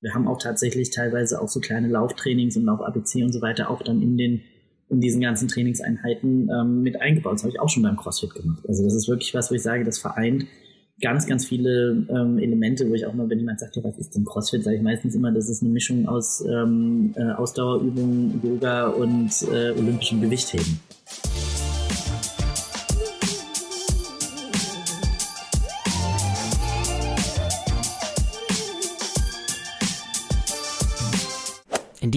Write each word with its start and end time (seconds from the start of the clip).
Wir 0.00 0.14
haben 0.14 0.28
auch 0.28 0.38
tatsächlich 0.38 0.90
teilweise 0.90 1.40
auch 1.40 1.48
so 1.48 1.60
kleine 1.60 1.88
Lauftrainings 1.88 2.56
und 2.56 2.64
Lauf-ABC 2.64 3.24
und 3.24 3.32
so 3.32 3.40
weiter 3.40 3.70
auch 3.70 3.82
dann 3.82 4.02
in 4.02 4.16
den 4.16 4.42
in 4.90 5.00
diesen 5.00 5.20
ganzen 5.20 5.48
Trainingseinheiten 5.48 6.48
ähm, 6.50 6.82
mit 6.82 7.00
eingebaut. 7.00 7.34
Das 7.34 7.42
habe 7.42 7.52
ich 7.52 7.60
auch 7.60 7.68
schon 7.68 7.82
beim 7.82 7.96
CrossFit 7.96 8.34
gemacht. 8.34 8.62
Also 8.66 8.84
das 8.84 8.94
ist 8.94 9.06
wirklich 9.06 9.34
was, 9.34 9.50
wo 9.50 9.54
ich 9.54 9.62
sage, 9.62 9.84
das 9.84 9.98
vereint 9.98 10.46
ganz, 11.00 11.26
ganz 11.26 11.46
viele 11.46 12.06
ähm, 12.08 12.38
Elemente, 12.38 12.88
wo 12.88 12.94
ich 12.94 13.06
auch 13.06 13.12
mal, 13.12 13.28
wenn 13.28 13.38
jemand 13.38 13.60
sagt, 13.60 13.76
ja, 13.76 13.84
was 13.84 13.98
ist 13.98 14.14
denn 14.14 14.24
CrossFit, 14.24 14.64
sage 14.64 14.76
ich 14.76 14.82
meistens 14.82 15.14
immer, 15.14 15.30
das 15.30 15.48
ist 15.48 15.62
eine 15.62 15.70
Mischung 15.70 16.08
aus 16.08 16.44
ähm, 16.46 17.14
äh, 17.16 17.32
Ausdauerübungen, 17.32 18.40
Yoga 18.42 18.88
und 18.88 19.30
äh, 19.52 19.70
olympischem 19.72 20.20
Gewichtheben. 20.20 20.80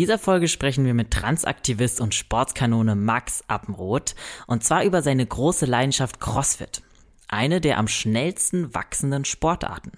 Dieser 0.01 0.17
Folge 0.17 0.47
sprechen 0.47 0.83
wir 0.83 0.95
mit 0.95 1.11
Transaktivist 1.11 2.01
und 2.01 2.15
Sportskanone 2.15 2.95
Max 2.95 3.43
Appenroth 3.47 4.15
und 4.47 4.63
zwar 4.63 4.83
über 4.83 5.03
seine 5.03 5.23
große 5.23 5.67
Leidenschaft 5.67 6.19
CrossFit, 6.19 6.81
eine 7.27 7.61
der 7.61 7.77
am 7.77 7.87
schnellsten 7.87 8.73
wachsenden 8.73 9.25
Sportarten. 9.25 9.91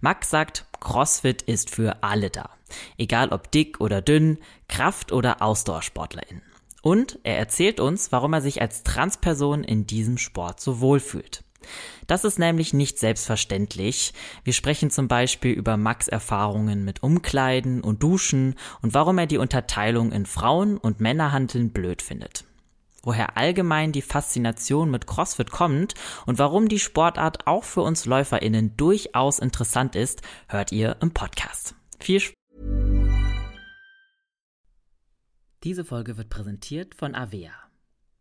Max 0.00 0.30
sagt, 0.30 0.66
CrossFit 0.80 1.42
ist 1.42 1.70
für 1.70 2.02
alle 2.02 2.30
da, 2.30 2.50
egal 2.96 3.28
ob 3.28 3.52
dick 3.52 3.80
oder 3.80 4.02
dünn, 4.02 4.38
Kraft- 4.66 5.12
oder 5.12 5.40
Ausdauersportlerin. 5.40 6.42
Und 6.82 7.20
er 7.22 7.38
erzählt 7.38 7.78
uns, 7.78 8.10
warum 8.10 8.32
er 8.32 8.40
sich 8.40 8.60
als 8.60 8.82
Transperson 8.82 9.62
in 9.62 9.86
diesem 9.86 10.18
Sport 10.18 10.58
so 10.58 10.80
wohlfühlt. 10.80 11.44
Das 12.06 12.24
ist 12.24 12.38
nämlich 12.38 12.72
nicht 12.72 12.98
selbstverständlich. 12.98 14.14
Wir 14.44 14.52
sprechen 14.52 14.90
zum 14.90 15.08
Beispiel 15.08 15.52
über 15.52 15.76
Max 15.76 16.08
Erfahrungen 16.08 16.84
mit 16.84 17.02
Umkleiden 17.02 17.82
und 17.82 18.02
Duschen 18.02 18.54
und 18.82 18.94
warum 18.94 19.18
er 19.18 19.26
die 19.26 19.38
Unterteilung 19.38 20.12
in 20.12 20.26
Frauen- 20.26 20.78
und 20.78 21.00
Männerhandeln 21.00 21.70
blöd 21.70 22.02
findet. 22.02 22.44
Woher 23.02 23.36
allgemein 23.36 23.92
die 23.92 24.02
Faszination 24.02 24.90
mit 24.90 25.06
CrossFit 25.06 25.50
kommt 25.50 25.94
und 26.26 26.38
warum 26.38 26.68
die 26.68 26.80
Sportart 26.80 27.46
auch 27.46 27.64
für 27.64 27.82
uns 27.82 28.06
LäuferInnen 28.06 28.76
durchaus 28.76 29.38
interessant 29.38 29.94
ist, 29.94 30.22
hört 30.48 30.72
ihr 30.72 30.96
im 31.00 31.12
Podcast. 31.12 31.74
Viel 32.00 32.20
Spaß! 32.20 32.34
Diese 35.64 35.84
Folge 35.84 36.16
wird 36.16 36.30
präsentiert 36.30 36.94
von 36.94 37.14
Avea. 37.14 37.67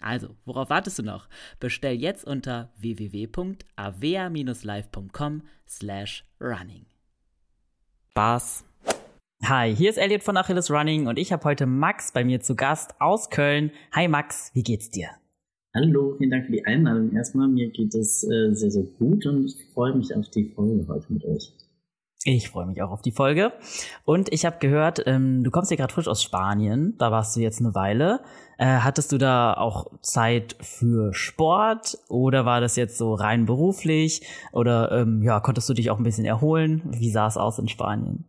Also, 0.00 0.36
worauf 0.44 0.70
wartest 0.70 0.98
du 0.98 1.02
noch? 1.02 1.28
Bestell 1.58 1.94
jetzt 1.94 2.24
unter 2.26 2.70
www.avea-live.com 2.78 5.42
slash 5.68 6.24
running. 6.40 6.86
Spaß. 8.10 8.64
Hi, 9.44 9.74
hier 9.74 9.88
ist 9.88 9.96
Elliot 9.96 10.22
von 10.22 10.36
Achilles 10.36 10.70
Running 10.70 11.06
und 11.06 11.18
ich 11.18 11.32
habe 11.32 11.44
heute 11.44 11.64
Max 11.64 12.12
bei 12.12 12.24
mir 12.24 12.40
zu 12.40 12.54
Gast 12.54 13.00
aus 13.00 13.30
Köln. 13.30 13.70
Hi 13.92 14.06
Max, 14.06 14.50
wie 14.52 14.62
geht's 14.62 14.90
dir? 14.90 15.08
Hallo, 15.74 16.14
vielen 16.18 16.30
Dank 16.30 16.46
für 16.46 16.52
die 16.52 16.66
Einladung. 16.66 17.12
Erstmal, 17.12 17.48
mir 17.48 17.70
geht 17.70 17.94
es 17.94 18.22
äh, 18.24 18.52
sehr, 18.52 18.70
sehr 18.70 18.82
gut 18.82 19.24
und 19.24 19.46
ich 19.46 19.56
freue 19.72 19.94
mich 19.94 20.14
auf 20.14 20.28
die 20.30 20.44
Folge 20.44 20.86
heute 20.88 21.12
mit 21.12 21.24
euch. 21.24 21.52
Ich 22.24 22.50
freue 22.50 22.66
mich 22.66 22.82
auch 22.82 22.90
auf 22.90 23.00
die 23.00 23.12
Folge. 23.12 23.52
Und 24.04 24.30
ich 24.30 24.44
habe 24.44 24.58
gehört, 24.58 25.02
ähm, 25.06 25.42
du 25.42 25.50
kommst 25.50 25.70
ja 25.70 25.78
gerade 25.78 25.94
frisch 25.94 26.06
aus 26.06 26.22
Spanien. 26.22 26.94
Da 26.98 27.10
warst 27.10 27.34
du 27.34 27.40
jetzt 27.40 27.60
eine 27.60 27.74
Weile. 27.74 28.20
Äh, 28.58 28.80
hattest 28.80 29.10
du 29.12 29.16
da 29.16 29.54
auch 29.54 29.86
Zeit 30.02 30.54
für 30.60 31.14
Sport 31.14 31.96
oder 32.08 32.44
war 32.44 32.60
das 32.60 32.76
jetzt 32.76 32.98
so 32.98 33.14
rein 33.14 33.46
beruflich? 33.46 34.20
Oder 34.52 34.92
ähm, 34.92 35.22
ja, 35.22 35.40
konntest 35.40 35.70
du 35.70 35.72
dich 35.72 35.90
auch 35.90 35.96
ein 35.96 36.04
bisschen 36.04 36.26
erholen? 36.26 36.82
Wie 36.84 37.10
sah 37.10 37.26
es 37.26 37.38
aus 37.38 37.58
in 37.58 37.68
Spanien? 37.68 38.26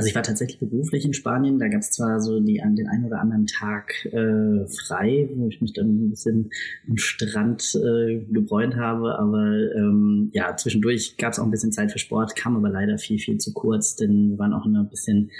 Also 0.00 0.08
ich 0.08 0.14
war 0.14 0.22
tatsächlich 0.22 0.58
beruflich 0.58 1.04
in 1.04 1.12
Spanien. 1.12 1.58
Da 1.58 1.68
gab 1.68 1.82
es 1.82 1.90
zwar 1.90 2.20
so 2.20 2.40
die, 2.40 2.54
den 2.54 2.88
einen 2.88 3.04
oder 3.04 3.20
anderen 3.20 3.46
Tag 3.46 4.06
äh, 4.06 4.66
frei, 4.66 5.28
wo 5.34 5.46
ich 5.46 5.60
mich 5.60 5.74
dann 5.74 6.06
ein 6.06 6.08
bisschen 6.08 6.50
am 6.88 6.96
Strand 6.96 7.74
äh, 7.74 8.24
gebräunt 8.30 8.76
habe, 8.76 9.18
aber 9.18 9.44
ähm, 9.76 10.30
ja, 10.32 10.56
zwischendurch 10.56 11.18
gab 11.18 11.34
es 11.34 11.38
auch 11.38 11.44
ein 11.44 11.50
bisschen 11.50 11.72
Zeit 11.72 11.92
für 11.92 11.98
Sport, 11.98 12.34
kam 12.34 12.56
aber 12.56 12.70
leider 12.70 12.96
viel, 12.96 13.18
viel 13.18 13.36
zu 13.36 13.52
kurz, 13.52 13.94
denn 13.94 14.30
wir 14.30 14.38
waren 14.38 14.54
auch 14.54 14.64
in 14.64 14.74
einer 14.74 14.88
bisschen 14.88 15.32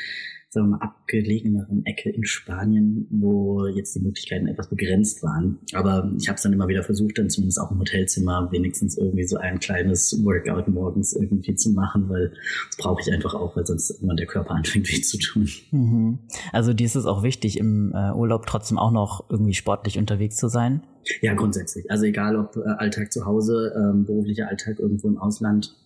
sagen 0.51 0.67
wir 0.67 0.79
mal, 0.79 0.85
abgelegeneren 0.85 1.87
Ecke 1.87 2.11
in 2.11 2.25
Spanien, 2.25 3.07
wo 3.11 3.67
jetzt 3.67 3.95
die 3.95 4.01
Möglichkeiten 4.01 4.49
etwas 4.49 4.69
begrenzt 4.69 5.23
waren. 5.23 5.61
Aber 5.75 6.11
ich 6.19 6.29
habe 6.29 6.37
es 6.37 6.43
dann 6.43 6.53
immer 6.53 6.67
wieder 6.67 6.83
versucht, 6.83 7.19
dann 7.19 7.31
zumindest 7.31 7.61
auch 7.61 7.71
im 7.71 7.79
Hotelzimmer 7.79 8.49
wenigstens 8.51 8.99
irgendwie 8.99 9.25
so 9.25 9.37
ein 9.37 9.61
kleines 9.61 10.25
Workout 10.25 10.67
morgens 10.67 11.15
irgendwie 11.15 11.55
zu 11.55 11.71
machen, 11.71 12.09
weil 12.09 12.33
das 12.67 12.77
brauche 12.79 13.01
ich 13.01 13.13
einfach 13.13 13.35
auch, 13.35 13.55
weil 13.57 13.65
sonst 13.65 13.91
immer 14.03 14.17
der 14.17 14.27
Körper 14.27 14.51
anfängt 14.57 14.89
weh 14.89 15.01
zu 15.01 15.19
tun. 15.19 15.49
Mhm. 15.71 16.19
Also 16.53 16.73
dir 16.73 16.87
ist 16.87 16.97
es 16.97 17.07
auch 17.07 17.23
wichtig, 17.23 17.57
im 17.57 17.93
äh, 17.95 18.13
Urlaub 18.13 18.47
trotzdem 18.47 18.77
auch 18.77 18.91
noch 18.91 19.31
irgendwie 19.31 19.55
sportlich 19.55 19.99
unterwegs 19.99 20.37
zu 20.37 20.49
sein? 20.49 20.83
Ja, 21.23 21.35
grundsätzlich. 21.35 21.89
Also 21.91 22.05
egal 22.05 22.37
ob 22.37 22.57
äh, 22.57 22.69
Alltag 22.79 23.13
zu 23.13 23.25
Hause, 23.25 23.73
ähm, 23.77 24.05
beruflicher 24.05 24.49
Alltag 24.49 24.81
irgendwo 24.81 25.07
im 25.07 25.19
Ausland, 25.19 25.77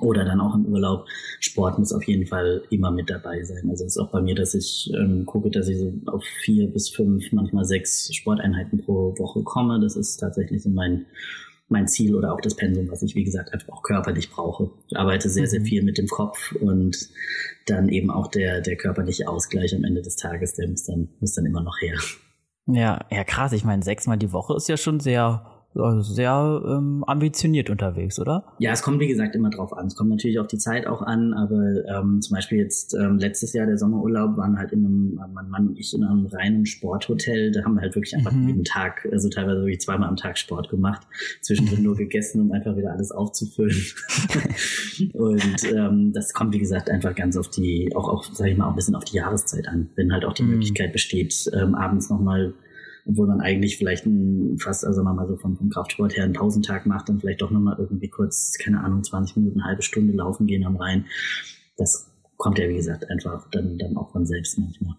oder 0.00 0.24
dann 0.24 0.40
auch 0.40 0.54
im 0.54 0.66
Urlaub. 0.66 1.06
Sport 1.40 1.78
muss 1.78 1.92
auf 1.92 2.04
jeden 2.04 2.26
Fall 2.26 2.62
immer 2.70 2.90
mit 2.90 3.10
dabei 3.10 3.42
sein. 3.44 3.68
Also 3.70 3.84
es 3.84 3.96
ist 3.96 3.98
auch 3.98 4.10
bei 4.10 4.20
mir, 4.20 4.34
dass 4.34 4.54
ich 4.54 4.90
ähm, 4.94 5.24
gucke, 5.26 5.50
dass 5.50 5.68
ich 5.68 5.78
so 5.78 5.92
auf 6.06 6.24
vier 6.24 6.68
bis 6.68 6.88
fünf, 6.88 7.32
manchmal 7.32 7.64
sechs 7.64 8.14
Sporteinheiten 8.14 8.80
pro 8.80 9.16
Woche 9.18 9.42
komme. 9.42 9.80
Das 9.80 9.96
ist 9.96 10.16
tatsächlich 10.16 10.62
so 10.62 10.70
mein, 10.70 11.06
mein 11.68 11.88
Ziel 11.88 12.14
oder 12.14 12.32
auch 12.32 12.40
das 12.40 12.56
Pensum, 12.56 12.90
was 12.90 13.02
ich, 13.02 13.14
wie 13.14 13.24
gesagt, 13.24 13.52
einfach 13.52 13.68
auch 13.68 13.82
körperlich 13.82 14.30
brauche. 14.30 14.70
Ich 14.88 14.96
arbeite 14.96 15.28
sehr, 15.28 15.46
sehr 15.46 15.60
mhm. 15.60 15.64
viel 15.66 15.82
mit 15.82 15.98
dem 15.98 16.08
Kopf 16.08 16.52
und 16.60 17.08
dann 17.66 17.88
eben 17.88 18.10
auch 18.10 18.28
der, 18.28 18.60
der 18.60 18.76
körperliche 18.76 19.28
Ausgleich 19.28 19.74
am 19.74 19.84
Ende 19.84 20.02
des 20.02 20.16
Tages, 20.16 20.54
der 20.54 20.68
muss 20.68 20.84
dann, 20.84 21.08
muss 21.20 21.34
dann 21.34 21.46
immer 21.46 21.62
noch 21.62 21.80
her. 21.80 21.98
Ja, 22.66 23.04
ja, 23.10 23.24
krass. 23.24 23.52
Ich 23.52 23.64
meine, 23.64 23.82
sechsmal 23.82 24.18
die 24.18 24.32
Woche 24.32 24.54
ist 24.56 24.68
ja 24.68 24.76
schon 24.76 25.00
sehr 25.00 25.53
also 25.76 26.12
sehr 26.12 26.62
ähm, 26.66 27.04
ambitioniert 27.06 27.68
unterwegs, 27.70 28.18
oder? 28.20 28.44
Ja, 28.58 28.72
es 28.72 28.82
kommt 28.82 29.00
wie 29.00 29.08
gesagt 29.08 29.34
immer 29.34 29.50
drauf 29.50 29.76
an. 29.76 29.86
Es 29.86 29.96
kommt 29.96 30.10
natürlich 30.10 30.38
auf 30.38 30.46
die 30.46 30.58
Zeit 30.58 30.86
auch 30.86 31.02
an, 31.02 31.34
aber 31.34 31.84
ähm, 31.86 32.20
zum 32.22 32.34
Beispiel 32.36 32.58
jetzt 32.58 32.94
ähm, 32.94 33.18
letztes 33.18 33.52
Jahr 33.52 33.66
der 33.66 33.76
Sommerurlaub 33.76 34.36
waren 34.36 34.58
halt 34.58 34.72
in 34.72 34.84
einem, 34.84 35.20
mein 35.32 35.48
Mann 35.48 35.68
und 35.68 35.78
ich 35.78 35.92
in 35.94 36.04
einem 36.04 36.26
reinen 36.26 36.66
Sporthotel. 36.66 37.50
Da 37.50 37.64
haben 37.64 37.74
wir 37.74 37.82
halt 37.82 37.94
wirklich 37.94 38.16
einfach 38.16 38.32
mhm. 38.32 38.48
jeden 38.48 38.64
Tag, 38.64 39.08
also 39.10 39.28
teilweise 39.28 39.60
wirklich 39.60 39.80
zweimal 39.80 40.08
am 40.08 40.16
Tag 40.16 40.38
Sport 40.38 40.68
gemacht, 40.68 41.06
zwischendrin 41.40 41.82
nur 41.82 41.96
gegessen, 41.96 42.40
um 42.40 42.52
einfach 42.52 42.76
wieder 42.76 42.92
alles 42.92 43.10
aufzufüllen. 43.10 43.76
und 45.12 45.72
ähm, 45.72 46.12
das 46.12 46.32
kommt 46.32 46.54
wie 46.54 46.58
gesagt 46.58 46.88
einfach 46.88 47.14
ganz 47.14 47.36
auf 47.36 47.50
die, 47.50 47.90
auch 47.96 48.08
auch 48.08 48.24
sag 48.24 48.46
ich 48.46 48.56
mal 48.56 48.66
auch 48.66 48.70
ein 48.70 48.76
bisschen 48.76 48.94
auf 48.94 49.04
die 49.04 49.16
Jahreszeit 49.16 49.68
an, 49.68 49.90
wenn 49.96 50.12
halt 50.12 50.24
auch 50.24 50.34
die 50.34 50.44
mhm. 50.44 50.50
Möglichkeit 50.50 50.92
besteht, 50.92 51.50
ähm, 51.52 51.74
abends 51.74 52.10
nochmal 52.10 52.54
obwohl 53.06 53.26
man 53.26 53.40
eigentlich 53.40 53.76
vielleicht 53.76 54.06
ein, 54.06 54.58
fast, 54.58 54.84
also 54.84 55.02
mal 55.02 55.26
so 55.26 55.36
vom, 55.36 55.56
vom 55.56 55.70
Kraftsport 55.70 56.16
her 56.16 56.24
einen 56.24 56.32
Pausentag 56.32 56.86
macht, 56.86 57.08
dann 57.08 57.20
vielleicht 57.20 57.42
doch 57.42 57.50
nochmal 57.50 57.76
irgendwie 57.78 58.08
kurz, 58.08 58.56
keine 58.58 58.82
Ahnung, 58.82 59.04
20 59.04 59.36
Minuten, 59.36 59.60
eine 59.60 59.68
halbe 59.68 59.82
Stunde 59.82 60.12
laufen 60.14 60.46
gehen 60.46 60.64
am 60.64 60.76
Rhein. 60.76 61.06
Das 61.76 62.10
kommt 62.36 62.58
ja, 62.58 62.68
wie 62.68 62.76
gesagt, 62.76 63.10
einfach 63.10 63.48
dann, 63.50 63.78
dann 63.78 63.96
auch 63.96 64.10
von 64.12 64.26
selbst 64.26 64.58
manchmal. 64.58 64.96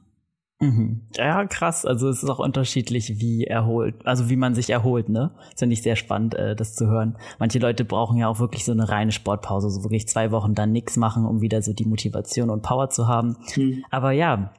Mhm. 0.61 1.01
Ja, 1.15 1.45
krass. 1.45 1.85
Also 1.85 2.07
es 2.07 2.23
ist 2.23 2.29
auch 2.29 2.39
unterschiedlich, 2.39 3.19
wie 3.19 3.43
erholt, 3.43 3.95
also 4.05 4.29
wie 4.29 4.37
man 4.37 4.55
sich 4.55 4.69
erholt, 4.69 5.09
ne? 5.09 5.31
Das 5.51 5.59
finde 5.59 5.73
ich 5.73 5.81
sehr 5.81 5.97
spannend, 5.97 6.33
äh, 6.35 6.55
das 6.55 6.75
zu 6.75 6.87
hören. 6.87 7.17
Manche 7.39 7.59
Leute 7.59 7.83
brauchen 7.83 8.17
ja 8.17 8.29
auch 8.29 8.39
wirklich 8.39 8.63
so 8.63 8.71
eine 8.71 8.87
reine 8.87 9.11
Sportpause, 9.11 9.69
so 9.69 9.83
wirklich 9.83 10.07
zwei 10.07 10.31
Wochen 10.31 10.55
dann 10.55 10.71
nichts 10.71 10.95
machen, 10.95 11.25
um 11.25 11.41
wieder 11.41 11.61
so 11.61 11.73
die 11.73 11.85
Motivation 11.85 12.49
und 12.49 12.61
Power 12.61 12.89
zu 12.89 13.07
haben. 13.07 13.35
Mhm. 13.55 13.83
Aber 13.91 14.11
ja, 14.11 14.53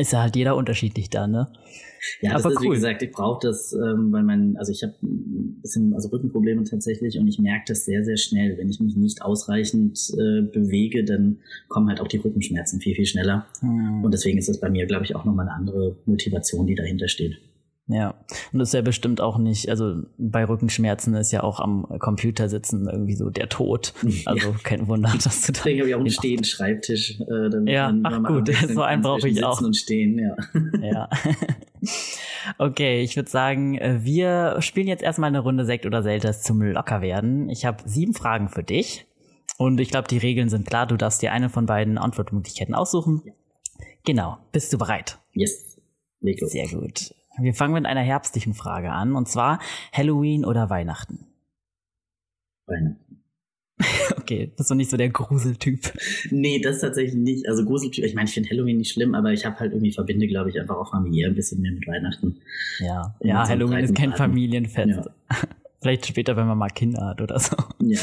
ist 0.00 0.12
ja 0.12 0.22
halt 0.22 0.36
jeder 0.36 0.56
unterschiedlich 0.56 1.10
da, 1.10 1.26
ne? 1.26 1.48
Ja, 2.22 2.36
Aber 2.36 2.50
ist, 2.50 2.60
cool. 2.60 2.70
wie 2.70 2.74
gesagt, 2.74 3.02
ich 3.02 3.10
brauche 3.10 3.46
das, 3.46 3.72
ähm, 3.72 4.10
weil 4.10 4.22
man, 4.22 4.56
also 4.56 4.72
ich 4.72 4.82
habe 4.82 4.94
ein 5.02 5.60
bisschen 5.60 5.92
also 5.94 6.08
Rückenprobleme 6.08 6.64
tatsächlich 6.64 7.18
und 7.18 7.28
ich 7.28 7.38
merke 7.38 7.64
das 7.68 7.84
sehr, 7.84 8.04
sehr 8.04 8.16
schnell. 8.16 8.56
Wenn 8.56 8.70
ich 8.70 8.80
mich 8.80 8.96
nicht 8.96 9.22
ausreichend 9.22 9.98
äh, 10.14 10.42
bewege, 10.42 11.04
dann 11.04 11.38
kommen 11.68 11.88
halt 11.88 12.00
auch 12.00 12.08
die 12.08 12.16
Rückenschmerzen 12.16 12.80
viel, 12.80 12.94
viel 12.94 13.06
schneller. 13.06 13.46
Hm. 13.60 14.02
Und 14.02 14.12
deswegen 14.12 14.38
ist 14.38 14.48
das 14.48 14.58
bei 14.58 14.70
mir, 14.70 14.86
glaube 14.86 15.04
ich, 15.04 15.14
auch 15.14 15.24
nochmal 15.24 15.46
eine 15.46 15.56
andere 15.56 15.96
Motivation, 16.06 16.66
die 16.66 16.74
dahinter 16.74 17.08
steht. 17.08 17.38
Ja, 17.92 18.14
und 18.52 18.60
das 18.60 18.68
ist 18.68 18.74
ja 18.74 18.82
bestimmt 18.82 19.20
auch 19.20 19.36
nicht, 19.36 19.68
also 19.68 20.02
bei 20.16 20.44
Rückenschmerzen 20.44 21.12
ist 21.14 21.32
ja 21.32 21.42
auch 21.42 21.58
am 21.58 21.86
Computer 21.98 22.48
sitzen 22.48 22.88
irgendwie 22.88 23.16
so 23.16 23.30
der 23.30 23.48
Tod. 23.48 23.92
Also 24.26 24.54
kein 24.62 24.86
Wunder, 24.86 25.12
dass 25.24 25.42
du 25.42 25.52
da. 25.52 25.58
Deswegen 25.58 25.80
habe 25.80 25.88
ich 25.88 25.94
auch 25.94 26.00
einen 26.00 26.10
stehenden 26.10 26.44
Schreibtisch. 26.44 27.20
Äh, 27.20 27.50
damit 27.50 27.68
ja, 27.72 27.92
ach 28.04 28.22
gut, 28.22 28.50
so 28.68 28.82
einen 28.82 29.02
brauche 29.02 29.28
ich 29.28 29.42
auch. 29.42 29.60
Und 29.60 29.76
stehen, 29.76 30.18
ja. 30.18 30.36
ja. 30.80 31.08
Okay, 32.58 33.02
ich 33.02 33.16
würde 33.16 33.30
sagen, 33.30 33.76
äh, 33.78 34.00
wir 34.02 34.56
spielen 34.60 34.86
jetzt 34.86 35.02
erstmal 35.02 35.28
eine 35.28 35.40
Runde 35.40 35.64
Sekt 35.64 35.86
oder 35.86 36.02
Selters 36.02 36.42
zum 36.42 36.62
Lockerwerden. 36.62 37.48
Ich 37.48 37.64
habe 37.64 37.82
sieben 37.86 38.14
Fragen 38.14 38.48
für 38.48 38.62
dich. 38.62 39.06
Und 39.58 39.80
ich 39.80 39.90
glaube, 39.90 40.08
die 40.08 40.18
Regeln 40.18 40.48
sind 40.48 40.66
klar. 40.66 40.86
Du 40.86 40.96
darfst 40.96 41.22
dir 41.22 41.32
eine 41.32 41.48
von 41.48 41.66
beiden 41.66 41.98
Antwortmöglichkeiten 41.98 42.74
aussuchen. 42.74 43.22
Ja. 43.24 43.32
Genau. 44.04 44.38
Bist 44.52 44.72
du 44.72 44.78
bereit? 44.78 45.18
Yes. 45.32 45.78
Leg 46.20 46.40
los. 46.40 46.52
Sehr 46.52 46.68
gut. 46.68 47.14
Wir 47.38 47.54
fangen 47.54 47.74
mit 47.74 47.86
einer 47.86 48.00
herbstlichen 48.00 48.54
Frage 48.54 48.90
an, 48.90 49.14
und 49.14 49.28
zwar 49.28 49.60
Halloween 49.92 50.44
oder 50.44 50.68
Weihnachten? 50.70 51.26
Weihnachten. 52.66 53.10
okay, 54.18 54.52
bist 54.56 54.70
du 54.70 54.74
nicht 54.74 54.90
so 54.90 54.96
der 54.96 55.08
Gruseltyp? 55.08 55.92
Nee, 56.30 56.60
das 56.60 56.80
tatsächlich 56.80 57.14
nicht. 57.14 57.48
Also 57.48 57.64
Gruseltyp, 57.64 58.04
ich 58.04 58.14
meine, 58.14 58.28
ich 58.28 58.34
finde 58.34 58.50
Halloween 58.50 58.78
nicht 58.78 58.92
schlimm, 58.92 59.14
aber 59.14 59.32
ich 59.32 59.44
habe 59.44 59.58
halt 59.58 59.72
irgendwie 59.72 59.92
verbinde, 59.92 60.26
glaube 60.26 60.50
ich, 60.50 60.60
einfach 60.60 60.76
auch 60.76 60.90
familiär 60.90 61.28
ein 61.28 61.34
bisschen 61.34 61.60
mehr 61.60 61.72
mit 61.72 61.86
Weihnachten. 61.86 62.40
Ja, 62.78 63.16
ja, 63.20 63.48
Halloween 63.48 63.78
ist 63.78 63.94
kein 63.94 64.12
Familienfest. 64.12 65.06
Ja. 65.06 65.36
Vielleicht 65.80 66.06
später, 66.06 66.36
wenn 66.36 66.46
man 66.46 66.58
mal 66.58 66.68
Kinder 66.68 67.06
hat 67.06 67.22
oder 67.22 67.38
so. 67.38 67.56
Ja. 67.80 68.00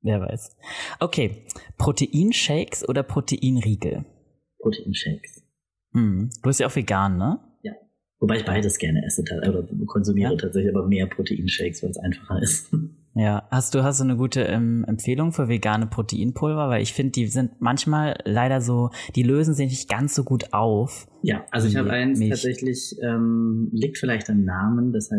Wer 0.00 0.20
weiß. 0.20 0.56
Okay, 1.00 1.44
Proteinshakes 1.76 2.88
oder 2.88 3.02
Proteinriegel? 3.02 4.04
Proteinshakes. 4.60 5.42
Hm. 5.92 6.30
Du 6.42 6.48
bist 6.48 6.60
ja 6.60 6.68
auch 6.68 6.76
vegan, 6.76 7.18
ne? 7.18 7.40
Wobei 8.18 8.38
ich 8.38 8.44
beides 8.44 8.78
gerne 8.78 9.04
esse 9.04 9.22
oder 9.22 9.62
konsumiere 9.86 10.32
ja. 10.32 10.38
tatsächlich, 10.38 10.74
aber 10.74 10.86
mehr 10.86 11.06
Proteinshakes, 11.06 11.82
weil 11.82 11.90
es 11.90 11.98
einfacher 11.98 12.42
ist. 12.42 12.72
Ja, 13.18 13.48
hast 13.50 13.74
du 13.74 13.82
hast 13.82 13.98
du 13.98 14.04
eine 14.04 14.16
gute 14.16 14.42
ähm, 14.42 14.84
Empfehlung 14.86 15.32
für 15.32 15.48
vegane 15.48 15.86
Proteinpulver, 15.86 16.68
weil 16.68 16.82
ich 16.82 16.92
finde, 16.92 17.12
die 17.12 17.28
sind 17.28 17.62
manchmal 17.62 18.18
leider 18.24 18.60
so, 18.60 18.90
die 19.14 19.22
lösen 19.22 19.54
sich 19.54 19.70
nicht 19.70 19.88
ganz 19.88 20.14
so 20.14 20.22
gut 20.22 20.52
auf. 20.52 21.08
Ja, 21.26 21.44
also 21.50 21.66
ich 21.66 21.74
habe 21.74 21.90
eins 21.90 22.20
Milch. 22.20 22.30
tatsächlich 22.30 22.94
ähm, 23.02 23.68
liegt 23.72 23.98
vielleicht 23.98 24.30
am 24.30 24.44
Namen, 24.44 24.92
das 24.92 25.10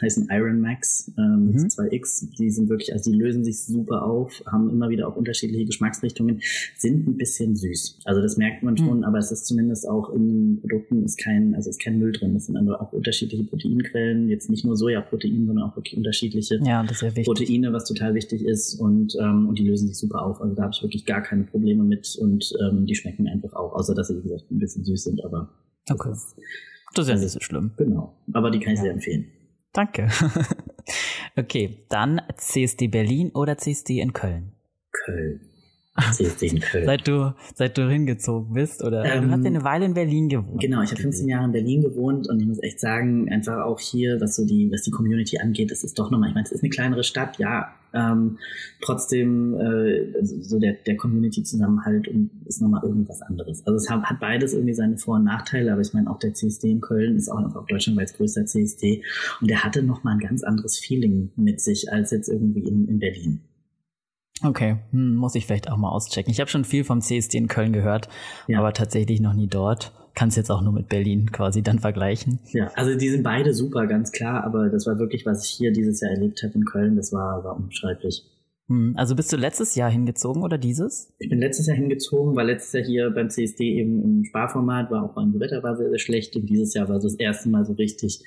heißen 0.00 0.28
Iron 0.30 0.60
Max 0.60 1.10
ähm, 1.18 1.50
mhm. 1.50 1.66
2X. 1.66 2.36
Die 2.38 2.50
sind 2.50 2.68
wirklich, 2.68 2.92
also 2.92 3.10
die 3.10 3.16
lösen 3.18 3.42
sich 3.42 3.64
super 3.64 4.04
auf, 4.04 4.44
haben 4.46 4.70
immer 4.70 4.90
wieder 4.90 5.08
auch 5.08 5.16
unterschiedliche 5.16 5.64
Geschmacksrichtungen, 5.64 6.40
sind 6.76 7.08
ein 7.08 7.16
bisschen 7.16 7.56
süß. 7.56 7.98
Also 8.04 8.22
das 8.22 8.36
merkt 8.36 8.62
man 8.62 8.76
schon, 8.76 8.98
mhm. 8.98 9.04
aber 9.04 9.18
es 9.18 9.32
ist 9.32 9.44
zumindest 9.44 9.88
auch 9.88 10.10
in 10.10 10.28
den 10.28 10.60
Produkten 10.60 11.02
ist 11.04 11.18
kein, 11.18 11.56
also 11.56 11.68
ist 11.68 11.82
kein 11.82 11.98
Müll 11.98 12.12
drin. 12.12 12.36
Es 12.36 12.46
sind 12.46 12.56
einfach 12.56 12.78
auch 12.78 12.92
unterschiedliche 12.92 13.42
Proteinquellen, 13.42 14.28
jetzt 14.28 14.50
nicht 14.50 14.64
nur 14.64 14.76
Sojaprotein, 14.76 15.46
sondern 15.46 15.68
auch 15.68 15.74
wirklich 15.74 15.96
unterschiedliche. 15.96 16.60
Ja. 16.62 16.84
Proteine, 17.24 17.72
was 17.72 17.86
total 17.86 18.14
wichtig 18.14 18.44
ist 18.44 18.74
und, 18.74 19.16
ähm, 19.20 19.48
und 19.48 19.58
die 19.58 19.66
lösen 19.66 19.88
sich 19.88 19.98
super 19.98 20.22
auf. 20.22 20.40
Also 20.40 20.54
da 20.54 20.62
habe 20.62 20.72
ich 20.76 20.82
wirklich 20.84 21.06
gar 21.06 21.22
keine 21.22 21.42
Probleme 21.42 21.82
mit 21.82 22.16
und 22.20 22.52
ähm, 22.60 22.86
die 22.86 22.94
schmecken 22.94 23.26
einfach 23.26 23.54
auch, 23.54 23.72
außer 23.72 23.96
dass 23.96 24.06
sie, 24.06 24.16
wie 24.16 24.22
gesagt, 24.22 24.48
ein 24.48 24.60
bisschen 24.60 24.84
süß 24.84 25.02
sind, 25.02 25.24
aber 25.24 25.39
okay. 25.90 26.08
das 26.10 26.18
ist, 26.18 26.36
das 26.94 27.04
ist 27.06 27.10
ja 27.10 27.16
nicht 27.16 27.30
so 27.32 27.40
schlimm. 27.40 27.72
Genau, 27.76 28.16
aber 28.32 28.50
die 28.50 28.60
kann 28.60 28.72
ich 28.72 28.78
ja. 28.78 28.84
sehr 28.84 28.92
empfehlen. 28.92 29.32
Danke. 29.72 30.08
okay, 31.36 31.86
dann 31.88 32.20
CSD 32.36 32.88
Berlin 32.88 33.30
oder 33.30 33.56
CSD 33.56 34.00
in 34.00 34.12
Köln? 34.12 34.52
Köln. 34.92 35.49
Seit 36.84 37.08
du, 37.08 37.34
seit 37.54 37.76
du 37.76 37.88
hingezogen 37.88 38.54
bist 38.54 38.82
oder 38.82 39.04
ähm, 39.04 39.24
du 39.24 39.30
hast 39.32 39.40
ja 39.40 39.46
eine 39.46 39.64
Weile 39.64 39.84
in 39.86 39.94
Berlin 39.94 40.28
gewohnt. 40.28 40.60
Genau, 40.60 40.82
ich 40.82 40.90
habe 40.90 41.00
15 41.02 41.28
Jahre 41.28 41.44
in 41.44 41.52
Berlin 41.52 41.82
gewohnt 41.82 42.28
und 42.28 42.40
ich 42.40 42.46
muss 42.46 42.62
echt 42.62 42.80
sagen, 42.80 43.28
einfach 43.30 43.64
auch 43.64 43.80
hier, 43.80 44.20
was 44.20 44.36
so 44.36 44.46
die, 44.46 44.70
was 44.72 44.82
die 44.82 44.92
Community 44.92 45.38
angeht, 45.38 45.70
das 45.70 45.82
ist 45.82 45.98
doch 45.98 46.10
nochmal, 46.10 46.28
ich 46.28 46.34
meine, 46.34 46.46
es 46.46 46.52
ist 46.52 46.62
eine 46.62 46.70
kleinere 46.70 47.02
Stadt, 47.02 47.38
ja, 47.38 47.74
ähm, 47.92 48.38
trotzdem 48.80 49.54
äh, 49.54 50.22
so 50.22 50.60
der, 50.60 50.74
der 50.74 50.96
Community-Zusammenhalt 50.96 52.06
und 52.06 52.30
ist 52.46 52.62
nochmal 52.62 52.84
irgendwas 52.84 53.20
anderes. 53.22 53.66
Also 53.66 53.76
es 53.76 53.90
hat, 53.90 54.04
hat 54.04 54.20
beides 54.20 54.54
irgendwie 54.54 54.74
seine 54.74 54.96
Vor- 54.96 55.16
und 55.16 55.24
Nachteile, 55.24 55.72
aber 55.72 55.80
ich 55.80 55.92
meine, 55.92 56.08
auch 56.08 56.18
der 56.18 56.34
CSD 56.34 56.70
in 56.70 56.80
Köln 56.80 57.16
ist 57.16 57.28
auch 57.28 57.38
einfach 57.38 57.66
deutschlandweit 57.66 58.14
größter 58.14 58.46
CSD 58.46 59.02
und 59.40 59.50
der 59.50 59.64
hatte 59.64 59.82
nochmal 59.82 60.14
ein 60.14 60.20
ganz 60.20 60.44
anderes 60.44 60.78
Feeling 60.78 61.32
mit 61.34 61.60
sich 61.60 61.92
als 61.92 62.12
jetzt 62.12 62.28
irgendwie 62.28 62.60
in, 62.60 62.86
in 62.86 63.00
Berlin. 63.00 63.40
Okay, 64.42 64.76
hm, 64.92 65.16
muss 65.16 65.34
ich 65.34 65.46
vielleicht 65.46 65.70
auch 65.70 65.76
mal 65.76 65.90
auschecken. 65.90 66.30
Ich 66.30 66.40
habe 66.40 66.50
schon 66.50 66.64
viel 66.64 66.84
vom 66.84 67.00
CSD 67.00 67.38
in 67.38 67.48
Köln 67.48 67.72
gehört, 67.72 68.08
ja. 68.46 68.58
aber 68.58 68.72
tatsächlich 68.72 69.20
noch 69.20 69.34
nie 69.34 69.46
dort. 69.46 69.92
Kann 70.14 70.28
es 70.28 70.36
jetzt 70.36 70.50
auch 70.50 70.60
nur 70.60 70.72
mit 70.72 70.88
Berlin 70.88 71.30
quasi 71.30 71.62
dann 71.62 71.78
vergleichen. 71.78 72.40
Ja, 72.52 72.70
also 72.74 72.96
die 72.96 73.08
sind 73.08 73.22
beide 73.22 73.54
super, 73.54 73.86
ganz 73.86 74.12
klar, 74.12 74.44
aber 74.44 74.68
das 74.68 74.86
war 74.86 74.98
wirklich, 74.98 75.24
was 75.24 75.44
ich 75.44 75.50
hier 75.50 75.72
dieses 75.72 76.00
Jahr 76.00 76.10
erlebt 76.10 76.42
habe 76.42 76.54
in 76.54 76.64
Köln, 76.64 76.96
das 76.96 77.12
war, 77.12 77.44
war 77.44 77.56
unbeschreiblich. 77.56 78.24
Hm, 78.70 78.94
also 78.96 79.16
bist 79.16 79.32
du 79.32 79.36
letztes 79.36 79.74
Jahr 79.74 79.90
hingezogen 79.90 80.44
oder 80.44 80.56
dieses? 80.56 81.12
Ich 81.18 81.28
bin 81.28 81.40
letztes 81.40 81.66
Jahr 81.66 81.76
hingezogen, 81.76 82.36
weil 82.36 82.46
letztes 82.46 82.72
Jahr 82.72 82.84
hier 82.84 83.10
beim 83.10 83.28
CSD 83.28 83.64
eben 83.64 84.00
im 84.00 84.24
Sparformat 84.24 84.92
war, 84.92 85.02
auch 85.02 85.14
beim 85.14 85.38
Wetter 85.40 85.60
war 85.64 85.76
sehr, 85.76 85.90
sehr 85.90 85.98
schlecht 85.98 86.36
und 86.36 86.46
dieses 86.46 86.72
Jahr 86.74 86.88
war 86.88 87.00
so 87.00 87.08
das 87.08 87.16
erste 87.16 87.48
Mal 87.48 87.66
so 87.66 87.72
richtig 87.72 88.22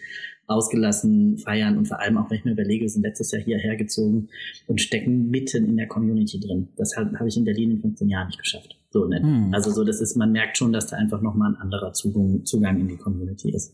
ausgelassen 0.45 1.38
feiern 1.38 1.78
und 1.78 1.88
vor 1.88 2.01
allem 2.01 2.18
auch, 2.18 2.30
wenn 2.30 2.40
ich 2.40 2.44
mir 2.44 2.51
überlege, 2.51 2.81
wir 2.81 2.90
sind 2.90 3.04
letztes 3.04 3.31
Jahr 3.31 3.42
hierher 3.42 3.78
gezogen 3.78 4.28
und 4.68 4.81
stecken 4.81 5.30
mitten 5.30 5.66
in 5.66 5.78
der 5.78 5.88
Community 5.88 6.42
drin. 6.42 6.68
Das 6.75 6.98
habe 6.98 7.18
hab 7.18 7.25
ich 7.25 7.38
in 7.38 7.46
Berlin 7.46 7.72
in 7.72 7.80
15 7.80 8.10
Jahren 8.10 8.28
nicht 8.28 8.39
geschafft. 8.39 8.78
So, 8.89 9.06
ne? 9.06 9.22
Hm. 9.22 9.54
Also 9.54 9.72
so, 9.72 9.86
das 9.86 10.01
ist, 10.01 10.18
man 10.18 10.34
merkt 10.34 10.57
schon, 10.57 10.74
dass 10.74 10.88
da 10.88 10.98
einfach 10.98 11.22
nochmal 11.22 11.54
ein 11.54 11.62
anderer 11.62 11.94
Zugang, 11.94 12.44
Zugang 12.44 12.82
in 12.82 12.89
die 12.89 12.98
Community 12.98 13.50
ist. 13.56 13.74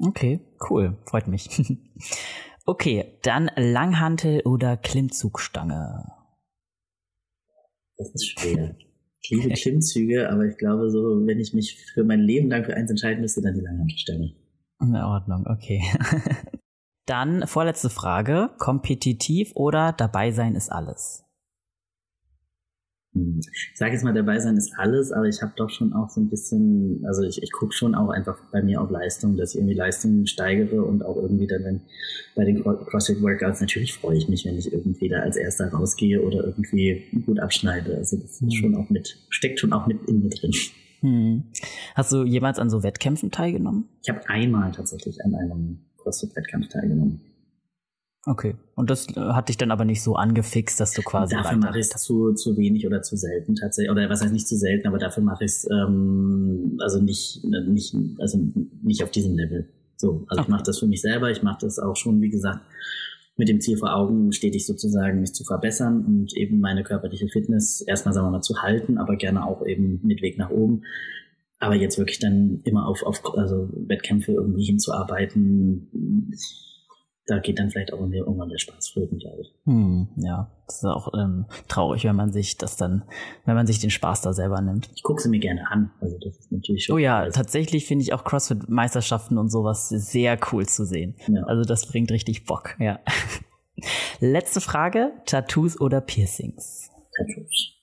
Okay, 0.00 0.40
cool, 0.68 0.96
freut 1.04 1.28
mich. 1.28 1.48
okay, 2.68 3.18
dann 3.22 3.50
Langhantel 3.56 4.42
oder 4.42 4.76
Klimmzugstange? 4.76 6.12
Das 7.96 8.10
ist 8.14 8.26
schwer. 8.26 8.76
Ich 9.20 9.30
liebe 9.30 9.54
Klimmzüge, 9.54 10.30
aber 10.30 10.46
ich 10.46 10.56
glaube 10.56 10.90
so, 10.90 11.26
wenn 11.26 11.40
ich 11.40 11.52
mich 11.52 11.84
für 11.92 12.04
mein 12.04 12.20
Leben 12.20 12.48
lang 12.48 12.64
für 12.64 12.74
eins 12.74 12.90
entscheiden 12.90 13.20
müsste, 13.20 13.42
dann 13.42 13.54
die 13.54 13.60
Langhantelstange. 13.60 14.34
In 14.80 14.94
Ordnung, 14.94 15.46
okay. 15.48 15.82
Dann 17.06 17.46
vorletzte 17.46 17.88
Frage. 17.88 18.50
Kompetitiv 18.58 19.52
oder 19.56 19.92
dabei 19.92 20.30
sein 20.30 20.54
ist 20.54 20.70
alles? 20.70 21.24
Hm. 23.14 23.40
Ich 23.40 23.78
sage 23.78 23.92
jetzt 23.92 24.04
mal, 24.04 24.12
dabei 24.12 24.38
sein 24.38 24.56
ist 24.56 24.72
alles, 24.76 25.12
aber 25.12 25.26
ich 25.26 25.40
habe 25.40 25.52
doch 25.56 25.70
schon 25.70 25.92
auch 25.92 26.10
so 26.10 26.20
ein 26.20 26.28
bisschen, 26.28 27.02
also 27.06 27.22
ich, 27.22 27.42
ich 27.42 27.52
gucke 27.52 27.72
schon 27.72 27.94
auch 27.94 28.10
einfach 28.10 28.38
bei 28.52 28.62
mir 28.62 28.80
auf 28.80 28.90
Leistung, 28.90 29.36
dass 29.36 29.54
ich 29.54 29.60
irgendwie 29.60 29.74
Leistung 29.74 30.26
steigere 30.26 30.82
und 30.82 31.04
auch 31.04 31.16
irgendwie 31.16 31.46
dann, 31.46 31.64
wenn 31.64 31.80
bei 32.36 32.44
den 32.44 32.62
CrossFit-Workouts, 32.62 33.60
natürlich 33.60 33.94
freue 33.94 34.16
ich 34.16 34.28
mich, 34.28 34.44
wenn 34.44 34.58
ich 34.58 34.72
irgendwie 34.72 35.08
da 35.08 35.20
als 35.20 35.36
Erster 35.36 35.68
rausgehe 35.70 36.22
oder 36.22 36.44
irgendwie 36.44 37.04
gut 37.24 37.40
abschneide. 37.40 37.96
Also 37.96 38.16
das 38.16 38.32
ist 38.32 38.42
mhm. 38.42 38.50
schon 38.50 38.74
auch 38.76 38.90
mit, 38.90 39.18
steckt 39.30 39.60
schon 39.60 39.72
auch 39.72 39.86
mit 39.86 40.04
in 40.06 40.22
mir 40.22 40.30
drin. 40.30 40.52
Hm. 41.00 41.44
Hast 41.94 42.12
du 42.12 42.24
jemals 42.24 42.58
an 42.58 42.70
so 42.70 42.82
Wettkämpfen 42.82 43.30
teilgenommen? 43.30 43.88
Ich 44.02 44.10
habe 44.10 44.28
einmal 44.28 44.72
tatsächlich 44.72 45.24
an 45.24 45.34
einem 45.34 45.78
CrossFit-Wettkampf 45.98 46.68
teilgenommen. 46.68 47.20
Okay. 48.28 48.56
Und 48.74 48.90
das 48.90 49.08
äh, 49.16 49.20
hat 49.20 49.48
dich 49.48 49.56
dann 49.56 49.70
aber 49.70 49.86
nicht 49.86 50.02
so 50.02 50.14
angefixt, 50.14 50.78
dass 50.78 50.92
du 50.92 51.00
quasi. 51.00 51.34
Dafür 51.34 51.56
mache 51.56 51.78
ich 51.78 51.86
es 51.86 52.02
zu, 52.02 52.34
zu 52.34 52.58
wenig 52.58 52.86
oder 52.86 53.00
zu 53.00 53.16
selten 53.16 53.54
tatsächlich. 53.54 53.90
Oder 53.90 54.10
was 54.10 54.20
heißt 54.20 54.34
nicht 54.34 54.46
zu 54.46 54.56
selten, 54.56 54.86
aber 54.86 54.98
dafür 54.98 55.22
mache 55.22 55.44
ich 55.44 55.52
es 55.52 55.68
ähm, 55.70 56.76
also 56.80 57.00
nicht, 57.00 57.42
nicht, 57.44 57.96
also 58.18 58.38
nicht 58.82 59.02
auf 59.02 59.10
diesem 59.10 59.34
Level. 59.34 59.70
So, 59.96 60.26
also 60.28 60.40
okay. 60.40 60.42
ich 60.42 60.48
mache 60.48 60.62
das 60.62 60.78
für 60.78 60.86
mich 60.86 61.00
selber, 61.00 61.30
ich 61.30 61.42
mache 61.42 61.58
das 61.62 61.78
auch 61.78 61.96
schon, 61.96 62.20
wie 62.20 62.28
gesagt, 62.28 62.60
mit 63.36 63.48
dem 63.48 63.62
Ziel 63.62 63.78
vor 63.78 63.96
Augen, 63.96 64.32
stetig 64.32 64.66
sozusagen 64.66 65.20
mich 65.20 65.32
zu 65.32 65.44
verbessern 65.44 66.04
und 66.04 66.36
eben 66.36 66.60
meine 66.60 66.82
körperliche 66.82 67.28
Fitness 67.28 67.80
erstmal, 67.80 68.12
sagen 68.12 68.26
wir 68.26 68.32
mal, 68.32 68.42
zu 68.42 68.60
halten, 68.60 68.98
aber 68.98 69.16
gerne 69.16 69.46
auch 69.46 69.64
eben 69.64 70.00
mit 70.02 70.20
Weg 70.20 70.36
nach 70.36 70.50
oben. 70.50 70.82
Aber 71.60 71.76
jetzt 71.76 71.98
wirklich 71.98 72.18
dann 72.18 72.60
immer 72.64 72.86
auf, 72.86 73.02
auf 73.02 73.22
also 73.36 73.70
Wettkämpfe 73.72 74.32
irgendwie 74.32 74.64
hinzuarbeiten, 74.64 75.88
da 77.28 77.38
geht 77.38 77.58
dann 77.58 77.70
vielleicht 77.70 77.92
auch 77.92 78.00
irgendwann 78.00 78.48
der 78.48 78.58
Spaß 78.58 78.88
flöten, 78.88 79.18
glaube 79.18 79.42
ich. 79.42 79.54
Hm, 79.66 80.08
ja, 80.16 80.50
das 80.66 80.76
ist 80.76 80.84
auch 80.84 81.12
ähm, 81.12 81.44
traurig, 81.68 82.04
wenn 82.04 82.16
man 82.16 82.32
sich 82.32 82.56
das 82.56 82.76
dann, 82.76 83.04
wenn 83.44 83.54
man 83.54 83.66
sich 83.66 83.78
den 83.78 83.90
Spaß 83.90 84.22
da 84.22 84.32
selber 84.32 84.62
nimmt. 84.62 84.88
Ich 84.94 85.02
gucke 85.02 85.20
sie 85.20 85.28
mir 85.28 85.38
gerne 85.38 85.70
an, 85.70 85.90
also 86.00 86.16
das 86.18 86.38
ist 86.38 86.50
natürlich 86.50 86.86
schon. 86.86 86.96
Oh 86.96 86.98
ja, 86.98 87.18
alles. 87.18 87.34
tatsächlich 87.34 87.86
finde 87.86 88.02
ich 88.02 88.14
auch 88.14 88.24
CrossFit-Meisterschaften 88.24 89.36
und 89.36 89.50
sowas 89.50 89.90
sehr 89.90 90.38
cool 90.52 90.66
zu 90.66 90.86
sehen. 90.86 91.16
Ja. 91.28 91.42
Also 91.44 91.64
das 91.64 91.86
bringt 91.86 92.10
richtig 92.10 92.46
Bock, 92.46 92.76
ja. 92.80 92.98
Letzte 94.20 94.62
Frage, 94.62 95.12
Tattoos 95.26 95.78
oder 95.78 96.00
Piercings? 96.00 96.90
Tattoos. 97.14 97.74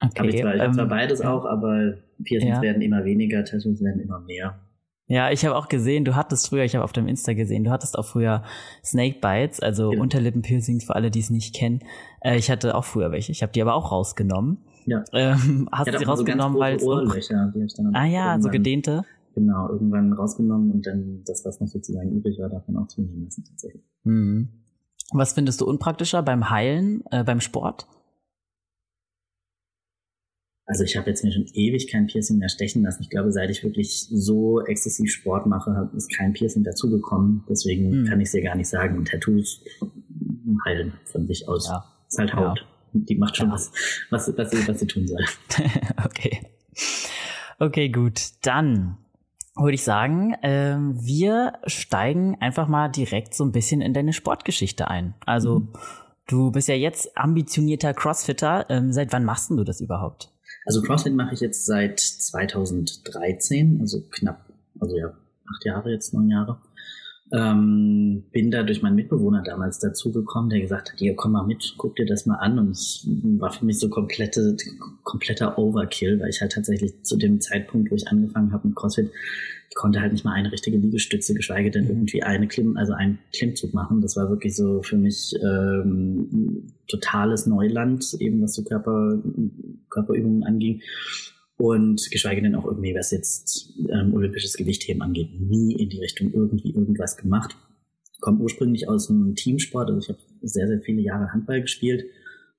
Okay, 0.00 0.18
Hab 0.18 0.26
ich 0.26 0.40
zwar, 0.40 0.54
ich 0.54 0.62
ähm, 0.62 0.72
zwar 0.72 0.86
beides 0.86 1.20
auch, 1.20 1.44
aber 1.46 1.94
Piercings 2.22 2.56
ja. 2.56 2.62
werden 2.62 2.80
immer 2.80 3.04
weniger, 3.04 3.44
Tattoos 3.44 3.82
werden 3.82 4.00
immer 4.00 4.20
mehr. 4.20 4.60
Ja, 5.06 5.30
ich 5.30 5.44
habe 5.44 5.54
auch 5.56 5.68
gesehen, 5.68 6.04
du 6.04 6.16
hattest 6.16 6.48
früher, 6.48 6.64
ich 6.64 6.74
habe 6.74 6.84
auf 6.84 6.92
deinem 6.92 7.08
Insta 7.08 7.34
gesehen, 7.34 7.64
du 7.64 7.70
hattest 7.70 7.98
auch 7.98 8.06
früher 8.06 8.42
Snake 8.82 9.18
Bites, 9.20 9.60
also 9.60 9.90
genau. 9.90 10.02
Unterlippenpiercings 10.02 10.84
für 10.84 10.94
alle, 10.94 11.10
die 11.10 11.20
es 11.20 11.28
nicht 11.28 11.54
kennen. 11.54 11.80
Äh, 12.22 12.38
ich 12.38 12.50
hatte 12.50 12.74
auch 12.74 12.84
früher 12.84 13.12
welche. 13.12 13.30
Ich 13.30 13.42
habe 13.42 13.52
die 13.52 13.60
aber 13.60 13.74
auch 13.74 13.92
rausgenommen. 13.92 14.58
Ja. 14.86 15.04
Ähm, 15.12 15.68
hast 15.72 15.92
du 15.92 15.98
sie 15.98 16.04
rausgenommen, 16.04 16.58
weil 16.58 16.82
Ohrlöcher, 16.82 17.52
die 17.54 17.64
ich 17.64 17.74
dann 17.74 17.94
Ah 17.94 18.06
ja, 18.06 18.40
so 18.40 18.48
gedehnte. 18.48 19.02
Genau, 19.34 19.68
irgendwann 19.68 20.12
rausgenommen 20.12 20.70
und 20.70 20.86
dann 20.86 21.22
das, 21.26 21.44
was 21.44 21.60
noch 21.60 21.68
sozusagen 21.68 22.12
übrig 22.12 22.38
war, 22.38 22.48
davon 22.48 22.76
auch 22.76 22.86
zunehmen 22.86 23.24
lassen 23.24 23.44
tatsächlich. 23.44 23.82
Mhm. 24.04 24.48
Was 25.12 25.32
findest 25.34 25.60
du 25.60 25.66
unpraktischer 25.66 26.22
beim 26.22 26.50
Heilen, 26.50 27.04
äh, 27.10 27.24
beim 27.24 27.40
Sport? 27.40 27.86
Also 30.66 30.82
ich 30.82 30.96
habe 30.96 31.10
jetzt 31.10 31.22
mir 31.22 31.32
schon 31.32 31.46
ewig 31.52 31.88
kein 31.90 32.06
Piercing 32.06 32.38
mehr 32.38 32.48
stechen 32.48 32.82
lassen. 32.82 33.02
Ich 33.02 33.10
glaube, 33.10 33.30
seit 33.32 33.50
ich 33.50 33.62
wirklich 33.62 34.06
so 34.10 34.64
exzessiv 34.64 35.12
Sport 35.12 35.46
mache, 35.46 35.90
ist 35.94 36.14
kein 36.16 36.32
Piercing 36.32 36.64
dazugekommen. 36.64 37.44
Deswegen 37.48 37.92
hm. 37.92 38.04
kann 38.06 38.20
ich 38.20 38.26
es 38.26 38.32
dir 38.32 38.42
gar 38.42 38.54
nicht 38.54 38.68
sagen. 38.68 39.04
Tattoos 39.04 39.62
heilen 40.64 40.94
von 41.04 41.26
sich 41.26 41.48
aus. 41.48 41.68
Ja. 41.68 41.84
Ist 42.08 42.18
halt 42.18 42.34
Haut. 42.34 42.58
Ja. 42.58 42.66
Die 42.94 43.16
macht 43.16 43.36
schon 43.36 43.48
ja. 43.48 43.54
was, 43.54 43.72
was, 44.10 44.32
was, 44.38 44.50
sie, 44.50 44.68
was 44.68 44.80
sie 44.80 44.86
tun 44.86 45.06
soll. 45.06 45.24
okay. 46.04 46.40
Okay, 47.58 47.88
gut. 47.90 48.20
Dann 48.42 48.96
würde 49.56 49.74
ich 49.74 49.84
sagen, 49.84 50.34
äh, 50.42 50.76
wir 50.78 51.54
steigen 51.66 52.36
einfach 52.40 52.68
mal 52.68 52.88
direkt 52.88 53.34
so 53.34 53.44
ein 53.44 53.52
bisschen 53.52 53.80
in 53.80 53.92
deine 53.92 54.12
Sportgeschichte 54.12 54.88
ein. 54.88 55.14
Also 55.26 55.60
mhm. 55.60 55.68
du 56.26 56.50
bist 56.50 56.68
ja 56.68 56.74
jetzt 56.74 57.16
ambitionierter 57.16 57.92
Crossfitter. 57.94 58.66
Ähm, 58.70 58.92
seit 58.92 59.12
wann 59.12 59.24
machst 59.24 59.50
du 59.50 59.62
das 59.62 59.80
überhaupt? 59.80 60.33
Also 60.64 60.82
CrossFit 60.82 61.14
mache 61.14 61.34
ich 61.34 61.40
jetzt 61.40 61.66
seit 61.66 62.00
2013, 62.00 63.78
also 63.80 64.02
knapp, 64.10 64.46
also 64.80 64.96
ja, 64.96 65.08
acht 65.08 65.64
Jahre 65.64 65.90
jetzt, 65.90 66.14
neun 66.14 66.30
Jahre. 66.30 66.58
Ähm, 67.34 68.22
bin 68.30 68.52
da 68.52 68.62
durch 68.62 68.80
meinen 68.80 68.94
Mitbewohner 68.94 69.42
damals 69.42 69.80
dazugekommen, 69.80 70.50
der 70.50 70.60
gesagt 70.60 70.92
hat, 70.92 70.98
hier 70.98 71.16
komm 71.16 71.32
mal 71.32 71.44
mit, 71.44 71.74
guck 71.78 71.96
dir 71.96 72.06
das 72.06 72.26
mal 72.26 72.36
an. 72.36 72.58
Und 72.60 72.70
es 72.70 73.08
war 73.38 73.50
für 73.50 73.64
mich 73.64 73.80
so 73.80 73.88
komplette, 73.88 74.56
kompletter 75.02 75.58
Overkill, 75.58 76.20
weil 76.20 76.28
ich 76.28 76.40
halt 76.40 76.52
tatsächlich 76.52 77.02
zu 77.02 77.16
dem 77.16 77.40
Zeitpunkt, 77.40 77.90
wo 77.90 77.96
ich 77.96 78.06
angefangen 78.06 78.52
habe 78.52 78.68
mit 78.68 78.76
CrossFit, 78.76 79.10
ich 79.74 79.74
konnte 79.74 80.00
halt 80.00 80.12
nicht 80.12 80.24
mal 80.24 80.34
eine 80.34 80.52
richtige 80.52 80.76
Liegestütze, 80.76 81.34
geschweige 81.34 81.72
denn 81.72 81.84
mhm. 81.84 81.90
irgendwie 81.90 82.22
eine 82.22 82.46
Klimm, 82.46 82.76
also 82.76 82.92
einen 82.92 83.18
Klimmzug 83.32 83.74
machen. 83.74 84.00
Das 84.02 84.16
war 84.16 84.30
wirklich 84.30 84.54
so 84.54 84.82
für 84.82 84.96
mich 84.96 85.34
ähm, 85.42 86.68
totales 86.86 87.46
Neuland, 87.46 88.14
eben 88.20 88.40
was 88.40 88.54
so 88.54 88.62
Körper, 88.62 89.18
Körperübungen 89.90 90.44
anging. 90.44 90.82
Und 91.56 92.10
geschweige 92.10 92.42
denn 92.42 92.56
auch 92.56 92.64
irgendwie, 92.64 92.94
was 92.94 93.12
jetzt 93.12 93.74
ähm, 93.88 94.12
olympisches 94.12 94.54
Gewichtheben 94.54 95.02
angeht, 95.02 95.40
nie 95.40 95.74
in 95.74 95.88
die 95.88 96.00
Richtung 96.00 96.32
irgendwie 96.32 96.70
irgendwas 96.70 97.16
gemacht. 97.16 97.56
Komme 98.20 98.40
ursprünglich 98.40 98.88
aus 98.88 99.06
dem 99.06 99.34
Teamsport, 99.34 99.88
also 99.88 100.00
ich 100.00 100.08
habe 100.08 100.18
sehr, 100.42 100.66
sehr 100.66 100.80
viele 100.80 101.02
Jahre 101.02 101.32
Handball 101.32 101.60
gespielt 101.60 102.04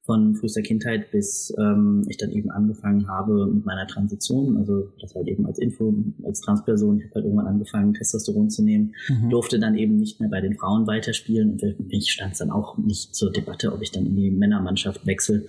von 0.06 0.36
frühester 0.36 0.62
Kindheit, 0.62 1.10
bis 1.12 1.54
ähm, 1.58 2.04
ich 2.08 2.18
dann 2.18 2.32
eben 2.32 2.52
angefangen 2.52 3.08
habe 3.08 3.48
mit 3.48 3.66
meiner 3.66 3.88
Transition, 3.88 4.56
also 4.58 4.92
das 5.02 5.16
halt 5.16 5.28
eben 5.28 5.48
als 5.48 5.58
Info, 5.58 5.96
als 6.24 6.42
Transperson, 6.42 7.00
ich 7.00 7.06
habe 7.06 7.16
halt 7.16 7.26
irgendwann 7.26 7.48
angefangen, 7.48 7.94
Testosteron 7.96 8.52
zu 8.52 8.64
nehmen, 8.64 8.94
mhm. 9.10 9.32
durfte 9.32 9.60
dann 9.60 9.76
eben 9.76 9.98
nicht 9.98 10.20
mehr 10.20 10.30
bei 10.30 10.42
den 10.42 10.58
Frauen 10.58 10.86
weiterspielen. 10.86 11.54
Und 11.54 11.62
für 11.62 11.76
mich 11.84 12.12
stand 12.12 12.34
es 12.34 12.40
dann 12.40 12.52
auch 12.52 12.78
nicht 12.78 13.16
zur 13.16 13.32
Debatte, 13.32 13.74
ob 13.74 13.82
ich 13.82 13.92
dann 13.92 14.06
in 14.06 14.16
die 14.16 14.30
Männermannschaft 14.30 15.08
wechsle, 15.08 15.48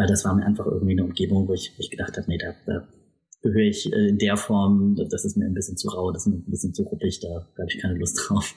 weil 0.00 0.06
das 0.06 0.24
war 0.24 0.34
mir 0.34 0.46
einfach 0.46 0.64
irgendwie 0.64 0.92
eine 0.92 1.04
Umgebung, 1.04 1.46
wo 1.46 1.52
ich, 1.52 1.74
wo 1.76 1.80
ich 1.80 1.90
gedacht 1.90 2.16
habe, 2.16 2.24
nee, 2.26 2.38
da, 2.38 2.54
da 2.64 2.88
gehöre 3.42 3.68
ich 3.68 3.92
äh, 3.92 4.08
in 4.08 4.16
der 4.16 4.38
Form, 4.38 4.96
das 4.96 5.26
ist 5.26 5.36
mir 5.36 5.44
ein 5.44 5.52
bisschen 5.52 5.76
zu 5.76 5.88
rau, 5.88 6.10
das 6.10 6.26
ist 6.26 6.32
mir 6.32 6.38
ein 6.38 6.50
bisschen 6.50 6.72
zu 6.72 6.84
ruppig, 6.84 7.20
da, 7.20 7.28
da 7.28 7.62
habe 7.62 7.70
ich 7.70 7.82
keine 7.82 7.98
Lust 7.98 8.18
drauf. 8.26 8.54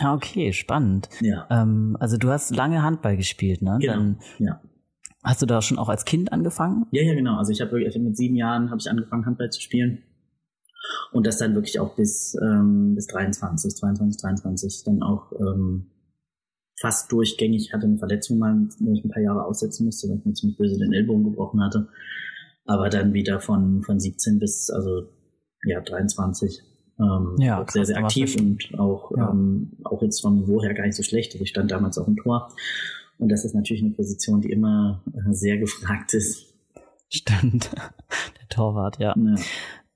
Ah, 0.00 0.14
okay, 0.14 0.52
spannend. 0.52 1.08
Ja. 1.22 1.46
Ähm, 1.50 1.96
also 1.98 2.18
du 2.18 2.28
hast 2.28 2.54
lange 2.54 2.82
Handball 2.82 3.16
gespielt, 3.16 3.62
ne? 3.62 3.78
Genau. 3.80 3.94
Dann, 3.94 4.18
ja. 4.38 4.60
Hast 5.24 5.40
du 5.40 5.46
da 5.46 5.62
schon 5.62 5.78
auch 5.78 5.88
als 5.88 6.04
Kind 6.04 6.30
angefangen? 6.30 6.84
Ja, 6.90 7.02
ja, 7.02 7.14
genau. 7.14 7.38
Also 7.38 7.52
ich 7.52 7.62
habe 7.62 7.72
wirklich 7.72 7.96
mit 7.96 8.18
sieben 8.18 8.36
Jahren 8.36 8.68
habe 8.68 8.78
ich 8.78 8.90
angefangen 8.90 9.24
Handball 9.24 9.48
zu 9.48 9.62
spielen 9.62 10.02
und 11.12 11.26
das 11.26 11.38
dann 11.38 11.54
wirklich 11.54 11.80
auch 11.80 11.94
bis 11.94 12.36
ähm, 12.42 12.96
bis 12.96 13.06
23, 13.06 13.76
22, 13.76 14.20
23 14.20 14.82
dann 14.84 15.02
auch 15.02 15.32
ähm, 15.40 15.91
fast 16.82 17.10
durchgängig. 17.10 17.66
Ich 17.68 17.72
hatte 17.72 17.86
eine 17.86 17.98
Verletzung 17.98 18.38
mal, 18.38 18.68
wo 18.80 18.92
ich 18.92 19.04
ein 19.04 19.10
paar 19.10 19.22
Jahre 19.22 19.44
aussetzen 19.46 19.86
musste, 19.86 20.08
weil 20.08 20.18
ich 20.18 20.26
mir 20.26 20.34
ziemlich 20.34 20.58
böse 20.58 20.78
den 20.78 20.92
Ellbogen 20.92 21.24
gebrochen 21.24 21.62
hatte. 21.62 21.88
Aber 22.66 22.90
dann 22.90 23.14
wieder 23.14 23.40
von 23.40 23.82
von 23.82 23.98
17 23.98 24.38
bis 24.38 24.68
also 24.70 25.08
ja 25.64 25.80
23 25.80 26.62
ähm, 27.00 27.36
ja, 27.38 27.64
sehr, 27.68 27.84
sehr 27.84 27.96
aktiv 27.96 28.36
und 28.38 28.78
auch, 28.78 29.10
ja. 29.16 29.30
ähm, 29.30 29.72
auch 29.84 30.02
jetzt 30.02 30.20
vom 30.20 30.36
Niveau 30.36 30.62
her 30.62 30.74
gar 30.74 30.84
nicht 30.84 30.96
so 30.96 31.02
schlecht. 31.02 31.32
Also 31.32 31.42
ich 31.42 31.50
stand 31.50 31.70
damals 31.70 31.98
auch 31.98 32.06
im 32.06 32.16
Tor 32.16 32.52
und 33.18 33.30
das 33.30 33.44
ist 33.44 33.54
natürlich 33.54 33.82
eine 33.82 33.92
Position, 33.92 34.40
die 34.40 34.50
immer 34.50 35.02
äh, 35.14 35.32
sehr 35.32 35.58
gefragt 35.58 36.14
ist. 36.14 36.54
Stimmt. 37.08 37.70
Der 38.40 38.48
Torwart, 38.48 38.98
ja. 38.98 39.14
ja. 39.16 39.34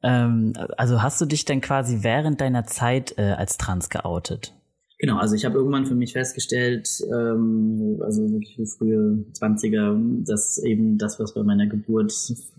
Ähm, 0.02 0.52
also 0.76 1.02
hast 1.02 1.20
du 1.20 1.26
dich 1.26 1.44
denn 1.44 1.60
quasi 1.60 1.98
während 2.02 2.40
deiner 2.40 2.64
Zeit 2.64 3.14
äh, 3.18 3.32
als 3.32 3.58
trans 3.58 3.90
geoutet? 3.90 4.54
Genau, 4.98 5.18
also 5.18 5.34
ich 5.34 5.44
habe 5.44 5.58
irgendwann 5.58 5.84
für 5.84 5.94
mich 5.94 6.12
festgestellt, 6.12 6.88
ähm, 7.12 7.98
also 8.00 8.30
wirklich 8.30 8.56
frühe 8.70 9.24
20er, 9.34 10.24
dass 10.24 10.56
eben 10.58 10.96
das, 10.96 11.20
was 11.20 11.34
bei 11.34 11.42
meiner 11.42 11.66
Geburt 11.66 12.12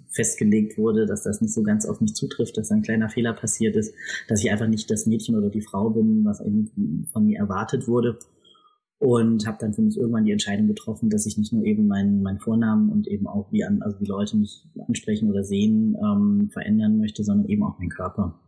festgelegt 0.10 0.77
wurde, 0.77 1.06
dass 1.08 1.24
das 1.24 1.41
nicht 1.41 1.53
so 1.53 1.63
ganz 1.63 1.86
auf 1.88 2.00
mich 2.00 2.13
zutrifft, 2.13 2.58
dass 2.58 2.72
ein 2.72 2.84
kleiner 2.84 3.10
Fehler 3.10 3.34
passiert 3.34 3.75
ist, 3.75 3.94
dass 4.27 4.44
ich 4.44 4.51
einfach 4.51 4.67
nicht 4.67 4.89
das 4.91 5.08
Mädchen 5.08 5.36
oder 5.36 5.50
die 5.50 5.62
Frau 5.62 5.89
bin, 5.89 6.25
was 6.25 6.39
eben 6.39 7.08
von 7.12 7.25
mir 7.25 7.39
erwartet 7.39 7.88
wurde 7.88 8.20
und 9.00 9.46
habe 9.46 9.58
dann 9.60 9.74
für 9.74 9.82
mich 9.82 9.98
irgendwann 9.98 10.25
die 10.25 10.32
Entscheidung 10.32 10.67
getroffen, 10.67 11.10
dass 11.10 11.25
ich 11.25 11.38
nicht 11.38 11.53
nur 11.53 11.63
eben 11.65 11.88
meinen 11.88 12.24
mein 12.24 12.39
Vornamen 12.39 12.89
und 12.89 13.08
eben 13.08 13.27
auch 13.27 13.51
wie 13.51 13.63
an, 13.63 13.82
also 13.82 14.00
wie 14.00 14.08
Leute 14.08 14.38
mich 14.38 14.63
ansprechen 14.88 15.29
oder 15.29 15.44
sehen 15.44 15.96
ähm, 16.03 16.50
verändern 16.51 16.98
möchte, 16.98 17.24
sondern 17.24 17.48
eben 17.48 17.63
auch 17.63 17.77
meinen 17.77 17.89
Körper. 17.89 18.39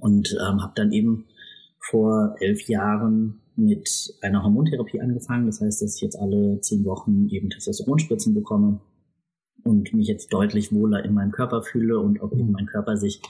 Und 0.00 0.34
ähm, 0.40 0.62
habe 0.62 0.72
dann 0.74 0.92
eben 0.92 1.26
vor 1.82 2.36
elf 2.40 2.68
Jahren 2.68 3.40
mit 3.56 4.14
einer 4.22 4.42
Hormontherapie 4.42 5.00
angefangen. 5.00 5.46
Das 5.46 5.60
heißt, 5.60 5.82
dass 5.82 5.96
ich 5.96 6.00
jetzt 6.00 6.18
alle 6.18 6.60
zehn 6.60 6.84
Wochen 6.84 7.28
eben 7.28 7.50
Testosteronspritzen 7.50 8.34
bekomme 8.34 8.80
und 9.64 9.92
mich 9.92 10.08
jetzt 10.08 10.32
deutlich 10.32 10.72
wohler 10.72 11.04
in 11.04 11.14
meinem 11.14 11.32
Körper 11.32 11.62
fühle 11.62 11.98
und 11.98 12.20
auch 12.22 12.32
eben 12.32 12.52
mein 12.52 12.66
Körper 12.66 12.96
sich 12.96 13.20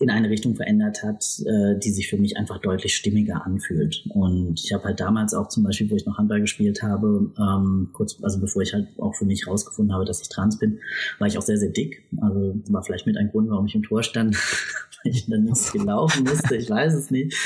in 0.00 0.10
eine 0.10 0.30
Richtung 0.30 0.54
verändert 0.54 1.02
hat, 1.02 1.24
äh, 1.44 1.76
die 1.78 1.90
sich 1.90 2.08
für 2.08 2.18
mich 2.18 2.36
einfach 2.36 2.58
deutlich 2.58 2.94
stimmiger 2.94 3.44
anfühlt. 3.44 4.04
Und 4.10 4.60
ich 4.64 4.72
habe 4.72 4.84
halt 4.84 5.00
damals 5.00 5.34
auch 5.34 5.48
zum 5.48 5.64
Beispiel, 5.64 5.90
wo 5.90 5.96
ich 5.96 6.06
noch 6.06 6.18
Handball 6.18 6.40
gespielt 6.40 6.82
habe, 6.82 7.32
ähm, 7.36 7.90
kurz, 7.92 8.16
also 8.22 8.40
bevor 8.40 8.62
ich 8.62 8.74
halt 8.74 8.88
auch 8.98 9.16
für 9.16 9.24
mich 9.24 9.46
rausgefunden 9.48 9.92
habe, 9.92 10.04
dass 10.04 10.22
ich 10.22 10.28
trans 10.28 10.58
bin, 10.58 10.78
war 11.18 11.26
ich 11.26 11.36
auch 11.36 11.42
sehr, 11.42 11.58
sehr 11.58 11.70
dick. 11.70 12.04
Also 12.20 12.60
war 12.68 12.82
vielleicht 12.84 13.06
mit 13.06 13.16
ein 13.16 13.30
Grund, 13.30 13.50
warum 13.50 13.66
ich 13.66 13.74
im 13.74 13.82
Tor 13.82 14.04
stand, 14.04 14.36
weil 15.04 15.12
ich 15.12 15.26
dann 15.26 15.44
nicht 15.44 15.72
gelaufen 15.72 16.24
musste, 16.24 16.54
ich 16.56 16.70
weiß 16.70 16.94
es 16.94 17.10
nicht. 17.10 17.36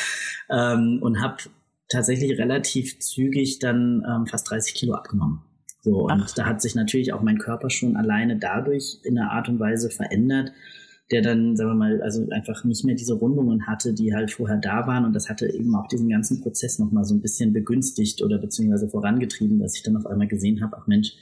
Ähm, 0.50 0.98
und 1.00 1.22
habe 1.22 1.36
tatsächlich 1.88 2.38
relativ 2.38 2.98
zügig 3.00 3.60
dann 3.60 4.04
ähm, 4.06 4.26
fast 4.26 4.50
30 4.50 4.74
Kilo 4.74 4.94
abgenommen. 4.94 5.40
So, 5.80 6.04
und 6.04 6.22
Ach. 6.22 6.34
da 6.34 6.46
hat 6.46 6.60
sich 6.60 6.74
natürlich 6.74 7.12
auch 7.12 7.22
mein 7.22 7.38
Körper 7.38 7.70
schon 7.70 7.96
alleine 7.96 8.36
dadurch 8.36 8.98
in 9.04 9.18
einer 9.18 9.32
Art 9.32 9.48
und 9.48 9.58
Weise 9.58 9.90
verändert, 9.90 10.52
der 11.12 11.22
dann, 11.22 11.56
sagen 11.56 11.70
wir 11.70 11.74
mal, 11.74 12.02
also 12.02 12.26
einfach 12.30 12.64
nicht 12.64 12.84
mehr 12.84 12.94
diese 12.94 13.14
Rundungen 13.14 13.66
hatte, 13.66 13.92
die 13.92 14.14
halt 14.14 14.30
vorher 14.30 14.56
da 14.56 14.86
waren. 14.86 15.04
Und 15.04 15.14
das 15.14 15.28
hatte 15.28 15.46
eben 15.52 15.74
auch 15.76 15.86
diesen 15.86 16.08
ganzen 16.08 16.40
Prozess 16.40 16.78
nochmal 16.78 17.04
so 17.04 17.14
ein 17.14 17.20
bisschen 17.20 17.52
begünstigt 17.52 18.22
oder 18.22 18.38
beziehungsweise 18.38 18.88
vorangetrieben, 18.88 19.60
dass 19.60 19.76
ich 19.76 19.82
dann 19.82 19.96
auf 19.96 20.06
einmal 20.06 20.26
gesehen 20.26 20.62
habe, 20.62 20.76
ach 20.78 20.86
Mensch, 20.86 21.12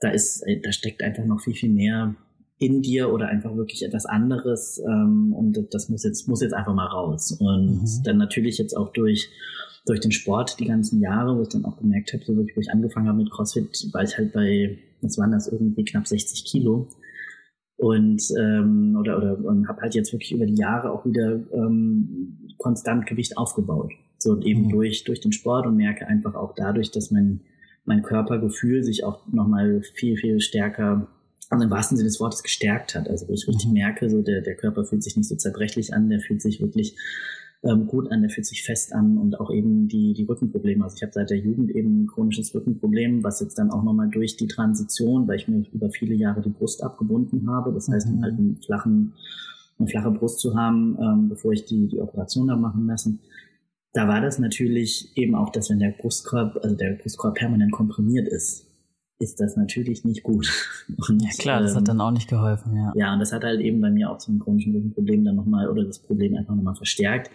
da 0.00 0.08
ist, 0.08 0.44
da 0.62 0.72
steckt 0.72 1.02
einfach 1.02 1.24
noch 1.24 1.40
viel, 1.40 1.54
viel 1.54 1.70
mehr 1.70 2.14
in 2.58 2.80
dir 2.80 3.12
oder 3.12 3.28
einfach 3.28 3.54
wirklich 3.54 3.84
etwas 3.84 4.06
anderes 4.06 4.80
ähm, 4.86 5.34
und 5.34 5.58
das 5.74 5.90
muss 5.90 6.04
jetzt 6.04 6.26
muss 6.26 6.40
jetzt 6.40 6.54
einfach 6.54 6.74
mal 6.74 6.86
raus 6.86 7.32
und 7.38 7.82
mhm. 7.82 8.02
dann 8.02 8.16
natürlich 8.16 8.56
jetzt 8.56 8.74
auch 8.74 8.94
durch 8.94 9.28
durch 9.84 10.00
den 10.00 10.10
Sport 10.10 10.58
die 10.58 10.64
ganzen 10.64 11.00
Jahre, 11.00 11.36
wo 11.36 11.42
ich 11.42 11.48
dann 11.48 11.66
auch 11.66 11.76
gemerkt 11.76 12.12
habe, 12.12 12.24
so 12.24 12.34
wirklich, 12.34 12.56
wo 12.56 12.60
ich 12.60 12.70
angefangen 12.70 13.08
habe 13.08 13.18
mit 13.18 13.30
CrossFit, 13.30 13.88
war 13.92 14.02
ich 14.02 14.16
halt 14.16 14.32
bei, 14.32 14.78
was 15.00 15.18
waren 15.18 15.32
das 15.32 15.48
irgendwie 15.48 15.84
knapp 15.84 16.08
60 16.08 16.44
Kilo 16.44 16.88
und 17.76 18.22
oder 18.98 19.18
oder 19.18 19.44
und 19.44 19.68
habe 19.68 19.82
halt 19.82 19.94
jetzt 19.94 20.12
wirklich 20.12 20.32
über 20.32 20.46
die 20.46 20.56
Jahre 20.56 20.90
auch 20.90 21.04
wieder 21.04 21.40
ähm, 21.52 22.46
konstant 22.58 23.06
Gewicht 23.06 23.36
aufgebaut 23.36 23.92
So 24.18 24.40
eben 24.40 24.66
mhm. 24.66 24.70
durch, 24.70 25.04
durch 25.04 25.20
den 25.20 25.32
Sport 25.32 25.66
und 25.66 25.76
merke 25.76 26.06
einfach 26.06 26.34
auch 26.34 26.54
dadurch, 26.54 26.90
dass 26.90 27.10
mein, 27.10 27.40
mein 27.84 28.02
Körpergefühl 28.02 28.82
sich 28.82 29.04
auch 29.04 29.26
nochmal 29.28 29.82
viel, 29.94 30.16
viel 30.16 30.40
stärker, 30.40 31.08
also 31.50 31.64
im 31.64 31.70
wahrsten 31.70 31.96
Sinne 31.96 32.08
des 32.08 32.20
Wortes 32.20 32.42
gestärkt 32.42 32.94
hat. 32.94 33.08
Also 33.08 33.28
wo 33.28 33.32
ich 33.32 33.46
richtig 33.46 33.66
mhm. 33.66 33.74
merke, 33.74 34.10
so 34.10 34.22
der, 34.22 34.40
der 34.40 34.56
Körper 34.56 34.84
fühlt 34.84 35.02
sich 35.02 35.16
nicht 35.16 35.28
so 35.28 35.36
zerbrechlich 35.36 35.94
an, 35.94 36.08
der 36.08 36.20
fühlt 36.20 36.42
sich 36.42 36.60
wirklich 36.60 36.96
ähm, 37.66 37.86
gut 37.86 38.10
an, 38.10 38.22
der 38.22 38.30
fühlt 38.30 38.46
sich 38.46 38.62
fest 38.62 38.92
an 38.92 39.18
und 39.18 39.40
auch 39.40 39.50
eben 39.52 39.88
die, 39.88 40.12
die 40.12 40.24
Rückenprobleme. 40.24 40.84
Also 40.84 40.96
ich 40.96 41.02
habe 41.02 41.12
seit 41.12 41.30
der 41.30 41.38
Jugend 41.38 41.70
eben 41.70 42.02
ein 42.02 42.06
chronisches 42.06 42.54
Rückenproblem, 42.54 43.24
was 43.24 43.40
jetzt 43.40 43.58
dann 43.58 43.70
auch 43.70 43.82
nochmal 43.82 44.08
durch 44.08 44.36
die 44.36 44.46
Transition, 44.46 45.26
weil 45.26 45.36
ich 45.36 45.48
mir 45.48 45.64
über 45.72 45.90
viele 45.90 46.14
Jahre 46.14 46.42
die 46.42 46.50
Brust 46.50 46.82
abgebunden 46.82 47.48
habe, 47.50 47.72
das 47.72 47.88
heißt, 47.88 48.08
mhm. 48.08 48.22
halt 48.22 48.38
einen 48.38 48.56
flachen, 48.64 49.12
eine 49.78 49.88
flache 49.88 50.10
Brust 50.10 50.40
zu 50.40 50.54
haben, 50.54 50.96
ähm, 51.00 51.28
bevor 51.28 51.52
ich 51.52 51.64
die, 51.64 51.88
die 51.88 52.00
Operation 52.00 52.48
da 52.48 52.56
machen 52.56 52.86
lassen. 52.86 53.20
Da 53.92 54.08
war 54.08 54.20
das 54.20 54.38
natürlich 54.38 55.16
eben 55.16 55.34
auch, 55.34 55.50
dass 55.50 55.70
wenn 55.70 55.78
der 55.78 55.90
Brustkorb, 55.90 56.58
also 56.62 56.76
der 56.76 56.92
Brustkorb 56.92 57.34
permanent 57.36 57.72
komprimiert 57.72 58.28
ist, 58.28 58.66
ist 59.18 59.40
das 59.40 59.56
natürlich 59.56 60.04
nicht 60.04 60.22
gut. 60.22 60.46
Und, 61.08 61.22
ja 61.22 61.30
klar, 61.38 61.62
das 61.62 61.72
ähm, 61.72 61.78
hat 61.78 61.88
dann 61.88 62.00
auch 62.00 62.10
nicht 62.10 62.28
geholfen, 62.28 62.76
ja. 62.76 62.92
Ja, 62.94 63.12
und 63.14 63.20
das 63.20 63.32
hat 63.32 63.44
halt 63.44 63.60
eben 63.60 63.80
bei 63.80 63.90
mir 63.90 64.10
auch 64.10 64.18
zum 64.18 64.38
chronischen 64.38 64.74
Rückenproblem 64.74 65.24
dann 65.24 65.36
nochmal 65.36 65.68
oder 65.68 65.84
das 65.84 65.98
Problem 65.98 66.36
einfach 66.36 66.54
nochmal 66.54 66.74
verstärkt. 66.74 67.30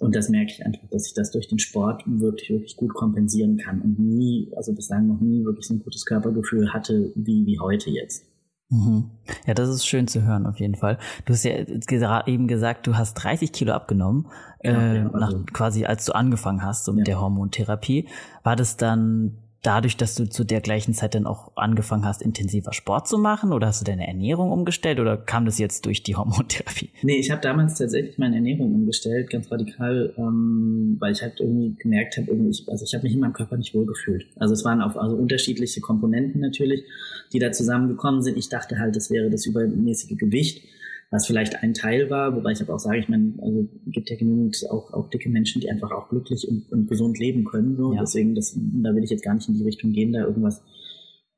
Und 0.00 0.14
das 0.14 0.28
merke 0.28 0.52
ich 0.52 0.64
einfach, 0.64 0.86
dass 0.90 1.06
ich 1.06 1.14
das 1.14 1.32
durch 1.32 1.48
den 1.48 1.58
Sport 1.58 2.04
wirklich, 2.06 2.50
wirklich 2.50 2.76
gut 2.76 2.94
kompensieren 2.94 3.56
kann 3.56 3.80
und 3.80 3.98
nie, 3.98 4.50
also 4.56 4.72
bislang 4.72 5.08
noch 5.08 5.20
nie 5.20 5.44
wirklich 5.44 5.66
so 5.66 5.74
ein 5.74 5.82
gutes 5.82 6.04
Körpergefühl 6.04 6.72
hatte 6.72 7.12
wie, 7.16 7.46
wie 7.46 7.58
heute 7.58 7.90
jetzt. 7.90 8.24
Mhm. 8.70 9.10
Ja, 9.46 9.54
das 9.54 9.68
ist 9.70 9.86
schön 9.86 10.08
zu 10.08 10.22
hören, 10.22 10.46
auf 10.46 10.60
jeden 10.60 10.74
Fall. 10.74 10.98
Du 11.24 11.32
hast 11.32 11.44
ja 11.44 12.26
eben 12.26 12.48
gesagt, 12.48 12.86
du 12.86 12.96
hast 12.96 13.14
30 13.14 13.50
Kilo 13.50 13.72
abgenommen, 13.72 14.28
ja, 14.62 14.72
äh, 14.72 14.96
ja, 14.98 15.10
also, 15.10 15.38
nach, 15.38 15.46
quasi 15.46 15.84
als 15.84 16.04
du 16.04 16.12
angefangen 16.14 16.62
hast, 16.62 16.84
so 16.84 16.92
mit 16.92 17.08
ja. 17.08 17.14
der 17.14 17.20
Hormontherapie. 17.22 18.08
War 18.42 18.56
das 18.56 18.76
dann 18.76 19.38
dadurch, 19.62 19.96
dass 19.96 20.14
du 20.14 20.28
zu 20.28 20.44
der 20.44 20.60
gleichen 20.60 20.94
Zeit 20.94 21.14
dann 21.14 21.26
auch 21.26 21.52
angefangen 21.56 22.04
hast, 22.04 22.22
intensiver 22.22 22.72
Sport 22.72 23.08
zu 23.08 23.18
machen? 23.18 23.52
Oder 23.52 23.68
hast 23.68 23.80
du 23.80 23.84
deine 23.84 24.06
Ernährung 24.06 24.52
umgestellt 24.52 25.00
oder 25.00 25.16
kam 25.16 25.44
das 25.44 25.58
jetzt 25.58 25.86
durch 25.86 26.02
die 26.02 26.16
Hormontherapie? 26.16 26.90
Nee, 27.02 27.16
ich 27.16 27.30
habe 27.30 27.40
damals 27.40 27.78
tatsächlich 27.78 28.18
meine 28.18 28.36
Ernährung 28.36 28.74
umgestellt, 28.74 29.30
ganz 29.30 29.50
radikal, 29.50 30.12
ähm, 30.18 30.96
weil 30.98 31.12
ich 31.12 31.22
halt 31.22 31.40
irgendwie 31.40 31.74
gemerkt 31.78 32.16
habe, 32.16 32.30
also 32.66 32.84
ich 32.84 32.94
habe 32.94 33.04
mich 33.04 33.14
in 33.14 33.20
meinem 33.20 33.32
Körper 33.32 33.56
nicht 33.56 33.74
wohlgefühlt. 33.74 34.26
Also 34.36 34.54
es 34.54 34.64
waren 34.64 34.80
auf 34.80 34.96
also 34.96 35.16
unterschiedliche 35.16 35.80
Komponenten 35.80 36.40
natürlich, 36.40 36.82
die 37.32 37.38
da 37.38 37.52
zusammengekommen 37.52 38.22
sind. 38.22 38.36
Ich 38.36 38.48
dachte 38.48 38.78
halt, 38.78 38.96
das 38.96 39.10
wäre 39.10 39.30
das 39.30 39.46
übermäßige 39.46 40.18
Gewicht 40.18 40.62
was 41.10 41.26
vielleicht 41.26 41.62
ein 41.62 41.72
Teil 41.72 42.10
war, 42.10 42.36
wobei 42.36 42.52
ich 42.52 42.60
aber 42.60 42.74
auch 42.74 42.78
sage, 42.78 42.98
ich 42.98 43.08
meine, 43.08 43.32
also 43.40 43.66
gibt 43.86 44.10
ja 44.10 44.16
genügend 44.16 44.62
auch, 44.70 44.92
auch 44.92 45.08
dicke 45.08 45.30
Menschen, 45.30 45.60
die 45.60 45.70
einfach 45.70 45.90
auch 45.90 46.10
glücklich 46.10 46.46
und, 46.46 46.70
und 46.70 46.88
gesund 46.88 47.18
leben 47.18 47.44
können. 47.44 47.76
So. 47.76 47.94
Ja. 47.94 48.00
Deswegen, 48.00 48.34
das, 48.34 48.54
da 48.54 48.94
will 48.94 49.04
ich 49.04 49.10
jetzt 49.10 49.24
gar 49.24 49.34
nicht 49.34 49.48
in 49.48 49.54
die 49.54 49.64
Richtung 49.64 49.92
gehen, 49.92 50.12
da 50.12 50.20
irgendwas 50.20 50.62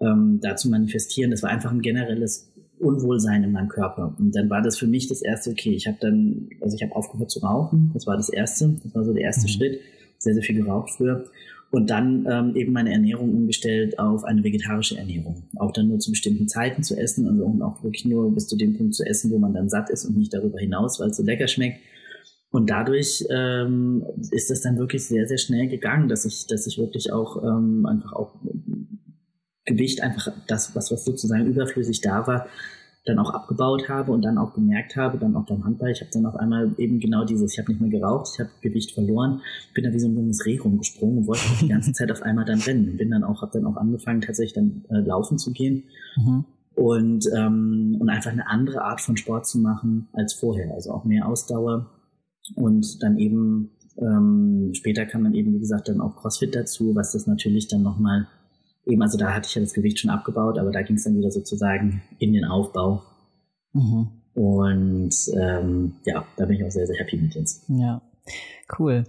ähm, 0.01 0.41
da 0.43 0.57
zu 0.57 0.71
manifestieren. 0.71 1.31
Das 1.31 1.43
war 1.43 1.51
einfach 1.51 1.71
ein 1.71 1.83
generelles 1.83 2.53
Unwohlsein 2.81 3.45
in 3.45 3.53
meinem 3.53 3.69
Körper. 3.69 4.17
Und 4.19 4.35
dann 4.35 4.51
war 4.51 4.63
das 4.63 4.77
für 4.77 4.89
mich 4.89 5.07
das 5.07 5.23
erste, 5.23 5.51
okay, 5.51 5.73
ich 5.73 5.87
habe 5.87 5.99
dann, 6.01 6.49
also 6.61 6.75
ich 6.75 6.83
habe 6.83 6.97
aufgehört 6.97 7.31
zu 7.31 7.41
rauchen, 7.41 7.91
das 7.95 8.07
war 8.07 8.17
das 8.17 8.29
erste, 8.29 8.75
das 8.83 8.95
war 8.95 9.05
so 9.05 9.13
der 9.13 9.23
erste 9.23 9.47
mhm. 9.47 9.49
Schritt, 9.49 9.81
sehr, 10.19 10.35
sehr 10.35 10.43
viel 10.43 10.57
geraucht 10.57 10.91
früher 10.97 11.27
und 11.71 11.89
dann 11.89 12.27
ähm, 12.29 12.57
eben 12.57 12.73
meine 12.73 12.93
Ernährung 12.93 13.33
umgestellt 13.33 13.99
auf 13.99 14.25
eine 14.25 14.43
vegetarische 14.43 14.99
Ernährung. 14.99 15.49
Auch 15.57 15.73
dann 15.73 15.89
nur 15.89 16.01
zu 16.01 16.11
bestimmten 16.11 16.49
Zeiten 16.49 16.83
zu 16.83 16.97
essen, 16.97 17.29
also 17.29 17.45
um 17.45 17.63
auch 17.63 17.83
wirklich 17.85 18.05
nur 18.05 18.35
bis 18.35 18.49
zu 18.49 18.57
dem 18.57 18.77
Punkt 18.77 18.95
zu 18.95 19.05
essen, 19.05 19.31
wo 19.31 19.39
man 19.39 19.55
dann 19.55 19.69
satt 19.69 19.89
ist 19.91 20.05
und 20.05 20.17
nicht 20.17 20.35
darüber 20.35 20.59
hinaus, 20.59 20.99
weil 20.99 21.11
es 21.11 21.17
so 21.17 21.23
lecker 21.23 21.47
schmeckt. 21.47 21.81
Und 22.51 22.69
dadurch 22.69 23.25
ähm, 23.31 24.05
ist 24.33 24.51
das 24.51 24.63
dann 24.63 24.79
wirklich 24.79 25.07
sehr, 25.07 25.29
sehr 25.29 25.39
schnell 25.39 25.69
gegangen, 25.69 26.09
dass 26.09 26.25
ich, 26.25 26.49
dass 26.49 26.67
ich 26.67 26.79
wirklich 26.79 27.13
auch 27.13 27.43
ähm, 27.45 27.87
einfach 27.87 28.13
auch 28.15 28.35
Gewicht, 29.65 30.03
einfach 30.03 30.33
das, 30.49 30.75
was, 30.75 30.91
was 30.91 31.05
sozusagen 31.05 31.47
überflüssig 31.47 32.01
da 32.01 32.27
war, 32.27 32.47
dann 33.11 33.19
auch 33.19 33.31
abgebaut 33.31 33.89
habe 33.89 34.13
und 34.13 34.23
dann 34.23 34.39
auch 34.39 34.55
gemerkt 34.55 34.97
habe, 34.97 35.19
dann 35.19 35.37
auch 35.37 35.45
beim 35.45 35.65
Handball, 35.65 35.91
ich 35.91 36.01
habe 36.01 36.11
dann 36.13 36.27
auf 36.27 36.37
einmal 36.37 36.73
eben 36.79 37.01
genau 37.01 37.25
dieses, 37.25 37.53
ich 37.53 37.59
habe 37.59 37.71
nicht 37.73 37.81
mehr 37.81 37.91
geraucht, 37.91 38.31
ich 38.33 38.41
habe 38.41 38.51
Gewicht 38.61 38.93
verloren, 38.93 39.41
bin 39.75 39.85
da 39.85 39.93
wie 39.93 40.01
so 40.01 40.09
ein 40.09 40.17
junges 40.17 40.45
Reh 40.47 40.59
rumgesprungen 40.59 41.19
und 41.19 41.27
wollte 41.27 41.43
die 41.61 41.69
ganze 41.69 41.93
Zeit 41.93 42.11
auf 42.11 42.23
einmal 42.23 42.45
dann 42.45 42.61
rennen. 42.61 42.97
Bin 42.97 43.11
dann 43.11 43.25
auch, 43.25 43.43
habe 43.43 43.53
dann 43.53 43.67
auch 43.67 43.77
angefangen, 43.77 44.21
tatsächlich 44.21 44.55
dann 44.55 44.85
äh, 44.91 45.01
laufen 45.01 45.39
zu 45.39 45.53
gehen. 45.53 45.85
Mhm. 46.17 46.45
Und, 46.75 47.29
ähm, 47.37 47.97
und 47.99 48.09
einfach 48.09 48.31
eine 48.31 48.49
andere 48.49 48.83
Art 48.83 49.01
von 49.01 49.17
Sport 49.17 49.47
zu 49.47 49.59
machen 49.59 50.09
als 50.13 50.33
vorher. 50.33 50.73
Also 50.73 50.93
auch 50.93 51.05
mehr 51.05 51.27
Ausdauer. 51.27 51.91
Und 52.55 53.03
dann 53.03 53.19
eben, 53.19 53.71
ähm, 53.99 54.71
später 54.73 55.05
kam 55.05 55.25
dann 55.25 55.35
eben, 55.35 55.53
wie 55.53 55.59
gesagt, 55.59 55.89
dann 55.89 56.01
auch 56.01 56.17
CrossFit 56.17 56.55
dazu, 56.55 56.95
was 56.95 57.13
das 57.13 57.27
natürlich 57.27 57.69
dann 57.69 57.83
nochmal 57.83 58.29
eben, 58.87 59.03
also 59.03 59.19
da 59.19 59.35
hatte 59.35 59.49
ich 59.49 59.55
ja 59.55 59.61
das 59.61 59.75
Gewicht 59.75 59.99
schon 59.99 60.11
abgebaut, 60.11 60.59
aber 60.59 60.73
da 60.73 60.83
ging 60.83 60.97
es 60.97 61.05
dann 61.05 61.17
wieder 61.17 61.31
sozusagen 61.31 62.03
in 62.19 62.33
den 62.33 62.45
Aufbau. 62.45 63.03
Mhm. 63.73 64.09
Und 64.35 65.15
ähm, 65.37 65.95
ja, 66.05 66.25
da 66.37 66.47
bin 66.47 66.57
ich 66.57 66.65
auch 66.65 66.71
sehr, 66.71 66.87
sehr 66.87 66.97
happy 66.97 67.17
mit 67.17 67.35
jetzt. 67.35 67.65
Ja. 67.69 68.03
Cool. 68.79 69.05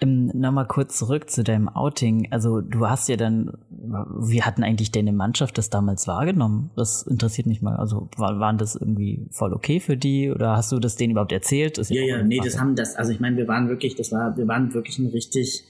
Ähm, 0.00 0.30
Nochmal 0.34 0.66
kurz 0.66 0.98
zurück 0.98 1.30
zu 1.30 1.42
deinem 1.42 1.68
Outing. 1.68 2.28
Also 2.30 2.60
du 2.60 2.86
hast 2.86 3.08
ja 3.08 3.16
dann, 3.16 3.52
wie 3.70 4.42
hatten 4.42 4.62
eigentlich 4.62 4.92
deine 4.92 5.12
Mannschaft 5.12 5.56
das 5.56 5.70
damals 5.70 6.06
wahrgenommen? 6.06 6.70
Das 6.76 7.02
interessiert 7.02 7.46
mich 7.46 7.62
mal. 7.62 7.76
Also 7.76 8.10
war, 8.16 8.38
waren 8.38 8.58
das 8.58 8.76
irgendwie 8.76 9.26
voll 9.30 9.54
okay 9.54 9.80
für 9.80 9.96
die 9.96 10.30
oder 10.30 10.56
hast 10.56 10.72
du 10.72 10.78
das 10.78 10.96
denen 10.96 11.12
überhaupt 11.12 11.32
erzählt? 11.32 11.78
ja, 11.88 12.02
ja, 12.02 12.22
nee, 12.22 12.40
das 12.44 12.58
haben 12.60 12.76
das, 12.76 12.96
also 12.96 13.12
ich 13.12 13.20
meine, 13.20 13.36
wir 13.36 13.48
waren 13.48 13.68
wirklich, 13.68 13.94
das 13.94 14.12
war, 14.12 14.36
wir 14.36 14.46
waren 14.46 14.74
wirklich 14.74 14.98
ein 14.98 15.06
richtig 15.06 15.64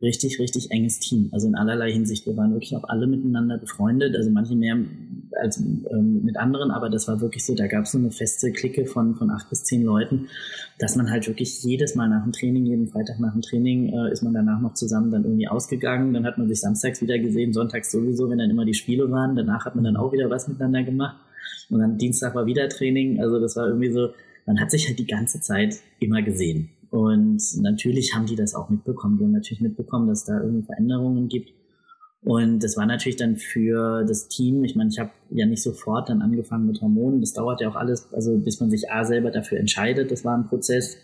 richtig, 0.00 0.38
richtig 0.38 0.70
enges 0.70 1.00
Team. 1.00 1.28
Also 1.32 1.48
in 1.48 1.56
allerlei 1.56 1.90
Hinsicht. 1.90 2.26
Wir 2.26 2.36
waren 2.36 2.52
wirklich 2.52 2.76
auch 2.76 2.84
alle 2.84 3.06
miteinander 3.06 3.58
befreundet. 3.58 4.14
Also 4.14 4.30
manche 4.30 4.54
mehr 4.54 4.76
als 5.40 5.58
ähm, 5.60 6.22
mit 6.24 6.36
anderen, 6.36 6.70
aber 6.70 6.88
das 6.88 7.08
war 7.08 7.20
wirklich 7.20 7.44
so, 7.44 7.54
da 7.54 7.66
gab 7.66 7.84
es 7.84 7.92
so 7.92 7.98
eine 7.98 8.10
feste 8.10 8.52
Clique 8.52 8.86
von, 8.86 9.16
von 9.16 9.30
acht 9.30 9.50
bis 9.50 9.64
zehn 9.64 9.82
Leuten, 9.82 10.28
dass 10.78 10.96
man 10.96 11.10
halt 11.10 11.26
wirklich 11.26 11.62
jedes 11.62 11.94
Mal 11.94 12.08
nach 12.08 12.22
dem 12.22 12.32
Training, 12.32 12.64
jeden 12.66 12.88
Freitag 12.88 13.18
nach 13.18 13.32
dem 13.32 13.42
Training, 13.42 13.92
äh, 13.92 14.12
ist 14.12 14.22
man 14.22 14.32
danach 14.32 14.60
noch 14.60 14.74
zusammen 14.74 15.10
dann 15.10 15.24
irgendwie 15.24 15.48
ausgegangen. 15.48 16.14
Dann 16.14 16.24
hat 16.24 16.38
man 16.38 16.48
sich 16.48 16.60
samstags 16.60 17.02
wieder 17.02 17.18
gesehen, 17.18 17.52
sonntags 17.52 17.90
sowieso, 17.90 18.30
wenn 18.30 18.38
dann 18.38 18.50
immer 18.50 18.64
die 18.64 18.74
Spiele 18.74 19.10
waren. 19.10 19.34
Danach 19.36 19.66
hat 19.66 19.74
man 19.74 19.84
dann 19.84 19.96
auch 19.96 20.12
wieder 20.12 20.30
was 20.30 20.48
miteinander 20.48 20.84
gemacht. 20.84 21.16
Und 21.70 21.80
dann 21.80 21.98
Dienstag 21.98 22.34
war 22.34 22.46
wieder 22.46 22.68
Training. 22.68 23.20
Also 23.20 23.40
das 23.40 23.56
war 23.56 23.66
irgendwie 23.66 23.92
so, 23.92 24.10
man 24.46 24.60
hat 24.60 24.70
sich 24.70 24.86
halt 24.86 24.98
die 24.98 25.06
ganze 25.06 25.40
Zeit 25.40 25.76
immer 26.00 26.22
gesehen. 26.22 26.70
Und 26.90 27.42
natürlich 27.60 28.14
haben 28.14 28.26
die 28.26 28.36
das 28.36 28.54
auch 28.54 28.70
mitbekommen. 28.70 29.18
Die 29.18 29.24
haben 29.24 29.32
natürlich 29.32 29.60
mitbekommen, 29.60 30.08
dass 30.08 30.24
da 30.24 30.40
irgendwie 30.40 30.64
Veränderungen 30.64 31.28
gibt. 31.28 31.52
Und 32.22 32.64
das 32.64 32.76
war 32.76 32.86
natürlich 32.86 33.16
dann 33.16 33.36
für 33.36 34.04
das 34.04 34.28
Team, 34.28 34.64
ich 34.64 34.74
meine, 34.74 34.90
ich 34.90 34.98
habe 34.98 35.10
ja 35.30 35.46
nicht 35.46 35.62
sofort 35.62 36.08
dann 36.08 36.20
angefangen 36.20 36.66
mit 36.66 36.80
Hormonen, 36.80 37.20
das 37.20 37.32
dauert 37.32 37.60
ja 37.60 37.68
auch 37.68 37.76
alles, 37.76 38.12
also 38.12 38.36
bis 38.38 38.58
man 38.60 38.70
sich 38.70 38.90
A 38.90 39.04
selber 39.04 39.30
dafür 39.30 39.58
entscheidet, 39.58 40.10
das 40.10 40.24
war 40.24 40.36
ein 40.36 40.48
Prozess. 40.48 40.96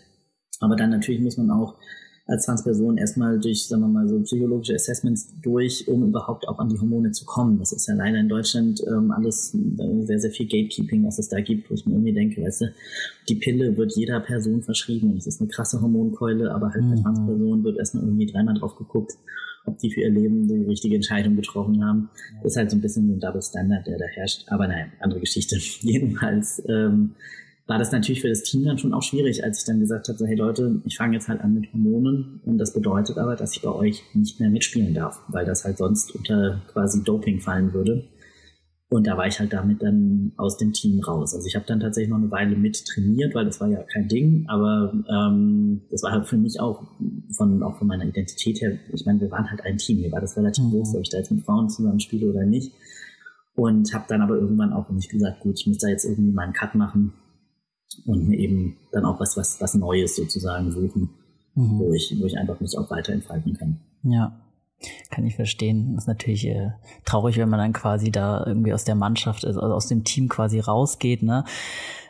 Aber 0.59 0.75
dann 0.75 0.89
natürlich 0.89 1.21
muss 1.21 1.37
man 1.37 1.51
auch 1.51 1.75
als 2.27 2.45
Transperson 2.45 2.97
erstmal 2.97 3.39
durch, 3.39 3.67
sagen 3.67 3.83
wir 3.83 3.87
mal, 3.87 4.07
so 4.07 4.19
psychologische 4.21 4.73
Assessments 4.73 5.27
durch, 5.43 5.87
um 5.87 6.07
überhaupt 6.07 6.47
auch 6.47 6.57
an 6.57 6.69
die 6.69 6.79
Hormone 6.79 7.11
zu 7.11 7.23
kommen. 7.23 7.59
Das 7.59 7.71
ist 7.71 7.87
ja 7.87 7.93
leider 7.93 8.19
in 8.19 8.29
Deutschland 8.29 8.83
ähm, 8.87 9.11
alles 9.11 9.53
äh, 9.53 10.05
sehr, 10.05 10.19
sehr 10.19 10.31
viel 10.31 10.47
Gatekeeping, 10.47 11.05
was 11.05 11.19
es 11.19 11.29
da 11.29 11.39
gibt, 11.39 11.69
wo 11.69 11.75
ich 11.75 11.85
mir 11.85 11.93
irgendwie 11.93 12.13
denke, 12.13 12.41
weißt 12.41 12.61
du, 12.61 12.65
die 13.29 13.35
Pille 13.35 13.77
wird 13.77 13.95
jeder 13.95 14.19
Person 14.21 14.63
verschrieben 14.63 15.11
und 15.11 15.17
es 15.17 15.27
ist 15.27 15.39
eine 15.39 15.49
krasse 15.49 15.81
Hormonkeule, 15.81 16.51
aber 16.51 16.73
halt 16.73 16.89
bei 16.89 16.95
mhm. 16.95 17.03
Transpersonen 17.03 17.63
wird 17.63 17.77
erstmal 17.77 18.03
irgendwie 18.03 18.25
dreimal 18.25 18.55
drauf 18.55 18.75
geguckt, 18.75 19.13
ob 19.67 19.77
die 19.77 19.91
für 19.91 20.01
ihr 20.01 20.09
Leben 20.09 20.47
die 20.47 20.63
richtige 20.63 20.95
Entscheidung 20.95 21.35
getroffen 21.35 21.85
haben. 21.85 22.09
Das 22.41 22.53
ist 22.53 22.57
halt 22.57 22.71
so 22.71 22.77
ein 22.77 22.81
bisschen 22.81 23.07
so 23.07 23.13
ein 23.13 23.19
Double 23.19 23.41
Standard, 23.41 23.85
der 23.85 23.99
da 23.99 24.05
herrscht. 24.05 24.45
Aber 24.47 24.67
nein, 24.67 24.91
andere 24.99 25.19
Geschichte. 25.19 25.57
Jedenfalls 25.81 26.61
ähm, 26.67 27.11
war 27.67 27.79
das 27.79 27.91
natürlich 27.91 28.21
für 28.21 28.29
das 28.29 28.43
Team 28.43 28.63
dann 28.63 28.77
schon 28.77 28.93
auch 28.93 29.01
schwierig, 29.01 29.43
als 29.43 29.59
ich 29.59 29.65
dann 29.65 29.79
gesagt 29.79 30.07
habe, 30.07 30.17
so, 30.17 30.25
hey 30.25 30.35
Leute, 30.35 30.81
ich 30.85 30.97
fange 30.97 31.15
jetzt 31.15 31.27
halt 31.27 31.41
an 31.41 31.55
mit 31.55 31.71
Hormonen 31.73 32.39
und 32.45 32.59
das 32.59 32.73
bedeutet 32.73 33.17
aber, 33.17 33.35
dass 33.35 33.55
ich 33.55 33.63
bei 33.63 33.71
euch 33.71 34.03
nicht 34.13 34.39
mehr 34.39 34.51
mitspielen 34.51 34.93
darf, 34.93 35.21
weil 35.29 35.45
das 35.45 35.65
halt 35.65 35.77
sonst 35.77 36.13
unter 36.13 36.61
quasi 36.71 37.03
Doping 37.03 37.39
fallen 37.39 37.73
würde. 37.73 38.07
Und 38.87 39.07
da 39.07 39.17
war 39.17 39.25
ich 39.25 39.39
halt 39.39 39.51
damit 39.51 39.81
dann 39.81 40.33
aus 40.37 40.57
dem 40.57 40.71
Team 40.71 40.99
raus. 40.99 41.33
Also 41.33 41.47
ich 41.47 41.55
habe 41.55 41.65
dann 41.65 41.79
tatsächlich 41.79 42.11
noch 42.11 42.19
eine 42.19 42.29
Weile 42.29 42.55
mit 42.55 42.85
trainiert, 42.85 43.33
weil 43.33 43.45
das 43.45 43.59
war 43.59 43.67
ja 43.67 43.81
kein 43.81 44.07
Ding, 44.07 44.45
aber 44.47 44.93
ähm, 45.09 45.81
das 45.89 46.03
war 46.03 46.11
halt 46.11 46.27
für 46.27 46.37
mich 46.37 46.59
auch 46.59 46.83
von 47.35 47.63
auch 47.63 47.79
von 47.79 47.87
meiner 47.87 48.05
Identität 48.05 48.61
her, 48.61 48.77
ich 48.93 49.05
meine, 49.07 49.19
wir 49.21 49.31
waren 49.31 49.49
halt 49.49 49.65
ein 49.65 49.77
Team, 49.77 50.01
mir 50.01 50.11
war 50.11 50.21
das 50.21 50.37
relativ 50.37 50.65
groß, 50.69 50.89
mhm. 50.89 50.95
ob 50.97 51.01
ich 51.01 51.09
da 51.09 51.17
jetzt 51.17 51.31
mit 51.31 51.43
Frauen 51.43 51.67
zusammen 51.67 51.99
spiele 51.99 52.27
oder 52.27 52.45
nicht. 52.45 52.73
Und 53.55 53.91
habe 53.93 54.05
dann 54.07 54.21
aber 54.21 54.35
irgendwann 54.35 54.73
auch 54.73 54.89
nicht 54.91 55.09
gesagt, 55.09 55.39
gut, 55.39 55.59
ich 55.59 55.65
muss 55.65 55.77
da 55.79 55.87
jetzt 55.87 56.05
irgendwie 56.05 56.31
mal 56.31 56.43
einen 56.43 56.53
Cut 56.53 56.75
machen 56.75 57.13
und 58.05 58.31
eben 58.33 58.77
dann 58.91 59.05
auch 59.05 59.19
was, 59.19 59.37
was, 59.37 59.59
was 59.61 59.73
Neues 59.75 60.15
sozusagen 60.15 60.71
suchen, 60.71 61.09
mhm. 61.55 61.79
wo, 61.79 61.93
ich, 61.93 62.15
wo 62.19 62.25
ich 62.25 62.37
einfach 62.37 62.59
mich 62.59 62.77
auch 62.77 62.89
weiter 62.89 63.13
entfalten 63.13 63.57
kann. 63.57 63.79
Ja. 64.03 64.39
kann 65.09 65.25
ich 65.25 65.35
verstehen. 65.35 65.93
Das 65.95 66.03
ist 66.03 66.07
natürlich 66.07 66.45
äh, 66.47 66.71
traurig, 67.05 67.37
wenn 67.37 67.49
man 67.49 67.59
dann 67.59 67.73
quasi 67.73 68.11
da 68.11 68.43
irgendwie 68.45 68.73
aus 68.73 68.83
der 68.83 68.95
Mannschaft, 68.95 69.45
also 69.45 69.61
aus 69.61 69.87
dem 69.87 70.03
Team 70.03 70.29
quasi 70.29 70.59
rausgeht, 70.59 71.23
ne? 71.23 71.45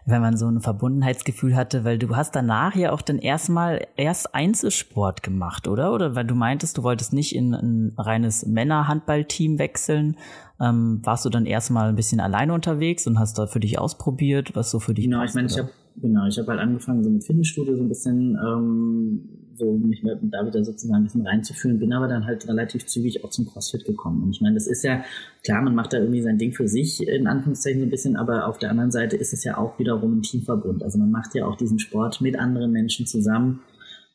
Wenn 0.07 0.21
man 0.21 0.37
so 0.37 0.47
ein 0.47 0.61
Verbundenheitsgefühl 0.61 1.55
hatte, 1.55 1.83
weil 1.83 1.97
du 1.97 2.15
hast 2.15 2.35
danach 2.35 2.75
ja 2.75 2.91
auch 2.91 3.01
dann 3.01 3.17
erstmal 3.17 3.87
erst 3.95 4.35
Einzelsport 4.35 5.23
gemacht, 5.23 5.67
oder? 5.67 5.93
Oder 5.93 6.15
weil 6.15 6.25
du 6.25 6.35
meintest, 6.35 6.77
du 6.77 6.83
wolltest 6.83 7.11
nicht 7.11 7.35
in 7.35 7.53
ein 7.53 7.93
reines 7.97 8.45
Männerhandballteam 8.45 9.57
wechseln, 9.57 10.17
ähm, 10.59 10.99
warst 11.03 11.25
du 11.25 11.29
dann 11.29 11.45
erstmal 11.45 11.89
ein 11.89 11.95
bisschen 11.95 12.19
alleine 12.19 12.53
unterwegs 12.53 13.07
und 13.07 13.19
hast 13.19 13.37
da 13.37 13.47
für 13.47 13.59
dich 13.59 13.79
ausprobiert, 13.79 14.55
was 14.55 14.71
so 14.71 14.79
für 14.79 14.93
dich 14.93 15.05
Genau, 15.05 15.19
passt, 15.19 15.31
ich 15.31 15.35
meine, 15.35 15.47
ich 15.47 15.57
habe 15.57 15.69
genau, 16.01 16.27
ich 16.27 16.37
habe 16.37 16.47
halt 16.49 16.59
angefangen 16.59 17.03
so 17.03 17.09
mit 17.09 17.23
Fitnessstudio 17.23 17.75
so 17.75 17.83
ein 17.83 17.89
bisschen 17.89 18.37
ähm, 18.45 19.29
so 19.57 19.73
mich 19.73 20.03
mit 20.03 20.19
da 20.21 20.45
wieder 20.45 20.63
sozusagen 20.63 21.01
ein 21.01 21.03
bisschen 21.03 21.25
reinzuführen, 21.25 21.79
bin 21.79 21.93
aber 21.93 22.07
dann 22.07 22.25
halt 22.25 22.47
relativ 22.47 22.85
zügig 22.85 23.23
auch 23.23 23.29
zum 23.29 23.45
CrossFit 23.45 23.85
gekommen. 23.85 24.23
Und 24.23 24.31
ich 24.31 24.41
meine, 24.41 24.55
das 24.55 24.67
ist 24.67 24.83
ja, 24.83 25.03
klar, 25.45 25.61
man 25.61 25.75
macht 25.75 25.93
da 25.93 25.99
irgendwie 25.99 26.23
sein 26.23 26.39
Ding 26.39 26.53
für 26.53 26.67
sich, 26.67 27.07
in 27.07 27.27
Anführungszeichen 27.27 27.79
so 27.79 27.85
ein 27.85 27.91
bisschen, 27.91 28.15
aber 28.15 28.47
auf 28.47 28.57
der 28.57 28.71
anderen 28.71 28.91
Seite 28.91 29.15
ist 29.15 29.31
es 29.31 29.43
ja 29.43 29.57
auch 29.57 29.77
wiederum 29.77 30.17
ein 30.17 30.21
Teamverbund. 30.23 30.83
Also 30.83 30.97
man 30.97 31.11
macht 31.11 31.35
ja 31.35 31.45
auch 31.45 31.55
diesen 31.55 31.77
Sport 31.77 32.19
mit 32.19 32.37
anderen 32.37 32.71
Menschen 32.71 33.05
zusammen. 33.05 33.61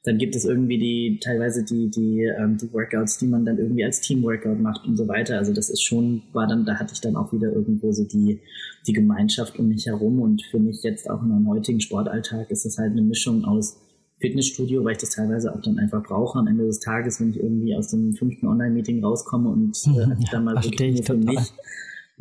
Dann 0.03 0.19
gibt 0.19 0.35
es 0.35 0.45
irgendwie 0.45 0.79
die, 0.79 1.21
teilweise 1.23 1.64
die, 1.64 1.88
die, 1.88 2.23
ähm, 2.23 2.57
die 2.57 2.73
Workouts, 2.73 3.19
die 3.19 3.27
man 3.27 3.45
dann 3.45 3.59
irgendwie 3.59 3.85
als 3.85 4.01
Teamworkout 4.01 4.57
macht 4.57 4.87
und 4.87 4.97
so 4.97 5.07
weiter. 5.07 5.38
Also 5.38 5.53
das 5.53 5.71
ist 5.71 5.83
schon, 5.83 6.23
war 6.33 6.49
dann, 6.49 6.64
da 6.64 6.77
hatte 6.77 6.95
ich 6.95 7.01
dann 7.01 7.16
auch 7.16 7.33
wieder 7.33 7.53
irgendwo 7.53 7.93
so 7.93 8.05
die, 8.05 8.40
die 8.87 8.93
Gemeinschaft 8.93 9.59
um 9.59 9.69
mich 9.69 9.87
herum. 9.87 10.21
Und 10.21 10.43
für 10.51 10.59
mich 10.59 10.83
jetzt 10.83 11.09
auch 11.09 11.23
in 11.23 11.29
meinem 11.29 11.49
heutigen 11.49 11.81
Sportalltag 11.81 12.51
ist 12.51 12.64
das 12.64 12.79
halt 12.79 12.93
eine 12.93 13.03
Mischung 13.03 13.45
aus 13.45 13.77
Fitnessstudio, 14.21 14.85
weil 14.85 14.93
ich 14.93 14.99
das 14.99 15.11
teilweise 15.11 15.55
auch 15.55 15.61
dann 15.63 15.79
einfach 15.79 16.03
brauche 16.03 16.39
am 16.39 16.47
Ende 16.47 16.67
des 16.67 16.81
Tages, 16.81 17.21
wenn 17.21 17.31
ich 17.31 17.39
irgendwie 17.39 17.75
aus 17.75 17.89
dem 17.89 18.13
fünften 18.13 18.47
Online-Meeting 18.47 19.03
rauskomme 19.03 19.49
und 19.49 19.77
äh, 19.87 20.01
ja, 20.01 20.17
dann 20.31 20.45
mal 20.45 20.63
wirklich 20.63 20.95
nur 20.95 21.05
für 21.05 21.17
mich 21.17 21.53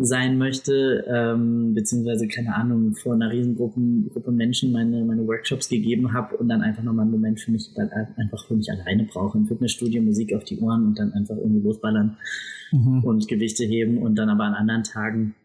sein 0.01 0.37
möchte, 0.37 1.05
ähm, 1.09 1.73
beziehungsweise, 1.73 2.27
keine 2.27 2.55
Ahnung, 2.55 2.95
vor 2.95 3.13
einer 3.13 3.31
Riesengruppe 3.31 3.81
Gruppe 4.13 4.31
Menschen 4.31 4.71
meine, 4.71 5.03
meine 5.03 5.27
Workshops 5.27 5.67
gegeben 5.67 6.13
habe 6.13 6.37
und 6.37 6.47
dann 6.47 6.61
einfach 6.61 6.83
nochmal 6.83 7.03
einen 7.03 7.11
Moment 7.11 7.41
für 7.41 7.51
mich, 7.51 7.69
einfach 8.15 8.47
für 8.47 8.55
mich 8.55 8.71
alleine 8.71 9.03
brauche, 9.03 9.37
im 9.37 9.47
Fitnessstudio, 9.47 10.01
Musik 10.01 10.33
auf 10.33 10.45
die 10.45 10.57
Ohren 10.59 10.85
und 10.85 10.99
dann 10.99 11.11
einfach 11.13 11.35
irgendwie 11.35 11.61
losballern 11.61 12.17
mhm. 12.71 13.03
und 13.03 13.27
Gewichte 13.27 13.65
heben 13.65 13.97
und 13.97 14.15
dann 14.15 14.29
aber 14.29 14.45
an 14.45 14.53
anderen 14.53 14.83
Tagen 14.83 15.35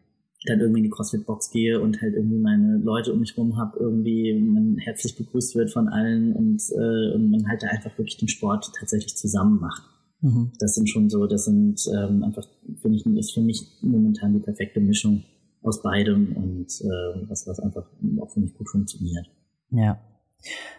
dann 0.45 0.59
irgendwie 0.59 0.79
in 0.79 0.85
die 0.85 0.89
CrossFit-Box 0.89 1.51
gehe 1.51 1.81
und 1.81 2.01
halt 2.01 2.13
irgendwie 2.13 2.39
meine 2.39 2.77
Leute 2.77 3.13
um 3.13 3.19
mich 3.19 3.37
rum 3.37 3.57
habe, 3.57 3.79
irgendwie 3.79 4.33
man 4.33 4.77
herzlich 4.77 5.15
begrüßt 5.15 5.55
wird 5.55 5.71
von 5.71 5.87
allen 5.87 6.33
und, 6.33 6.61
äh, 6.71 7.13
und 7.13 7.31
man 7.31 7.47
halt 7.47 7.63
da 7.63 7.67
einfach 7.67 7.97
wirklich 7.97 8.17
den 8.17 8.27
Sport 8.27 8.71
tatsächlich 8.77 9.15
zusammen 9.15 9.59
macht. 9.59 9.83
Mhm. 10.21 10.51
Das 10.59 10.75
sind 10.75 10.89
schon 10.89 11.09
so, 11.09 11.27
das 11.27 11.45
sind 11.45 11.81
ähm, 11.95 12.23
einfach, 12.23 12.47
finde 12.81 12.97
ich, 12.97 13.05
ist 13.05 13.33
für 13.33 13.41
mich 13.41 13.65
momentan 13.81 14.33
die 14.33 14.39
perfekte 14.39 14.79
Mischung 14.79 15.23
aus 15.61 15.81
beidem 15.81 16.33
und 16.35 16.67
äh, 16.81 17.27
was, 17.29 17.47
was 17.47 17.59
einfach 17.59 17.85
auch 18.19 18.31
für 18.31 18.39
mich 18.39 18.53
gut 18.53 18.69
funktioniert. 18.69 19.27
Ja. 19.71 19.99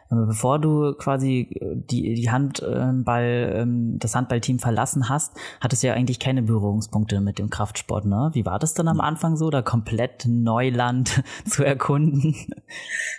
Bevor 0.08 0.60
du 0.60 0.94
quasi 0.94 1.48
äh, 1.60 1.74
die, 1.74 2.14
die 2.14 2.30
Handball, 2.30 3.52
ähm, 3.56 3.98
das 3.98 4.14
Handballteam 4.14 4.60
verlassen 4.60 5.08
hast, 5.08 5.32
hattest 5.60 5.82
du 5.82 5.88
ja 5.88 5.94
eigentlich 5.94 6.20
keine 6.20 6.42
Berührungspunkte 6.42 7.20
mit 7.20 7.38
dem 7.38 7.50
Kraftsport, 7.50 8.04
ne? 8.04 8.30
Wie 8.32 8.46
war 8.46 8.60
das 8.60 8.74
dann 8.74 8.86
am 8.86 9.00
Anfang 9.00 9.36
so, 9.36 9.50
da 9.50 9.62
komplett 9.62 10.26
Neuland 10.28 11.24
zu 11.44 11.64
erkunden? 11.64 12.36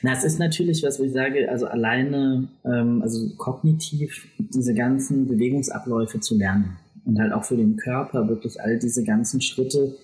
Na, 0.01 0.13
es 0.13 0.23
ist 0.23 0.39
natürlich 0.39 0.81
was, 0.83 0.99
wo 0.99 1.03
ich 1.03 1.11
sage, 1.11 1.49
also 1.51 1.67
alleine, 1.67 2.47
ähm, 2.63 3.01
also 3.01 3.35
kognitiv 3.35 4.25
diese 4.37 4.73
ganzen 4.73 5.27
Bewegungsabläufe 5.27 6.21
zu 6.21 6.37
lernen 6.37 6.77
und 7.03 7.19
halt 7.19 7.33
auch 7.33 7.43
für 7.43 7.57
den 7.57 7.75
Körper 7.75 8.29
wirklich 8.29 8.61
all 8.61 8.79
diese 8.79 9.03
ganzen 9.03 9.41
Schritte 9.41 9.95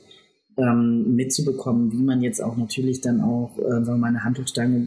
ähm, 0.57 1.15
mitzubekommen, 1.15 1.91
wie 1.91 2.03
man 2.03 2.21
jetzt 2.21 2.41
auch 2.41 2.57
natürlich 2.57 3.01
dann 3.01 3.21
auch, 3.21 3.57
äh, 3.57 3.61
sagen 3.61 3.85
wir 3.85 3.97
mal, 3.97 4.07
eine 4.07 4.23
Handelstange 4.23 4.85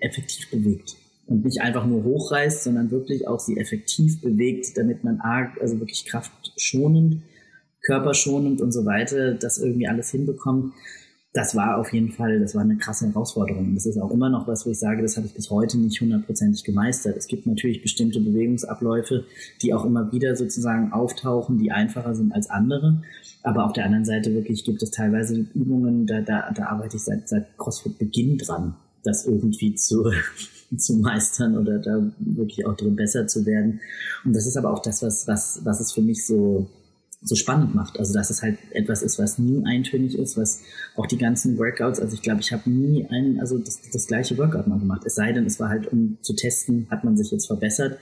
effektiv 0.00 0.50
bewegt. 0.50 0.96
Und 1.26 1.44
nicht 1.44 1.60
einfach 1.60 1.86
nur 1.86 2.04
hochreißt, 2.04 2.64
sondern 2.64 2.90
wirklich 2.90 3.28
auch 3.28 3.38
sie 3.38 3.58
effektiv 3.58 4.20
bewegt, 4.22 4.78
damit 4.78 5.04
man 5.04 5.20
arg, 5.20 5.60
also 5.60 5.78
wirklich 5.78 6.06
kraftschonend, 6.06 7.22
körperschonend 7.82 8.60
und 8.60 8.72
so 8.72 8.86
weiter, 8.86 9.34
das 9.34 9.58
irgendwie 9.58 9.88
alles 9.88 10.10
hinbekommt. 10.10 10.72
Das 11.38 11.54
war 11.54 11.78
auf 11.78 11.92
jeden 11.92 12.10
Fall, 12.10 12.40
das 12.40 12.56
war 12.56 12.62
eine 12.62 12.76
krasse 12.78 13.06
Herausforderung. 13.06 13.72
Das 13.72 13.86
ist 13.86 13.96
auch 13.96 14.10
immer 14.10 14.28
noch 14.28 14.48
was, 14.48 14.66
wo 14.66 14.70
ich 14.70 14.78
sage, 14.80 15.02
das 15.02 15.16
habe 15.16 15.28
ich 15.28 15.34
bis 15.34 15.50
heute 15.50 15.78
nicht 15.78 16.00
hundertprozentig 16.00 16.64
gemeistert. 16.64 17.16
Es 17.16 17.28
gibt 17.28 17.46
natürlich 17.46 17.80
bestimmte 17.80 18.18
Bewegungsabläufe, 18.18 19.24
die 19.62 19.72
auch 19.72 19.84
immer 19.84 20.10
wieder 20.10 20.34
sozusagen 20.34 20.90
auftauchen, 20.90 21.58
die 21.58 21.70
einfacher 21.70 22.16
sind 22.16 22.32
als 22.32 22.50
andere. 22.50 23.04
Aber 23.44 23.66
auf 23.66 23.72
der 23.72 23.84
anderen 23.84 24.04
Seite 24.04 24.34
wirklich 24.34 24.64
gibt 24.64 24.82
es 24.82 24.90
teilweise 24.90 25.46
Übungen, 25.54 26.08
da, 26.08 26.22
da, 26.22 26.50
da 26.50 26.64
arbeite 26.70 26.96
ich 26.96 27.04
seit, 27.04 27.28
seit 27.28 27.56
CrossFit-Beginn 27.56 28.38
dran, 28.38 28.74
das 29.04 29.24
irgendwie 29.24 29.76
zu, 29.76 30.10
zu 30.76 30.96
meistern 30.96 31.56
oder 31.56 31.78
da 31.78 32.02
wirklich 32.18 32.66
auch 32.66 32.74
drin 32.74 32.96
besser 32.96 33.28
zu 33.28 33.46
werden. 33.46 33.78
Und 34.24 34.34
das 34.34 34.44
ist 34.44 34.56
aber 34.56 34.72
auch 34.72 34.82
das, 34.82 35.04
was, 35.04 35.28
was, 35.28 35.60
was 35.62 35.78
es 35.78 35.92
für 35.92 36.02
mich 36.02 36.26
so, 36.26 36.68
so 37.20 37.34
spannend 37.34 37.74
macht. 37.74 37.98
Also 37.98 38.14
dass 38.14 38.30
es 38.30 38.42
halt 38.42 38.58
etwas 38.70 39.02
ist, 39.02 39.18
was 39.18 39.38
nie 39.38 39.64
eintönig 39.64 40.16
ist, 40.16 40.36
was 40.36 40.62
auch 40.96 41.06
die 41.06 41.18
ganzen 41.18 41.58
Workouts, 41.58 42.00
also 42.00 42.14
ich 42.14 42.22
glaube, 42.22 42.40
ich 42.40 42.52
habe 42.52 42.70
nie 42.70 43.06
ein, 43.10 43.40
also 43.40 43.58
das, 43.58 43.80
das 43.92 44.06
gleiche 44.06 44.38
Workout 44.38 44.66
mal 44.66 44.78
gemacht. 44.78 45.02
Es 45.04 45.16
sei 45.16 45.32
denn, 45.32 45.46
es 45.46 45.58
war 45.58 45.68
halt, 45.68 45.86
um 45.92 46.18
zu 46.22 46.34
testen, 46.34 46.86
hat 46.90 47.04
man 47.04 47.16
sich 47.16 47.30
jetzt 47.30 47.46
verbessert. 47.46 47.98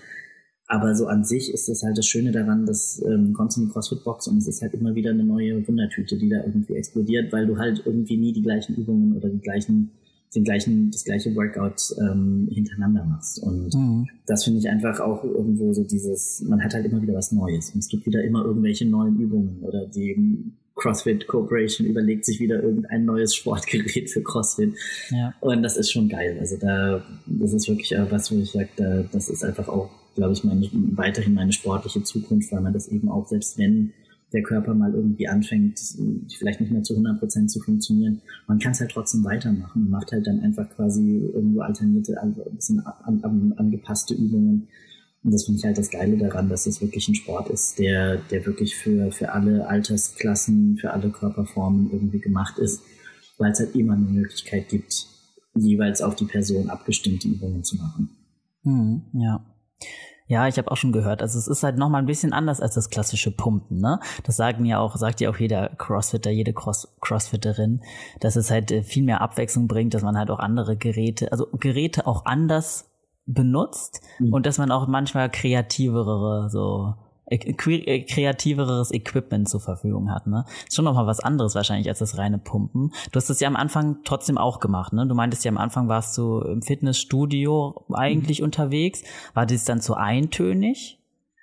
Aber 0.69 0.95
so 0.97 1.07
an 1.07 1.25
sich 1.25 1.53
ist 1.55 1.69
das 1.69 1.83
halt 1.85 1.97
das 1.97 2.07
Schöne 2.07 2.33
daran, 2.33 2.67
dass 2.67 3.01
ähm, 3.07 3.33
kommst 3.35 3.57
in 3.57 3.67
die 3.67 3.73
CrossFit-Box 3.73 4.27
und 4.27 4.39
es 4.39 4.49
ist 4.49 4.63
halt 4.63 4.75
immer 4.75 4.95
wieder 4.97 5.11
eine 5.11 5.25
neue 5.25 5.67
Wundertüte, 5.67 6.19
die 6.19 6.29
da 6.29 6.43
irgendwie 6.45 6.75
explodiert, 6.75 7.33
weil 7.33 7.47
du 7.47 7.57
halt 7.57 7.83
irgendwie 7.87 8.17
nie 8.17 8.33
die 8.33 8.43
gleichen 8.43 8.75
Übungen 8.75 9.17
oder 9.17 9.29
die 9.29 9.39
gleichen, 9.39 9.93
den 10.35 10.45
gleichen, 10.45 10.91
das 10.91 11.05
gleiche 11.05 11.35
Workout 11.35 11.95
ähm, 11.99 12.49
hintereinander 12.51 13.05
machst. 13.05 13.43
Und 13.43 13.75
mhm. 13.75 14.09
das 14.27 14.45
finde 14.45 14.61
ich 14.61 14.69
einfach 14.69 15.01
auch 15.01 15.25
irgendwo 15.25 15.73
so 15.73 15.85
dieses, 15.85 16.43
man 16.43 16.63
hat 16.63 16.75
halt 16.75 16.85
immer 16.87 17.01
wieder 17.01 17.15
was 17.15 17.33
Neues 17.33 17.71
und 17.71 17.79
es 17.79 17.89
gibt 17.89 18.07
wieder 18.07 18.23
immer 18.23 18.45
irgendwelche 18.45 18.87
neuen 18.87 19.19
Übungen 19.19 19.63
oder 19.63 19.87
die 19.87 20.53
CrossFit 20.75 21.27
Corporation 21.27 21.87
überlegt 21.87 22.27
sich 22.27 22.39
wieder 22.39 22.63
irgendein 22.63 23.07
neues 23.07 23.35
Sportgerät 23.35 24.11
für 24.11 24.23
CrossFit. 24.23 24.75
Ja. 25.11 25.33
Und 25.41 25.63
das 25.63 25.79
ist 25.79 25.91
schon 25.91 26.09
geil. 26.09 26.37
Also 26.39 26.57
da, 26.59 27.03
das 27.27 27.55
ist 27.55 27.69
wirklich 27.69 27.95
was, 28.11 28.31
wo 28.31 28.37
ich 28.37 28.51
sage, 28.51 28.69
da, 28.77 29.05
das 29.11 29.31
ist 29.31 29.43
einfach 29.43 29.69
auch 29.69 29.89
glaube 30.17 30.33
ich, 30.33 30.43
meine, 30.43 30.69
weiterhin 30.73 31.35
meine 31.35 31.53
sportliche 31.53 32.03
Zukunft, 32.03 32.51
weil 32.51 32.63
man 32.63 32.73
das 32.73 32.89
eben 32.89 33.09
auch, 33.09 33.29
selbst 33.29 33.59
wenn 33.59 33.93
der 34.33 34.43
Körper 34.43 34.75
mal 34.75 34.93
irgendwie 34.93 35.29
anfängt, 35.29 35.79
vielleicht 36.37 36.61
nicht 36.61 36.73
mehr 36.73 36.83
zu 36.83 36.95
100 36.95 37.19
Prozent 37.19 37.51
zu 37.51 37.61
funktionieren, 37.61 38.21
man 38.47 38.59
kann 38.59 38.73
es 38.73 38.81
halt 38.81 38.91
trotzdem 38.91 39.25
weitermachen 39.25 39.83
und 39.83 39.91
macht 39.91 40.13
halt 40.13 40.27
dann 40.27 40.41
einfach 40.41 40.69
quasi 40.71 41.31
irgendwo 41.33 41.61
alternierte, 41.61 42.21
ein 42.21 42.35
bisschen 42.55 42.81
an, 42.81 43.23
an, 43.23 43.55
angepasste 43.57 44.15
Übungen. 44.15 44.69
Und 45.23 45.33
das 45.33 45.45
finde 45.45 45.59
ich 45.59 45.65
halt 45.65 45.79
das 45.79 45.91
Geile 45.91 46.17
daran, 46.17 46.49
dass 46.49 46.67
es 46.67 46.81
wirklich 46.81 47.09
ein 47.09 47.15
Sport 47.15 47.51
ist, 47.51 47.79
der, 47.79 48.17
der 48.17 48.47
wirklich 48.47 48.77
für, 48.77 49.11
für 49.13 49.33
alle 49.33 49.67
Altersklassen, 49.67 50.77
für 50.77 50.93
alle 50.93 51.11
Körperformen 51.11 51.91
irgendwie 51.93 52.21
gemacht 52.21 52.59
ist, 52.59 52.83
weil 53.39 53.53
es 53.53 53.61
halt 53.61 53.75
immer 53.75 53.95
eine 53.95 54.07
Möglichkeit 54.07 54.69
gibt, 54.69 55.07
jeweils 55.55 56.03
auf 56.03 56.17
die 56.17 56.27
Person 56.27 56.71
abgestimmte 56.71 57.29
Übungen 57.29 57.65
zu 57.65 57.77
machen. 57.77 58.11
Mhm, 58.63 59.03
ja. 59.15 59.45
Ja, 60.29 60.49
ich 60.49 60.59
habe 60.59 60.71
auch 60.71 60.77
schon 60.77 60.93
gehört. 60.93 61.23
Also 61.23 61.39
es 61.39 61.47
ist 61.47 61.63
halt 61.63 61.79
noch 61.79 61.89
mal 61.89 61.99
ein 61.99 62.07
bisschen 62.07 62.33
anders 62.33 62.61
als 62.61 62.75
das 62.75 62.91
klassische 62.91 63.31
Pumpen, 63.31 63.81
ne? 63.81 64.01
Das 64.25 64.37
sagen 64.37 64.65
ja 64.65 64.81
auch, 64.81 64.97
sagt 64.97 65.21
ja 65.21 65.31
auch 65.31 65.37
jeder 65.37 65.69
Crossfitter, 65.69 66.31
jede 66.31 66.53
Cross 66.53 66.97
Crossfitterin, 67.01 67.83
dass 68.21 68.35
es 68.35 68.51
halt 68.51 68.73
äh, 68.73 68.83
viel 68.83 69.05
mehr 69.05 69.21
Abwechslung 69.21 69.69
bringt, 69.69 69.95
dass 69.95 70.03
man 70.03 70.19
halt 70.19 70.31
auch 70.31 70.41
andere 70.41 70.77
Geräte, 70.77 71.31
also 71.31 71.47
Geräte 71.53 72.07
auch 72.07 72.25
anders 72.25 72.91
benutzt 73.27 74.01
mhm. 74.19 74.33
und 74.33 74.47
dass 74.47 74.59
man 74.59 74.73
auch 74.73 74.89
manchmal 74.89 75.31
kreativere 75.31 76.49
so 76.51 76.95
kreativeres 77.29 78.93
Equipment 78.93 79.49
zur 79.49 79.61
Verfügung 79.61 80.11
hat. 80.13 80.27
Ne? 80.27 80.45
Ist 80.67 80.77
schon 80.77 80.85
nochmal 80.85 81.07
was 81.07 81.21
anderes 81.21 81.55
wahrscheinlich 81.55 81.89
als 81.89 81.99
das 81.99 82.19
reine 82.19 82.39
Pumpen. 82.39 82.93
Du 83.11 83.17
hast 83.17 83.29
das 83.29 83.41
ja 83.41 83.49
am 83.49 83.57
Anfang 83.57 83.99
trotzdem 84.05 84.39
auch 84.39 84.61
gemacht. 84.61 84.93
Ne? 84.93 85.07
Du 85.07 85.15
meintest 85.15 85.45
ja 85.45 85.51
am 85.51 85.59
Anfang 85.59 85.89
warst 85.89 86.17
du 86.19 86.41
im 86.41 86.63
Fitnessstudio 86.63 87.85
eigentlich 87.93 88.41
mhm. 88.41 88.47
unterwegs. 88.47 89.03
War 89.35 89.47
das 89.47 89.65
dann 89.65 89.81
zu 89.81 89.95
eintönig? 89.95 90.99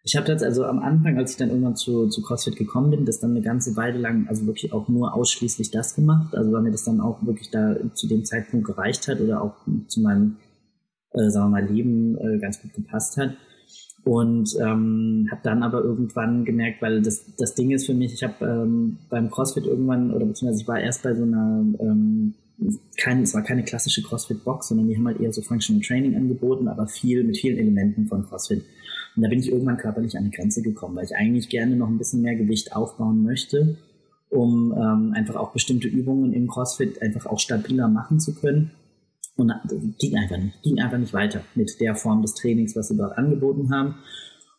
Ich 0.05 0.17
habe 0.17 0.27
das 0.27 0.43
also 0.43 0.65
am 0.65 0.79
Anfang, 0.79 1.17
als 1.17 1.31
ich 1.31 1.37
dann 1.37 1.49
irgendwann 1.49 1.77
zu, 1.77 2.09
zu 2.09 2.21
CrossFit 2.21 2.57
gekommen 2.57 2.91
bin, 2.91 3.05
das 3.05 3.21
dann 3.21 3.31
eine 3.31 3.41
ganze 3.41 3.77
Weile 3.77 3.97
lang, 3.97 4.27
also 4.27 4.45
wirklich 4.45 4.73
auch 4.73 4.89
nur 4.89 5.13
ausschließlich 5.13 5.71
das 5.71 5.95
gemacht. 5.95 6.35
Also 6.35 6.51
weil 6.51 6.61
mir 6.61 6.71
das 6.71 6.83
dann 6.83 6.99
auch 6.99 7.25
wirklich 7.25 7.51
da 7.51 7.75
zu 7.93 8.07
dem 8.07 8.25
Zeitpunkt 8.25 8.65
gereicht 8.65 9.07
hat 9.07 9.21
oder 9.21 9.41
auch 9.41 9.55
zu 9.87 10.01
meinem, 10.01 10.37
äh, 11.11 11.29
sagen 11.29 11.51
wir 11.51 11.61
mal, 11.61 11.65
Leben 11.65 12.17
äh, 12.17 12.37
ganz 12.37 12.61
gut 12.61 12.73
gepasst 12.73 13.15
hat. 13.17 13.35
Und 14.05 14.57
ähm, 14.59 15.29
habe 15.31 15.41
dann 15.43 15.63
aber 15.63 15.81
irgendwann 15.81 16.43
gemerkt, 16.43 16.81
weil 16.81 17.01
das, 17.01 17.25
das 17.37 17.55
Ding 17.55 17.71
ist 17.71 17.85
für 17.85 17.93
mich, 17.93 18.13
ich 18.13 18.23
habe 18.23 18.45
ähm, 18.45 18.97
beim 19.09 19.31
CrossFit 19.31 19.65
irgendwann, 19.65 20.11
oder 20.11 20.25
beziehungsweise 20.25 20.61
ich 20.61 20.67
war 20.67 20.79
erst 20.79 21.03
bei 21.03 21.15
so 21.15 21.23
einer, 21.23 21.63
ähm, 21.79 22.33
keine, 22.97 23.23
es 23.23 23.33
war 23.33 23.43
keine 23.43 23.63
klassische 23.63 24.03
CrossFit-Box, 24.03 24.67
sondern 24.67 24.89
die 24.89 24.97
haben 24.97 25.07
halt 25.07 25.21
eher 25.21 25.31
so 25.31 25.41
Functional 25.41 25.81
Training 25.81 26.15
angeboten, 26.15 26.67
aber 26.67 26.87
viel 26.87 27.23
mit 27.23 27.37
vielen 27.37 27.57
Elementen 27.57 28.07
von 28.07 28.27
CrossFit. 28.27 28.63
Und 29.15 29.21
da 29.21 29.29
bin 29.29 29.39
ich 29.39 29.51
irgendwann 29.51 29.77
körperlich 29.77 30.17
an 30.17 30.25
die 30.25 30.31
Grenze 30.31 30.61
gekommen, 30.61 30.97
weil 30.97 31.05
ich 31.05 31.15
eigentlich 31.15 31.47
gerne 31.47 31.75
noch 31.75 31.87
ein 31.87 31.97
bisschen 31.97 32.21
mehr 32.21 32.35
Gewicht 32.35 32.75
aufbauen 32.75 33.23
möchte, 33.23 33.77
um 34.29 34.73
ähm, 34.73 35.13
einfach 35.13 35.35
auch 35.35 35.53
bestimmte 35.53 35.87
Übungen 35.87 36.33
im 36.33 36.47
CrossFit 36.47 37.01
einfach 37.01 37.25
auch 37.25 37.39
stabiler 37.39 37.87
machen 37.87 38.19
zu 38.19 38.35
können. 38.35 38.71
Und 39.35 39.51
ging 39.99 40.15
einfach 40.15 40.37
nicht, 40.37 40.61
ging 40.61 40.79
einfach 40.79 40.99
nicht 40.99 41.13
weiter 41.13 41.41
mit 41.55 41.79
der 41.79 41.95
Form 41.95 42.21
des 42.21 42.35
Trainings, 42.35 42.75
was 42.75 42.89
sie 42.89 42.97
dort 42.97 43.17
angeboten 43.17 43.73
haben. 43.73 43.95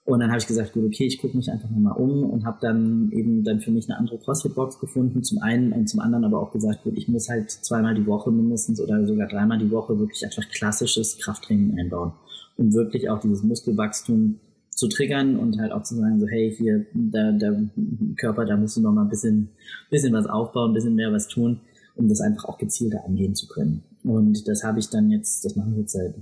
Und 0.04 0.20
dann 0.20 0.28
habe 0.28 0.38
ich 0.38 0.46
gesagt, 0.46 0.74
gut, 0.74 0.84
okay, 0.84 1.06
ich 1.06 1.18
gucke 1.18 1.36
mich 1.36 1.50
einfach 1.50 1.70
mal 1.70 1.92
um 1.92 2.28
und 2.28 2.44
habe 2.44 2.58
dann 2.60 3.10
eben 3.12 3.42
dann 3.42 3.60
für 3.60 3.70
mich 3.70 3.88
eine 3.88 3.98
andere 3.98 4.18
CrossFit-Box 4.18 4.78
gefunden, 4.78 5.22
zum 5.22 5.38
einen 5.40 5.72
und 5.72 5.88
zum 5.88 6.00
anderen 6.00 6.24
aber 6.24 6.40
auch 6.40 6.52
gesagt, 6.52 6.82
gut, 6.82 6.98
ich 6.98 7.08
muss 7.08 7.30
halt 7.30 7.50
zweimal 7.50 7.94
die 7.94 8.06
Woche 8.06 8.30
mindestens 8.30 8.80
oder 8.82 9.06
sogar 9.06 9.28
dreimal 9.28 9.58
die 9.58 9.70
Woche 9.70 9.98
wirklich 9.98 10.22
einfach 10.24 10.46
klassisches 10.50 11.18
Krafttraining 11.18 11.78
einbauen, 11.78 12.12
um 12.58 12.74
wirklich 12.74 13.08
auch 13.08 13.20
dieses 13.20 13.42
Muskelwachstum 13.44 14.40
zu 14.68 14.88
triggern 14.88 15.38
und 15.38 15.58
halt 15.58 15.72
auch 15.72 15.84
zu 15.84 15.94
sagen, 15.94 16.20
so 16.20 16.26
hey, 16.26 16.54
hier, 16.54 16.84
der, 16.92 17.32
der 17.32 17.70
Körper, 18.18 18.44
da 18.44 18.58
musst 18.58 18.76
du 18.76 18.82
noch 18.82 18.92
mal 18.92 19.02
ein 19.02 19.08
bisschen, 19.08 19.48
bisschen 19.90 20.12
was 20.12 20.26
aufbauen, 20.26 20.72
ein 20.72 20.74
bisschen 20.74 20.96
mehr 20.96 21.12
was 21.12 21.28
tun, 21.28 21.60
um 21.96 22.08
das 22.10 22.20
einfach 22.20 22.44
auch 22.44 22.58
gezielter 22.58 23.06
angehen 23.06 23.34
zu 23.34 23.46
können. 23.48 23.84
Und 24.04 24.46
das 24.46 24.62
habe 24.62 24.78
ich 24.78 24.90
dann 24.90 25.10
jetzt, 25.10 25.44
das 25.44 25.56
mache 25.56 25.70
ich 25.70 25.78
jetzt 25.78 25.92
seit 25.92 26.14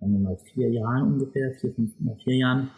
sagen 0.00 0.12
wir 0.12 0.18
mal 0.18 0.36
vier 0.36 0.70
Jahren 0.70 1.12
ungefähr, 1.12 1.52
vier, 1.52 1.72
fünf, 1.72 1.92
vier 2.24 2.36
Jahren, 2.36 2.70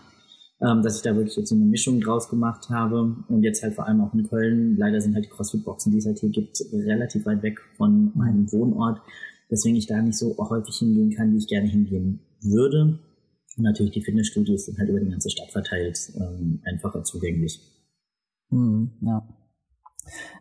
ähm, 0.61 0.83
dass 0.83 0.97
ich 0.97 1.03
da 1.03 1.15
wirklich 1.15 1.37
jetzt 1.37 1.49
so 1.49 1.55
eine 1.55 1.65
Mischung 1.65 2.01
draus 2.01 2.29
gemacht 2.29 2.69
habe 2.69 3.17
und 3.29 3.43
jetzt 3.43 3.63
halt 3.63 3.75
vor 3.75 3.87
allem 3.87 4.01
auch 4.03 4.13
in 4.13 4.29
Köln. 4.29 4.77
Leider 4.77 5.01
sind 5.01 5.15
halt 5.15 5.25
die 5.25 5.31
CrossFit-Boxen, 5.31 5.93
die 5.93 5.99
es 5.99 6.07
halt 6.07 6.19
hier 6.19 6.31
gibt, 6.31 6.61
relativ 6.73 7.25
weit 7.27 7.43
weg 7.43 7.61
von 7.77 8.13
meinem 8.15 8.51
Wohnort, 8.53 9.01
deswegen 9.51 9.77
ich 9.77 9.87
da 9.87 10.01
nicht 10.03 10.19
so 10.19 10.37
häufig 10.37 10.77
hingehen 10.77 11.11
kann, 11.11 11.33
wie 11.33 11.39
ich 11.39 11.49
gerne 11.49 11.69
hingehen 11.69 12.21
würde. 12.43 12.99
Und 13.57 13.65
natürlich 13.65 13.93
die 13.93 14.03
Fitnessstudios 14.03 14.67
sind 14.67 14.79
halt 14.79 14.91
über 14.91 15.01
die 15.01 15.11
ganze 15.11 15.31
Stadt 15.31 15.51
verteilt, 15.51 16.13
ähm, 16.17 16.61
einfacher 16.65 17.03
zugänglich. 17.05 17.61
Mhm, 18.51 18.91
ja. 19.01 19.27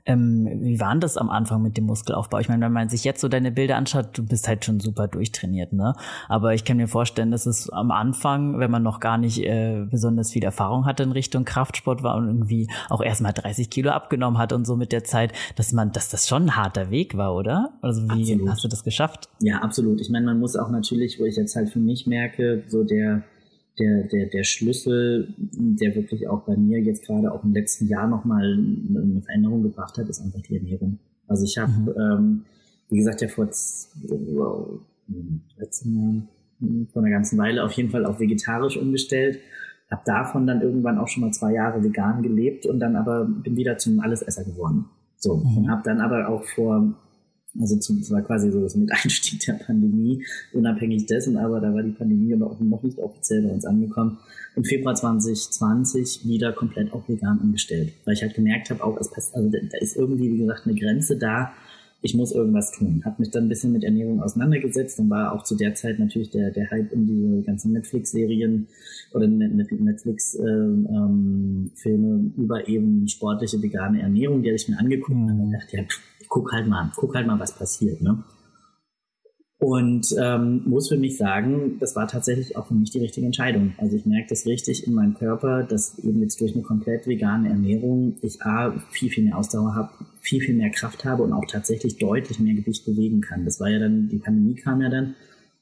Ähm, 0.06 0.48
wie 0.62 0.80
war 0.80 0.92
denn 0.92 1.02
das 1.02 1.18
am 1.18 1.30
Anfang 1.30 1.62
mit 1.62 1.78
dem 1.78 1.86
Muskelaufbau? 1.86 2.40
Ich 2.40 2.50
meine, 2.50 2.66
wenn 2.66 2.72
man 2.72 2.90
sich 2.90 3.04
jetzt 3.04 3.22
so 3.22 3.28
deine 3.28 3.52
Bilder 3.52 3.76
anschaut, 3.78 4.18
du 4.18 4.26
bist 4.26 4.48
halt 4.48 4.66
schon 4.66 4.80
super 4.80 5.08
durchtrainiert, 5.08 5.74
ne? 5.74 5.94
Aber 6.28 6.54
ich 6.54 6.66
kann 6.66 6.78
mir 6.78 6.88
vorstellen, 6.88 7.32
dass 7.32 7.46
es 7.46 7.70
am 7.70 7.92
Anfang, 7.92 8.60
wenn 8.60 8.72
man 8.72 8.84
noch 8.84 9.00
gar 9.00 9.18
nicht 9.18 9.44
äh, 9.44 9.86
besonders 9.90 10.32
viel 10.32 10.44
Erfahrung 10.44 10.86
hatte 10.86 11.04
in 11.04 11.12
Richtung 11.12 11.46
Kraftsport 11.46 12.04
war 12.04 12.16
und 12.16 12.28
irgendwie 12.28 12.68
auch 12.90 13.02
erstmal 13.02 13.34
30 13.34 13.70
Kilo 13.70 13.92
abgenommen 13.92 14.40
hat 14.40 14.54
und 14.54 14.66
so 14.66 14.76
mit 14.76 14.92
der 14.92 15.04
Zeit, 15.04 15.34
dass 15.56 15.72
man, 15.72 15.92
dass 15.92 16.10
das 16.10 16.28
schon 16.28 16.44
ein 16.44 16.56
harter 16.56 16.90
Weg 16.90 17.18
war, 17.18 17.36
oder? 17.36 17.74
Also 17.82 18.04
wie 18.04 18.22
absolut. 18.22 18.50
hast 18.50 18.64
du 18.64 18.68
das 18.68 18.84
geschafft? 18.84 19.30
Ja, 19.40 19.60
absolut. 19.60 20.02
Ich 20.02 20.10
meine, 20.10 20.26
man 20.26 20.40
muss 20.40 20.56
auch 20.56 20.70
natürlich, 20.70 21.20
wo 21.20 21.26
ich 21.26 21.36
jetzt 21.36 21.56
halt 21.56 21.70
für 21.70 21.80
mich 21.80 22.08
merke, 22.08 22.64
so 22.68 22.84
der 22.84 23.24
der, 23.80 24.04
der, 24.04 24.26
der 24.28 24.44
Schlüssel, 24.44 25.34
der 25.38 25.96
wirklich 25.96 26.28
auch 26.28 26.42
bei 26.42 26.56
mir 26.58 26.80
jetzt 26.80 27.06
gerade 27.06 27.32
auch 27.32 27.44
im 27.44 27.54
letzten 27.54 27.88
Jahr 27.88 28.08
nochmal 28.08 28.54
eine 28.54 29.22
Veränderung 29.22 29.64
gebracht 29.64 29.98
hat, 29.98 30.10
ist 30.10 30.22
einfach 30.22 30.42
die 30.42 30.58
Ernährung. 30.58 31.00
Also 31.28 31.46
ich 31.46 31.58
habe, 31.58 31.72
mhm. 31.72 31.94
ähm, 31.98 32.46
wie 32.90 32.98
gesagt, 32.98 33.22
ja 33.22 33.28
vor 33.28 33.48
wow, 33.48 34.80
13 35.58 35.96
Jahren, 35.96 36.28
hm, 36.60 36.88
vor 36.92 37.02
einer 37.02 37.12
ganzen 37.12 37.38
Weile 37.38 37.64
auf 37.64 37.72
jeden 37.74 37.90
Fall 37.90 38.06
auf 38.06 38.20
vegetarisch 38.20 38.78
umgestellt. 38.78 39.40
Habe 39.90 40.02
davon 40.06 40.46
dann 40.46 40.62
irgendwann 40.62 41.00
auch 41.00 41.08
schon 41.08 41.22
mal 41.22 41.32
zwei 41.32 41.54
Jahre 41.54 41.84
vegan 41.84 42.22
gelebt 42.22 42.66
und 42.66 42.80
dann 42.80 42.96
aber 42.96 43.26
bin 43.26 43.56
wieder 43.58 43.78
zum 43.78 44.00
Allesesser 44.00 44.44
geworden. 44.44 44.86
So, 45.18 45.38
mhm. 45.38 45.58
und 45.58 45.72
habe 45.72 45.82
dann 45.84 46.00
aber 46.00 46.30
auch 46.30 46.44
vor 46.44 46.94
also 47.60 47.76
es 47.76 48.12
war 48.12 48.22
quasi 48.22 48.52
so 48.52 48.62
das 48.62 48.76
mit 48.76 48.92
Einstieg 48.92 49.40
der 49.46 49.54
Pandemie, 49.54 50.24
unabhängig 50.54 51.06
dessen, 51.06 51.38
aber 51.38 51.60
da 51.60 51.74
war 51.74 51.84
die 51.84 51.92
Pandemie 51.92 52.36
noch, 52.36 52.60
noch 52.60 52.84
nicht 52.84 53.00
offiziell 53.00 53.44
bei 53.44 53.52
uns 53.52 53.66
angekommen. 53.66 54.18
Im 54.56 54.64
Februar 54.64 54.96
2020 54.96 56.28
wieder 56.28 56.52
komplett 56.54 56.92
auf 56.94 57.08
vegan 57.08 57.40
umgestellt, 57.40 57.94
weil 58.06 58.14
ich 58.14 58.22
halt 58.22 58.34
gemerkt 58.34 58.70
habe, 58.70 58.84
auch 58.84 59.00
es 59.00 59.10
passt, 59.10 59.36
also 59.36 59.50
da 59.50 59.78
ist 59.80 59.96
irgendwie, 59.96 60.32
wie 60.34 60.40
gesagt, 60.40 60.66
eine 60.66 60.76
Grenze 60.76 61.18
da, 61.18 61.54
ich 62.02 62.16
muss 62.16 62.32
irgendwas 62.32 62.72
tun. 62.72 63.02
Habe 63.04 63.18
mich 63.20 63.30
dann 63.30 63.46
ein 63.46 63.50
bisschen 63.50 63.74
mit 63.74 63.84
Ernährung 63.84 64.22
auseinandergesetzt. 64.24 65.00
Dann 65.00 65.10
war 65.10 65.34
auch 65.34 65.44
zu 65.44 65.56
der 65.56 65.76
Zeit 65.76 66.00
natürlich 66.00 66.30
der, 66.30 66.50
der 66.52 66.72
Hype 66.72 66.94
um 66.94 67.06
diese 67.06 67.42
ganzen 67.44 67.74
Netflix-Serien 67.74 68.68
oder 69.14 69.28
Netflix-Filme 69.28 70.88
ähm, 70.90 71.72
ähm, 71.86 72.34
über 72.38 72.68
eben 72.68 73.08
sportliche 73.08 73.62
vegane 73.62 74.02
Ernährung, 74.02 74.42
die 74.44 74.50
habe 74.50 74.56
ich 74.56 74.70
mir 74.70 74.80
angeguckt 74.80 75.18
mhm. 75.18 75.42
und 75.42 75.52
dachte, 75.52 75.78
ja, 75.78 75.84
guck 76.30 76.54
halt 76.54 76.68
mal, 76.68 76.92
guck 76.96 77.16
halt 77.16 77.28
mal, 77.28 77.40
was 77.40 77.54
passiert. 77.54 78.02
Ne? 78.02 78.24
Und 79.58 80.16
ähm, 80.18 80.62
muss 80.66 80.88
für 80.88 80.98
mich 80.98 81.18
sagen, 81.18 81.80
das 81.82 81.94
war 81.94 82.08
tatsächlich 82.08 82.56
auch 82.56 82.68
für 82.68 82.76
mich 82.76 82.92
die 82.92 83.00
richtige 83.00 83.26
Entscheidung. 83.26 83.74
Also 83.78 83.98
ich 83.98 84.06
merke 84.06 84.30
das 84.30 84.46
richtig 84.46 84.88
in 84.88 84.94
meinem 84.94 85.16
Körper, 85.16 85.64
dass 85.64 86.00
eben 86.00 86.22
jetzt 86.22 86.40
durch 86.40 86.54
eine 86.54 86.64
komplett 86.64 87.08
vegane 87.08 87.50
Ernährung 87.50 88.16
ich 88.22 88.42
A, 88.42 88.72
viel, 88.92 89.10
viel 89.10 89.26
mehr 89.26 89.38
Ausdauer 89.38 89.76
habe, 89.76 89.90
viel, 90.22 90.40
viel 90.40 90.56
mehr 90.56 90.70
Kraft 90.70 91.04
habe 91.04 91.24
und 91.24 91.34
auch 91.34 91.46
tatsächlich 91.46 91.98
deutlich 91.98 92.40
mehr 92.40 92.54
Gewicht 92.54 92.86
bewegen 92.86 93.20
kann. 93.20 93.44
Das 93.44 93.60
war 93.60 93.70
ja 93.70 93.80
dann, 93.80 94.08
die 94.08 94.20
Pandemie 94.20 94.56
kam 94.56 94.82
ja 94.82 94.88
dann. 94.88 95.16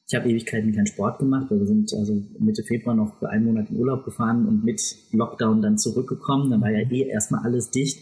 Ich 0.06 0.14
habe 0.14 0.30
Ewigkeiten 0.30 0.72
keinen 0.72 0.86
Sport 0.86 1.18
gemacht, 1.18 1.46
weil 1.50 1.58
wir 1.58 1.66
sind 1.66 1.92
also 1.92 2.22
Mitte 2.38 2.62
Februar 2.62 2.94
noch 2.94 3.18
für 3.18 3.28
einen 3.28 3.46
Monat 3.46 3.68
in 3.68 3.78
Urlaub 3.78 4.04
gefahren 4.04 4.46
und 4.46 4.64
mit 4.64 4.80
Lockdown 5.10 5.60
dann 5.60 5.76
zurückgekommen. 5.76 6.52
Dann 6.52 6.60
war 6.60 6.70
ja 6.70 6.88
eh 6.88 7.08
erstmal 7.08 7.42
alles 7.42 7.70
dicht 7.70 7.98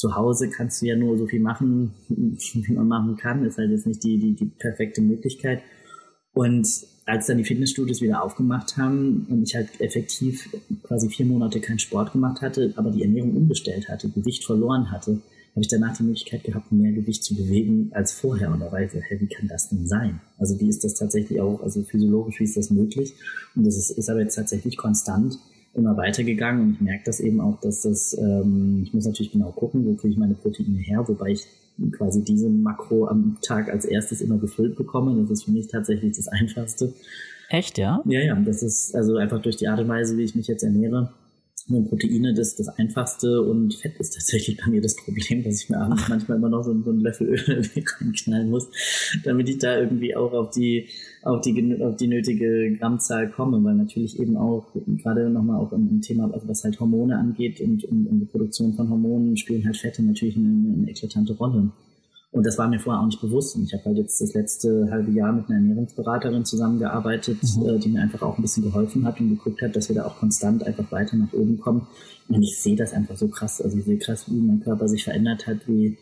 zu 0.00 0.16
Hause 0.16 0.48
kannst 0.48 0.80
du 0.80 0.86
ja 0.86 0.96
nur 0.96 1.18
so 1.18 1.26
viel 1.26 1.40
machen, 1.40 1.92
wie 2.08 2.72
man 2.72 2.88
machen 2.88 3.16
kann. 3.16 3.44
Ist 3.44 3.58
halt 3.58 3.70
jetzt 3.70 3.86
nicht 3.86 4.02
die, 4.02 4.18
die, 4.18 4.32
die 4.32 4.46
perfekte 4.46 5.02
Möglichkeit. 5.02 5.60
Und 6.32 6.66
als 7.04 7.26
dann 7.26 7.36
die 7.36 7.44
Fitnessstudios 7.44 8.00
wieder 8.00 8.22
aufgemacht 8.22 8.78
haben 8.78 9.26
und 9.28 9.42
ich 9.42 9.54
halt 9.54 9.68
effektiv 9.80 10.48
quasi 10.84 11.10
vier 11.10 11.26
Monate 11.26 11.60
keinen 11.60 11.78
Sport 11.78 12.12
gemacht 12.12 12.40
hatte, 12.40 12.72
aber 12.76 12.90
die 12.90 13.02
Ernährung 13.02 13.36
umgestellt 13.36 13.88
hatte, 13.90 14.08
Gewicht 14.08 14.44
verloren 14.44 14.90
hatte, 14.90 15.20
habe 15.50 15.60
ich 15.60 15.68
danach 15.68 15.96
die 15.96 16.04
Möglichkeit 16.04 16.44
gehabt, 16.44 16.72
mehr 16.72 16.92
Gewicht 16.92 17.22
zu 17.24 17.34
bewegen 17.34 17.90
als 17.92 18.12
vorher. 18.12 18.50
Und 18.52 18.60
da 18.60 18.72
war 18.72 18.80
ich 18.80 18.92
so, 18.92 19.00
hey, 19.00 19.20
wie 19.20 19.26
kann 19.26 19.48
das 19.48 19.68
denn 19.68 19.86
sein? 19.86 20.20
Also 20.38 20.58
wie 20.60 20.68
ist 20.68 20.82
das 20.84 20.94
tatsächlich 20.94 21.40
auch, 21.40 21.60
also 21.62 21.82
physiologisch, 21.82 22.38
wie 22.38 22.44
ist 22.44 22.56
das 22.56 22.70
möglich? 22.70 23.12
Und 23.54 23.66
das 23.66 23.76
ist, 23.76 23.90
ist 23.90 24.08
aber 24.08 24.20
jetzt 24.20 24.36
tatsächlich 24.36 24.78
konstant 24.78 25.38
immer 25.74 25.96
weitergegangen 25.96 26.62
und 26.62 26.72
ich 26.74 26.80
merke 26.80 27.04
das 27.04 27.20
eben 27.20 27.40
auch, 27.40 27.60
dass 27.60 27.82
das, 27.82 28.16
ähm, 28.18 28.80
ich 28.82 28.92
muss 28.92 29.06
natürlich 29.06 29.32
genau 29.32 29.52
gucken, 29.52 29.86
wo 29.86 29.94
kriege 29.94 30.12
ich 30.12 30.18
meine 30.18 30.34
Proteine 30.34 30.78
her, 30.78 31.06
wobei 31.06 31.30
ich 31.30 31.46
quasi 31.92 32.22
diese 32.22 32.48
Makro 32.48 33.06
am 33.06 33.38
Tag 33.40 33.70
als 33.70 33.84
erstes 33.84 34.20
immer 34.20 34.38
gefüllt 34.38 34.76
bekomme. 34.76 35.20
Das 35.20 35.30
ist 35.30 35.44
für 35.44 35.52
mich 35.52 35.68
tatsächlich 35.68 36.16
das 36.16 36.28
Einfachste. 36.28 36.92
Echt, 37.48 37.78
ja? 37.78 38.02
Ja, 38.04 38.20
ja, 38.20 38.34
das 38.34 38.62
ist 38.62 38.94
also 38.94 39.16
einfach 39.16 39.40
durch 39.42 39.56
die 39.56 39.68
Art 39.68 39.80
und 39.80 39.88
Weise, 39.88 40.16
wie 40.16 40.22
ich 40.24 40.34
mich 40.34 40.46
jetzt 40.46 40.62
ernähre, 40.62 41.12
Proteine 41.88 42.34
das, 42.34 42.56
das 42.56 42.68
einfachste 42.68 43.42
und 43.42 43.74
Fett 43.74 43.98
ist 43.98 44.14
tatsächlich 44.14 44.56
bei 44.56 44.70
mir 44.70 44.80
das 44.80 44.96
Problem, 44.96 45.42
dass 45.44 45.62
ich 45.62 45.70
mir 45.70 45.78
abends 45.78 46.08
manchmal 46.08 46.38
immer 46.38 46.48
noch 46.48 46.64
so, 46.64 46.74
so 46.82 46.90
einen 46.90 47.00
Löffel 47.00 47.28
Öl 47.28 47.62
reinknallen 48.00 48.50
muss, 48.50 48.68
damit 49.24 49.48
ich 49.48 49.58
da 49.58 49.78
irgendwie 49.78 50.16
auch 50.16 50.32
auf 50.32 50.50
die, 50.50 50.88
auf 51.22 51.40
die, 51.40 51.82
auf 51.82 51.96
die 51.96 52.08
nötige 52.08 52.76
Grammzahl 52.76 53.30
komme, 53.30 53.62
weil 53.62 53.74
natürlich 53.74 54.18
eben 54.18 54.36
auch, 54.36 54.66
gerade 55.02 55.30
nochmal 55.30 55.60
auch 55.60 55.72
im, 55.72 56.00
Thema, 56.00 56.30
also 56.32 56.48
was 56.48 56.64
halt 56.64 56.80
Hormone 56.80 57.18
angeht 57.18 57.60
und, 57.60 57.84
und, 57.84 58.06
und 58.06 58.20
die 58.20 58.26
Produktion 58.26 58.74
von 58.74 58.88
Hormonen 58.88 59.36
spielen 59.36 59.64
halt 59.64 59.76
Fette 59.76 60.02
natürlich 60.02 60.36
eine, 60.36 60.74
eine 60.76 60.90
eklatante 60.90 61.34
Rolle. 61.34 61.70
Und 62.32 62.46
das 62.46 62.58
war 62.58 62.68
mir 62.68 62.78
vorher 62.78 63.02
auch 63.02 63.06
nicht 63.06 63.20
bewusst. 63.20 63.56
Und 63.56 63.64
ich 63.64 63.72
habe 63.72 63.84
halt 63.86 63.96
jetzt 63.96 64.20
das 64.20 64.34
letzte 64.34 64.88
halbe 64.90 65.10
Jahr 65.10 65.32
mit 65.32 65.48
einer 65.48 65.56
Ernährungsberaterin 65.56 66.44
zusammengearbeitet, 66.44 67.38
mhm. 67.42 67.68
äh, 67.68 67.78
die 67.78 67.88
mir 67.88 68.02
einfach 68.02 68.22
auch 68.22 68.38
ein 68.38 68.42
bisschen 68.42 68.62
geholfen 68.62 69.04
hat 69.04 69.20
und 69.20 69.30
geguckt 69.30 69.60
hat, 69.62 69.74
dass 69.74 69.88
wir 69.88 69.96
da 69.96 70.06
auch 70.06 70.16
konstant 70.18 70.64
einfach 70.64 70.90
weiter 70.92 71.16
nach 71.16 71.32
oben 71.32 71.58
kommen. 71.58 71.88
Und 72.28 72.42
ich 72.42 72.60
sehe 72.62 72.76
das 72.76 72.92
einfach 72.92 73.16
so 73.16 73.28
krass. 73.28 73.60
Also 73.60 73.78
ich 73.78 73.84
sehe 73.84 73.98
krass, 73.98 74.26
wie 74.28 74.40
mein 74.40 74.60
Körper 74.60 74.86
sich 74.86 75.02
verändert 75.02 75.48
hat, 75.48 75.66
wie 75.66 75.98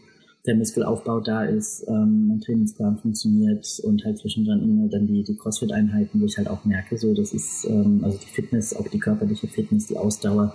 der 0.46 0.56
Muskelaufbau 0.56 1.20
da 1.20 1.44
ist, 1.44 1.84
ähm, 1.88 2.28
mein 2.28 2.40
Trainingsplan 2.40 2.98
funktioniert 2.98 3.80
und 3.84 4.04
halt 4.04 4.18
zwischendrin 4.18 4.62
immer 4.62 4.88
dann 4.88 5.06
die, 5.06 5.22
die 5.24 5.36
Crossfit-Einheiten, 5.36 6.20
wo 6.20 6.26
ich 6.26 6.38
halt 6.38 6.48
auch 6.48 6.64
merke, 6.64 6.96
so 6.96 7.12
das 7.12 7.32
ist, 7.32 7.66
ähm, 7.68 8.00
also 8.02 8.18
die 8.18 8.26
Fitness, 8.26 8.74
auch 8.74 8.88
die 8.88 8.98
körperliche 8.98 9.48
Fitness, 9.48 9.86
die 9.86 9.98
Ausdauer, 9.98 10.54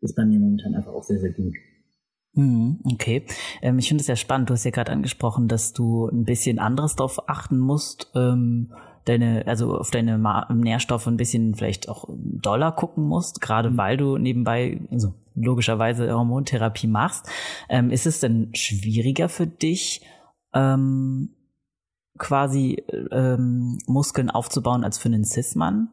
ist 0.00 0.16
bei 0.16 0.24
mir 0.24 0.38
momentan 0.38 0.74
einfach 0.74 0.92
auch 0.92 1.04
sehr, 1.04 1.18
sehr 1.18 1.32
gut. 1.32 1.54
Mhm, 2.36 2.80
okay. 2.84 3.24
Ähm, 3.62 3.78
ich 3.78 3.88
finde 3.88 4.02
es 4.02 4.06
sehr 4.06 4.16
spannend. 4.16 4.50
Du 4.50 4.54
hast 4.54 4.64
ja 4.64 4.70
gerade 4.70 4.92
angesprochen, 4.92 5.48
dass 5.48 5.72
du 5.72 6.06
ein 6.08 6.24
bisschen 6.24 6.58
anderes 6.58 6.94
darauf 6.94 7.28
achten 7.28 7.58
musst, 7.58 8.10
ähm, 8.14 8.72
deine, 9.06 9.46
also 9.46 9.74
auf 9.78 9.90
deine 9.90 10.18
Ma 10.18 10.46
Nährstoffe 10.52 11.06
ein 11.06 11.16
bisschen 11.16 11.54
vielleicht 11.54 11.88
auch 11.88 12.08
doller 12.08 12.72
gucken 12.72 13.04
musst, 13.04 13.40
gerade 13.40 13.70
mhm. 13.70 13.76
weil 13.78 13.96
du 13.96 14.18
nebenbei, 14.18 14.80
also 14.90 15.14
logischerweise 15.34 16.12
Hormontherapie 16.12 16.88
machst. 16.88 17.26
Ähm, 17.70 17.90
ist 17.90 18.06
es 18.06 18.20
denn 18.20 18.50
schwieriger 18.54 19.30
für 19.30 19.46
dich, 19.46 20.02
ähm, 20.52 21.30
quasi 22.18 22.84
ähm, 23.12 23.78
Muskeln 23.86 24.30
aufzubauen 24.30 24.84
als 24.84 24.98
für 24.98 25.08
einen 25.08 25.24
Cis-Mann? 25.24 25.88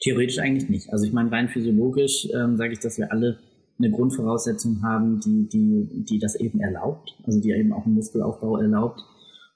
Theoretisch 0.00 0.38
eigentlich 0.38 0.68
nicht. 0.68 0.92
Also 0.92 1.04
ich 1.04 1.12
meine, 1.12 1.32
rein 1.32 1.48
physiologisch 1.48 2.28
ähm, 2.32 2.56
sage 2.56 2.72
ich, 2.74 2.80
dass 2.80 2.98
wir 2.98 3.10
alle 3.10 3.38
eine 3.78 3.90
Grundvoraussetzung 3.90 4.82
haben, 4.82 5.20
die, 5.20 5.48
die, 5.48 6.04
die 6.04 6.18
das 6.18 6.34
eben 6.36 6.60
erlaubt, 6.60 7.14
also 7.24 7.40
die 7.40 7.50
eben 7.50 7.72
auch 7.72 7.84
einen 7.84 7.94
Muskelaufbau 7.94 8.58
erlaubt. 8.58 9.02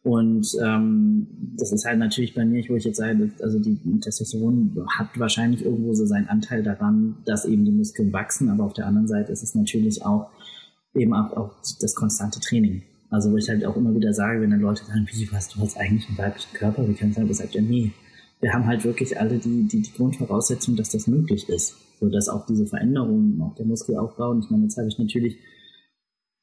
Und 0.03 0.47
ähm, 0.63 1.27
das 1.59 1.73
ist 1.73 1.85
halt 1.85 1.99
natürlich 1.99 2.35
bei 2.35 2.45
mir, 2.45 2.65
wo 2.69 2.77
ich 2.77 2.85
jetzt 2.85 2.97
sage, 2.97 3.31
also 3.43 3.59
die 3.59 3.79
Testosteron 4.01 4.87
hat 4.99 5.19
wahrscheinlich 5.19 5.65
irgendwo 5.65 5.93
so 5.95 6.07
seinen 6.07 6.29
Anteil 6.29 6.63
daran, 6.63 7.17
dass 7.27 7.45
eben 7.45 7.65
die 7.65 7.71
Muskeln 7.71 8.13
wachsen, 8.13 8.49
aber 8.49 8.65
auf 8.65 8.73
der 8.73 8.87
anderen 8.87 9.09
Seite 9.09 9.31
ist 9.31 9.43
es 9.43 9.55
natürlich 9.55 10.05
auch 10.05 10.31
eben 10.95 11.15
auch, 11.15 11.37
auch 11.37 11.51
das 11.81 11.95
konstante 11.95 12.41
Training. 12.41 12.83
Also 13.11 13.33
wo 13.33 13.37
ich 13.37 13.49
halt 13.49 13.65
auch 13.67 13.77
immer 13.77 13.95
wieder 13.95 14.15
sage, 14.15 14.41
wenn 14.41 14.51
dann 14.51 14.61
Leute 14.61 14.85
sagen, 14.85 15.07
wie, 15.13 15.31
was, 15.33 15.49
du 15.49 15.61
hast 15.61 15.77
eigentlich 15.77 16.09
einen 16.09 16.19
weiblichen 16.19 16.53
Körper, 16.55 16.89
wie 16.89 16.95
kannst 16.95 17.19
du 17.19 17.23
sagen, 17.23 17.35
sagt 17.35 17.55
ja, 17.55 17.61
nee, 17.63 17.93
wir 18.41 18.53
haben 18.53 18.67
halt 18.67 18.85
wirklich 18.85 19.19
alle 19.19 19.39
die, 19.39 19.69
die, 19.69 19.83
die 19.83 19.93
Grundvoraussetzung, 19.93 20.77
dass 20.77 20.91
das 20.91 21.07
möglich 21.07 21.49
ist. 21.49 21.77
So 22.01 22.09
dass 22.09 22.29
auch 22.29 22.47
diese 22.47 22.67
Veränderungen, 22.67 23.41
auch 23.43 23.55
der 23.55 23.67
Muskelaufbau, 23.67 24.31
und 24.31 24.45
ich 24.45 24.51
meine, 24.51 24.65
jetzt 24.65 24.79
habe 24.79 24.89
ich 24.89 24.99
natürlich 24.99 25.39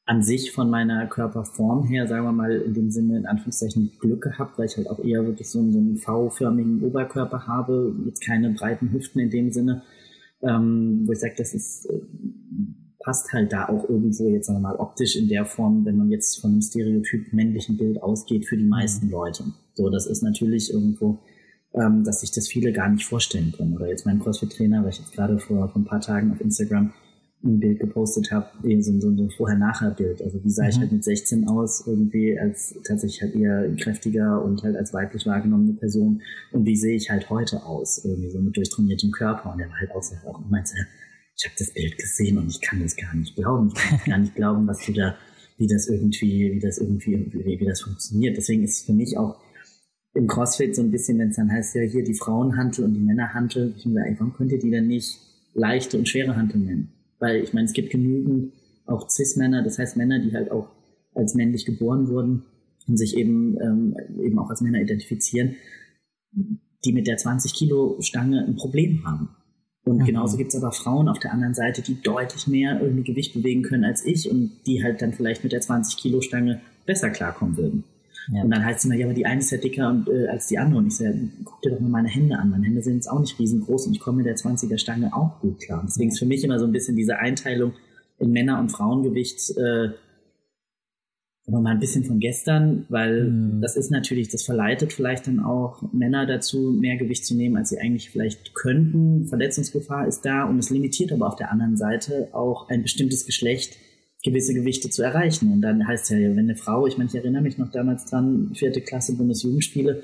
an 0.06 0.22
sich 0.22 0.52
von 0.52 0.70
meiner 0.70 1.06
Körperform 1.06 1.84
her, 1.84 2.08
sagen 2.08 2.24
wir 2.24 2.32
mal, 2.32 2.50
in 2.50 2.72
dem 2.72 2.90
Sinne 2.90 3.18
in 3.18 3.26
Anführungszeichen 3.26 3.92
Glück 4.00 4.22
gehabt, 4.22 4.58
weil 4.58 4.64
ich 4.64 4.76
halt 4.78 4.88
auch 4.88 5.04
eher 5.04 5.26
wirklich 5.26 5.50
so, 5.50 5.58
so 5.70 5.78
einen 5.78 5.98
V-förmigen 5.98 6.82
Oberkörper 6.82 7.46
habe, 7.46 7.94
jetzt 8.06 8.24
keine 8.24 8.50
breiten 8.54 8.90
Hüften 8.90 9.20
in 9.20 9.28
dem 9.28 9.52
Sinne, 9.52 9.82
ähm, 10.40 11.02
wo 11.06 11.12
ich 11.12 11.20
sage, 11.20 11.34
das 11.36 11.52
ist, 11.52 11.84
äh, 11.90 12.00
passt 13.00 13.30
halt 13.34 13.52
da 13.52 13.68
auch 13.68 13.88
irgendwo 13.88 14.28
jetzt 14.28 14.46
sagen 14.46 14.60
wir 14.60 14.68
mal 14.68 14.76
optisch 14.76 15.14
in 15.14 15.28
der 15.28 15.44
Form, 15.44 15.84
wenn 15.84 15.98
man 15.98 16.10
jetzt 16.10 16.40
von 16.40 16.52
einem 16.52 16.62
Stereotyp 16.62 17.32
männlichen 17.34 17.76
Bild 17.76 18.02
ausgeht 18.02 18.46
für 18.46 18.56
die 18.56 18.64
meisten 18.64 19.06
mhm. 19.06 19.12
Leute. 19.12 19.44
So, 19.74 19.90
das 19.90 20.06
ist 20.06 20.22
natürlich 20.22 20.72
irgendwo, 20.72 21.18
ähm, 21.74 22.04
dass 22.04 22.20
sich 22.20 22.32
das 22.32 22.48
viele 22.48 22.72
gar 22.72 22.88
nicht 22.88 23.04
vorstellen 23.04 23.52
können. 23.52 23.74
Oder 23.74 23.88
jetzt 23.88 24.06
mein 24.06 24.20
CrossFit-Trainer, 24.20 24.82
weil 24.82 24.90
ich 24.90 24.98
jetzt 24.98 25.12
gerade 25.12 25.38
vor, 25.38 25.68
vor 25.68 25.80
ein 25.80 25.84
paar 25.84 26.00
Tagen 26.00 26.32
auf 26.32 26.40
Instagram 26.40 26.92
ein 27.44 27.60
Bild 27.60 27.78
gepostet 27.78 28.32
habe, 28.32 28.48
so, 28.80 29.00
so 29.00 29.08
ein 29.10 29.30
Vorher-Nachher-Bild. 29.30 30.22
Also 30.22 30.42
wie 30.42 30.50
sah 30.50 30.64
mhm. 30.64 30.70
ich 30.70 30.78
halt 30.80 30.92
mit 30.92 31.04
16 31.04 31.46
aus, 31.48 31.86
irgendwie 31.86 32.38
als 32.38 32.74
tatsächlich 32.84 33.22
halt 33.22 33.36
eher 33.36 33.74
kräftiger 33.76 34.42
und 34.42 34.62
halt 34.62 34.76
als 34.76 34.92
weiblich 34.92 35.24
wahrgenommene 35.26 35.74
Person 35.74 36.22
und 36.52 36.66
wie 36.66 36.76
sehe 36.76 36.96
ich 36.96 37.10
halt 37.10 37.30
heute 37.30 37.64
aus, 37.64 38.04
irgendwie 38.04 38.30
so 38.30 38.40
mit 38.40 38.56
durchtrainiertem 38.56 39.12
Körper. 39.12 39.52
Und 39.52 39.60
er 39.60 39.68
war 39.68 39.78
halt 39.78 39.90
auch, 39.92 40.02
auch 40.26 40.40
meinte, 40.48 40.74
ich 41.36 41.44
habe 41.44 41.54
das 41.58 41.72
Bild 41.72 41.96
gesehen 41.96 42.38
und 42.38 42.48
ich 42.48 42.60
kann 42.60 42.82
das 42.82 42.96
gar 42.96 43.14
nicht 43.14 43.36
glauben. 43.36 43.68
Ich 43.68 43.74
kann 43.74 44.00
gar 44.04 44.18
nicht 44.18 44.34
glauben, 44.34 44.66
was 44.66 44.84
du 44.84 44.92
da, 44.92 45.14
wie 45.58 45.68
das 45.68 45.88
irgendwie, 45.88 46.52
wie 46.54 46.60
das 46.60 46.78
irgendwie, 46.78 47.32
wie, 47.32 47.60
wie 47.60 47.66
das 47.66 47.82
funktioniert. 47.82 48.36
Deswegen 48.36 48.64
ist 48.64 48.84
für 48.84 48.92
mich 48.92 49.16
auch 49.16 49.36
im 50.18 50.26
CrossFit 50.26 50.74
so 50.74 50.82
ein 50.82 50.90
bisschen, 50.90 51.16
wenn 51.18 51.30
es 51.30 51.36
dann 51.36 51.50
heißt, 51.50 51.76
ja 51.76 51.82
hier 51.82 52.02
die 52.02 52.14
Frauenhantel 52.14 52.84
und 52.84 52.94
die 52.94 53.00
Männerhantel, 53.00 53.72
ich 53.76 53.86
mir, 53.86 54.04
warum 54.18 54.32
könnt 54.32 54.50
ihr 54.50 54.58
die 54.58 54.70
dann 54.70 54.88
nicht 54.88 55.20
leichte 55.54 55.96
und 55.96 56.08
schwere 56.08 56.34
Hantel 56.34 56.58
nennen? 56.58 56.92
Weil 57.20 57.36
ich 57.42 57.52
meine, 57.52 57.66
es 57.66 57.72
gibt 57.72 57.90
genügend 57.90 58.52
auch 58.86 59.08
Cis-Männer, 59.08 59.62
das 59.62 59.78
heißt 59.78 59.96
Männer, 59.96 60.18
die 60.18 60.32
halt 60.32 60.50
auch 60.50 60.70
als 61.14 61.34
männlich 61.34 61.64
geboren 61.66 62.08
wurden 62.08 62.42
und 62.88 62.96
sich 62.96 63.16
eben, 63.16 63.60
ähm, 63.60 63.96
eben 64.20 64.38
auch 64.40 64.50
als 64.50 64.60
Männer 64.60 64.80
identifizieren, 64.80 65.54
die 66.32 66.92
mit 66.92 67.06
der 67.06 67.16
20 67.16 67.54
Kilo 67.54 67.98
Stange 68.00 68.44
ein 68.44 68.56
Problem 68.56 69.06
haben. 69.06 69.28
Und 69.84 69.98
mhm. 69.98 70.04
genauso 70.04 70.36
gibt 70.36 70.52
es 70.52 70.60
aber 70.60 70.72
Frauen 70.72 71.08
auf 71.08 71.20
der 71.20 71.32
anderen 71.32 71.54
Seite, 71.54 71.80
die 71.80 72.02
deutlich 72.02 72.48
mehr 72.48 72.80
irgendwie 72.80 73.04
Gewicht 73.04 73.34
bewegen 73.34 73.62
können 73.62 73.84
als 73.84 74.04
ich 74.04 74.28
und 74.28 74.50
die 74.66 74.82
halt 74.82 75.00
dann 75.00 75.12
vielleicht 75.12 75.44
mit 75.44 75.52
der 75.52 75.60
20 75.60 75.96
Kilo 75.96 76.20
Stange 76.22 76.60
besser 76.86 77.10
klarkommen 77.10 77.56
würden. 77.56 77.84
Ja. 78.32 78.42
Und 78.42 78.50
dann 78.50 78.64
heißt 78.64 78.80
es 78.80 78.84
immer, 78.84 78.94
ja, 78.94 79.06
aber 79.06 79.14
die 79.14 79.26
eine 79.26 79.40
ist 79.40 79.50
ja 79.50 79.58
dicker 79.58 79.88
und, 79.88 80.08
äh, 80.08 80.28
als 80.28 80.46
die 80.48 80.58
andere. 80.58 80.78
Und 80.80 80.88
ich 80.88 80.96
sage, 80.96 81.28
guck 81.44 81.62
dir 81.62 81.70
doch 81.70 81.80
mal 81.80 81.88
meine 81.88 82.08
Hände 82.08 82.38
an. 82.38 82.50
Meine 82.50 82.66
Hände 82.66 82.82
sind 82.82 82.94
jetzt 82.94 83.08
auch 83.08 83.20
nicht 83.20 83.38
riesengroß 83.38 83.86
und 83.86 83.94
ich 83.94 84.00
komme 84.00 84.18
mit 84.18 84.26
der 84.26 84.36
20er 84.36 84.78
Stange 84.78 85.14
auch 85.14 85.40
gut 85.40 85.60
klar. 85.60 85.82
Deswegen 85.86 86.10
ist 86.10 86.18
für 86.18 86.26
mich 86.26 86.44
immer 86.44 86.58
so 86.58 86.66
ein 86.66 86.72
bisschen 86.72 86.96
diese 86.96 87.18
Einteilung 87.18 87.72
in 88.18 88.32
Männer- 88.32 88.60
und 88.60 88.70
Frauengewicht 88.70 89.56
äh, 89.56 89.90
aber 91.48 91.62
mal 91.62 91.70
ein 91.70 91.80
bisschen 91.80 92.04
von 92.04 92.20
gestern, 92.20 92.84
weil 92.90 93.24
mhm. 93.24 93.62
das 93.62 93.76
ist 93.76 93.90
natürlich, 93.90 94.28
das 94.28 94.42
verleitet 94.42 94.92
vielleicht 94.92 95.26
dann 95.26 95.40
auch 95.40 95.82
Männer 95.92 96.26
dazu, 96.26 96.76
mehr 96.78 96.96
Gewicht 96.96 97.24
zu 97.24 97.34
nehmen, 97.34 97.56
als 97.56 97.70
sie 97.70 97.78
eigentlich 97.78 98.10
vielleicht 98.10 98.54
könnten. 98.54 99.26
Verletzungsgefahr 99.26 100.06
ist 100.06 100.26
da 100.26 100.44
und 100.44 100.58
es 100.58 100.68
limitiert 100.68 101.10
aber 101.10 101.26
auf 101.26 101.36
der 101.36 101.50
anderen 101.50 101.78
Seite 101.78 102.28
auch 102.32 102.68
ein 102.68 102.82
bestimmtes 102.82 103.24
Geschlecht 103.24 103.78
gewisse 104.22 104.54
Gewichte 104.54 104.90
zu 104.90 105.02
erreichen. 105.02 105.52
Und 105.52 105.62
dann 105.62 105.86
heißt 105.86 106.04
es 106.04 106.10
ja, 106.10 106.18
wenn 106.18 106.38
eine 106.38 106.56
Frau, 106.56 106.86
ich 106.86 106.98
meine, 106.98 107.08
ich 107.08 107.14
erinnere 107.14 107.42
mich 107.42 107.58
noch 107.58 107.70
damals 107.70 108.06
dran, 108.06 108.52
vierte 108.54 108.80
Klasse 108.80 109.16
Bundesjugendspiele, 109.16 110.02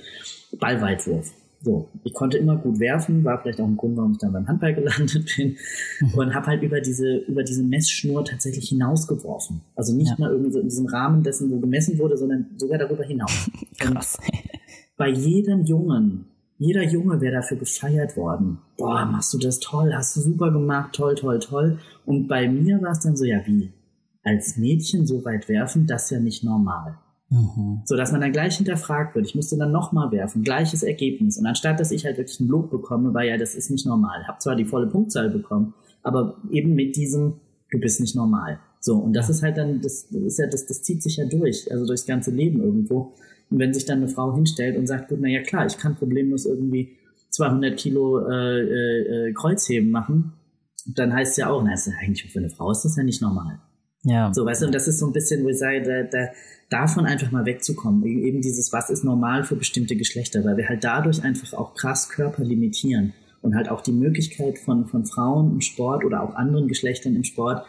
Ballweitwurf. 0.58 1.32
So, 1.64 1.88
ich 2.04 2.12
konnte 2.12 2.36
immer 2.36 2.56
gut 2.58 2.78
werfen, 2.78 3.24
war 3.24 3.40
vielleicht 3.40 3.58
auch 3.58 3.66
ein 3.66 3.78
Grund, 3.78 3.96
warum 3.96 4.12
ich 4.12 4.18
dann 4.18 4.34
beim 4.34 4.46
Handball 4.46 4.74
gelandet 4.74 5.32
bin 5.34 5.56
mhm. 6.00 6.14
und 6.14 6.34
habe 6.34 6.46
halt 6.48 6.62
über 6.62 6.80
diese 6.82 7.16
über 7.26 7.42
diese 7.42 7.62
Messschnur 7.62 8.22
tatsächlich 8.22 8.68
hinausgeworfen. 8.68 9.62
Also 9.74 9.96
nicht 9.96 10.10
ja. 10.10 10.16
mal 10.18 10.30
irgendwie 10.30 10.52
so 10.52 10.60
in 10.60 10.68
diesem 10.68 10.86
Rahmen 10.86 11.22
dessen, 11.22 11.50
wo 11.50 11.58
gemessen 11.58 11.98
wurde, 11.98 12.18
sondern 12.18 12.50
sogar 12.58 12.78
darüber 12.78 13.04
hinaus. 13.04 13.50
Krass. 13.78 14.18
bei 14.98 15.08
jedem 15.08 15.64
Jungen, 15.64 16.26
jeder 16.58 16.82
Junge 16.82 17.22
wäre 17.22 17.36
dafür 17.36 17.56
gefeiert 17.56 18.14
worden. 18.14 18.58
Boah, 18.76 19.06
machst 19.06 19.32
du 19.32 19.38
das 19.38 19.58
toll, 19.58 19.92
hast 19.94 20.16
du 20.16 20.20
super 20.20 20.52
gemacht, 20.52 20.92
toll, 20.92 21.14
toll, 21.14 21.38
toll. 21.38 21.78
Und 22.04 22.28
bei 22.28 22.46
mir 22.46 22.80
war 22.82 22.92
es 22.92 23.00
dann 23.00 23.16
so, 23.16 23.24
ja 23.24 23.40
wie, 23.46 23.72
als 24.24 24.56
Mädchen 24.56 25.06
so 25.06 25.24
weit 25.24 25.48
werfen, 25.48 25.86
das 25.86 26.04
ist 26.04 26.10
ja 26.10 26.20
nicht 26.20 26.42
normal. 26.42 26.98
Mhm. 27.30 27.82
So 27.84 27.96
dass 27.96 28.12
man 28.12 28.20
dann 28.20 28.32
gleich 28.32 28.56
hinterfragt 28.56 29.14
wird. 29.14 29.26
Ich 29.26 29.34
musste 29.34 29.56
dann 29.56 29.72
nochmal 29.72 30.10
werfen, 30.12 30.42
gleiches 30.42 30.82
Ergebnis. 30.82 31.38
Und 31.38 31.46
anstatt 31.46 31.80
dass 31.80 31.90
ich 31.90 32.04
halt 32.04 32.18
wirklich 32.18 32.40
ein 32.40 32.48
Lob 32.48 32.70
bekomme, 32.70 33.14
war 33.14 33.24
ja, 33.24 33.36
das 33.36 33.54
ist 33.54 33.70
nicht 33.70 33.86
normal. 33.86 34.26
Hab 34.26 34.40
zwar 34.40 34.56
die 34.56 34.64
volle 34.64 34.86
Punktzahl 34.86 35.30
bekommen, 35.30 35.74
aber 36.02 36.36
eben 36.50 36.74
mit 36.74 36.96
diesem, 36.96 37.34
du 37.70 37.78
bist 37.78 38.00
nicht 38.00 38.16
normal. 38.16 38.58
So, 38.80 38.96
und 38.96 39.14
das 39.14 39.30
ist 39.30 39.42
halt 39.42 39.56
dann, 39.56 39.80
das 39.80 40.04
ist 40.04 40.38
ja, 40.38 40.46
das, 40.46 40.66
das 40.66 40.82
zieht 40.82 41.02
sich 41.02 41.16
ja 41.16 41.24
durch, 41.24 41.70
also 41.70 41.86
durchs 41.86 42.06
ganze 42.06 42.30
Leben 42.30 42.62
irgendwo. 42.62 43.14
Und 43.50 43.58
wenn 43.58 43.72
sich 43.72 43.84
dann 43.86 43.98
eine 43.98 44.08
Frau 44.08 44.34
hinstellt 44.34 44.76
und 44.76 44.86
sagt, 44.86 45.08
gut, 45.08 45.18
na 45.20 45.28
ja 45.28 45.42
klar, 45.42 45.66
ich 45.66 45.78
kann 45.78 45.96
problemlos 45.96 46.44
irgendwie 46.46 46.96
200 47.30 47.78
Kilo 47.78 48.20
äh, 48.28 48.60
äh, 48.60 49.32
Kreuzheben 49.32 49.90
machen, 49.90 50.34
dann 50.86 51.12
heißt 51.12 51.32
es 51.32 51.36
ja 51.38 51.50
auch, 51.50 51.62
na, 51.62 51.72
ist 51.72 51.86
ja 51.86 51.94
eigentlich 52.00 52.30
für 52.30 52.38
eine 52.38 52.50
Frau 52.50 52.70
ist 52.70 52.84
das 52.84 52.96
ja 52.96 53.02
nicht 53.02 53.22
normal. 53.22 53.58
Ja. 54.04 54.32
So, 54.32 54.44
weißt 54.44 54.62
du, 54.62 54.66
und 54.66 54.74
das 54.74 54.86
ist 54.86 54.98
so 54.98 55.06
ein 55.06 55.12
bisschen, 55.12 55.44
wo 55.44 55.48
ich 55.48 55.58
sage, 55.58 55.82
da, 55.82 56.02
da, 56.02 56.28
davon 56.70 57.06
einfach 57.06 57.30
mal 57.30 57.46
wegzukommen. 57.46 58.04
Eben 58.04 58.40
dieses, 58.40 58.72
was 58.72 58.90
ist 58.90 59.04
normal 59.04 59.44
für 59.44 59.56
bestimmte 59.56 59.96
Geschlechter, 59.96 60.44
weil 60.44 60.56
wir 60.56 60.68
halt 60.68 60.84
dadurch 60.84 61.22
einfach 61.22 61.52
auch 61.54 61.74
krass 61.74 62.08
Körper 62.08 62.44
limitieren 62.44 63.14
und 63.42 63.54
halt 63.54 63.68
auch 63.70 63.80
die 63.80 63.92
Möglichkeit 63.92 64.58
von, 64.58 64.86
von 64.86 65.04
Frauen 65.06 65.52
im 65.52 65.60
Sport 65.60 66.04
oder 66.04 66.22
auch 66.22 66.34
anderen 66.34 66.68
Geschlechtern 66.68 67.16
im 67.16 67.24
Sport, 67.24 67.64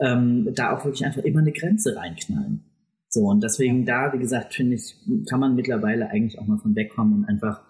ähm, 0.00 0.48
da 0.54 0.76
auch 0.76 0.84
wirklich 0.84 1.04
einfach 1.04 1.22
immer 1.22 1.40
eine 1.40 1.52
Grenze 1.52 1.96
reinknallen. 1.96 2.64
So, 3.08 3.26
und 3.26 3.42
deswegen 3.42 3.84
da, 3.84 4.12
wie 4.12 4.18
gesagt, 4.18 4.54
finde 4.54 4.74
ich, 4.74 4.96
kann 5.28 5.38
man 5.38 5.54
mittlerweile 5.54 6.10
eigentlich 6.10 6.38
auch 6.38 6.46
mal 6.46 6.58
von 6.58 6.74
wegkommen 6.74 7.14
und 7.14 7.24
einfach 7.26 7.62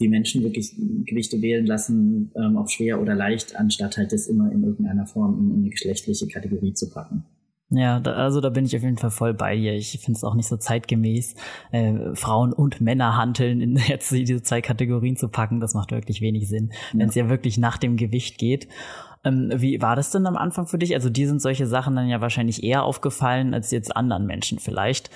die 0.00 0.08
Menschen 0.08 0.42
wirklich 0.42 0.74
Gewichte 1.04 1.40
wählen 1.42 1.66
lassen, 1.66 2.32
ähm, 2.34 2.56
ob 2.56 2.70
schwer 2.70 3.00
oder 3.00 3.14
leicht, 3.14 3.54
anstatt 3.54 3.96
halt 3.96 4.12
das 4.12 4.26
immer 4.26 4.50
in 4.50 4.64
irgendeiner 4.64 5.06
Form 5.06 5.38
in, 5.38 5.50
in 5.50 5.60
eine 5.60 5.70
geschlechtliche 5.70 6.26
Kategorie 6.26 6.74
zu 6.74 6.90
packen. 6.90 7.24
Ja, 7.70 8.00
da, 8.00 8.14
also 8.14 8.40
da 8.40 8.50
bin 8.50 8.64
ich 8.64 8.74
auf 8.76 8.82
jeden 8.82 8.98
Fall 8.98 9.12
voll 9.12 9.32
bei 9.32 9.56
dir. 9.56 9.74
Ich 9.74 9.92
finde 10.00 10.16
es 10.16 10.24
auch 10.24 10.34
nicht 10.34 10.48
so 10.48 10.56
zeitgemäß, 10.56 11.36
äh, 11.70 12.14
Frauen 12.14 12.52
und 12.52 12.80
Männer 12.80 13.16
handeln 13.16 13.60
in 13.60 13.76
jetzt 13.86 14.10
diese 14.10 14.42
zwei 14.42 14.60
Kategorien 14.60 15.16
zu 15.16 15.28
packen. 15.28 15.60
Das 15.60 15.74
macht 15.74 15.92
wirklich 15.92 16.20
wenig 16.20 16.48
Sinn, 16.48 16.70
ja. 16.92 16.98
wenn 16.98 17.08
es 17.08 17.14
ja 17.14 17.28
wirklich 17.28 17.58
nach 17.58 17.78
dem 17.78 17.96
Gewicht 17.96 18.38
geht. 18.38 18.66
Ähm, 19.22 19.52
wie 19.54 19.80
war 19.80 19.94
das 19.94 20.10
denn 20.10 20.26
am 20.26 20.36
Anfang 20.36 20.66
für 20.66 20.78
dich? 20.78 20.94
Also 20.94 21.10
dir 21.10 21.28
sind 21.28 21.40
solche 21.40 21.66
Sachen 21.66 21.94
dann 21.94 22.08
ja 22.08 22.20
wahrscheinlich 22.20 22.64
eher 22.64 22.82
aufgefallen 22.82 23.54
als 23.54 23.70
jetzt 23.70 23.94
anderen 23.94 24.26
Menschen 24.26 24.58
vielleicht. 24.58 25.10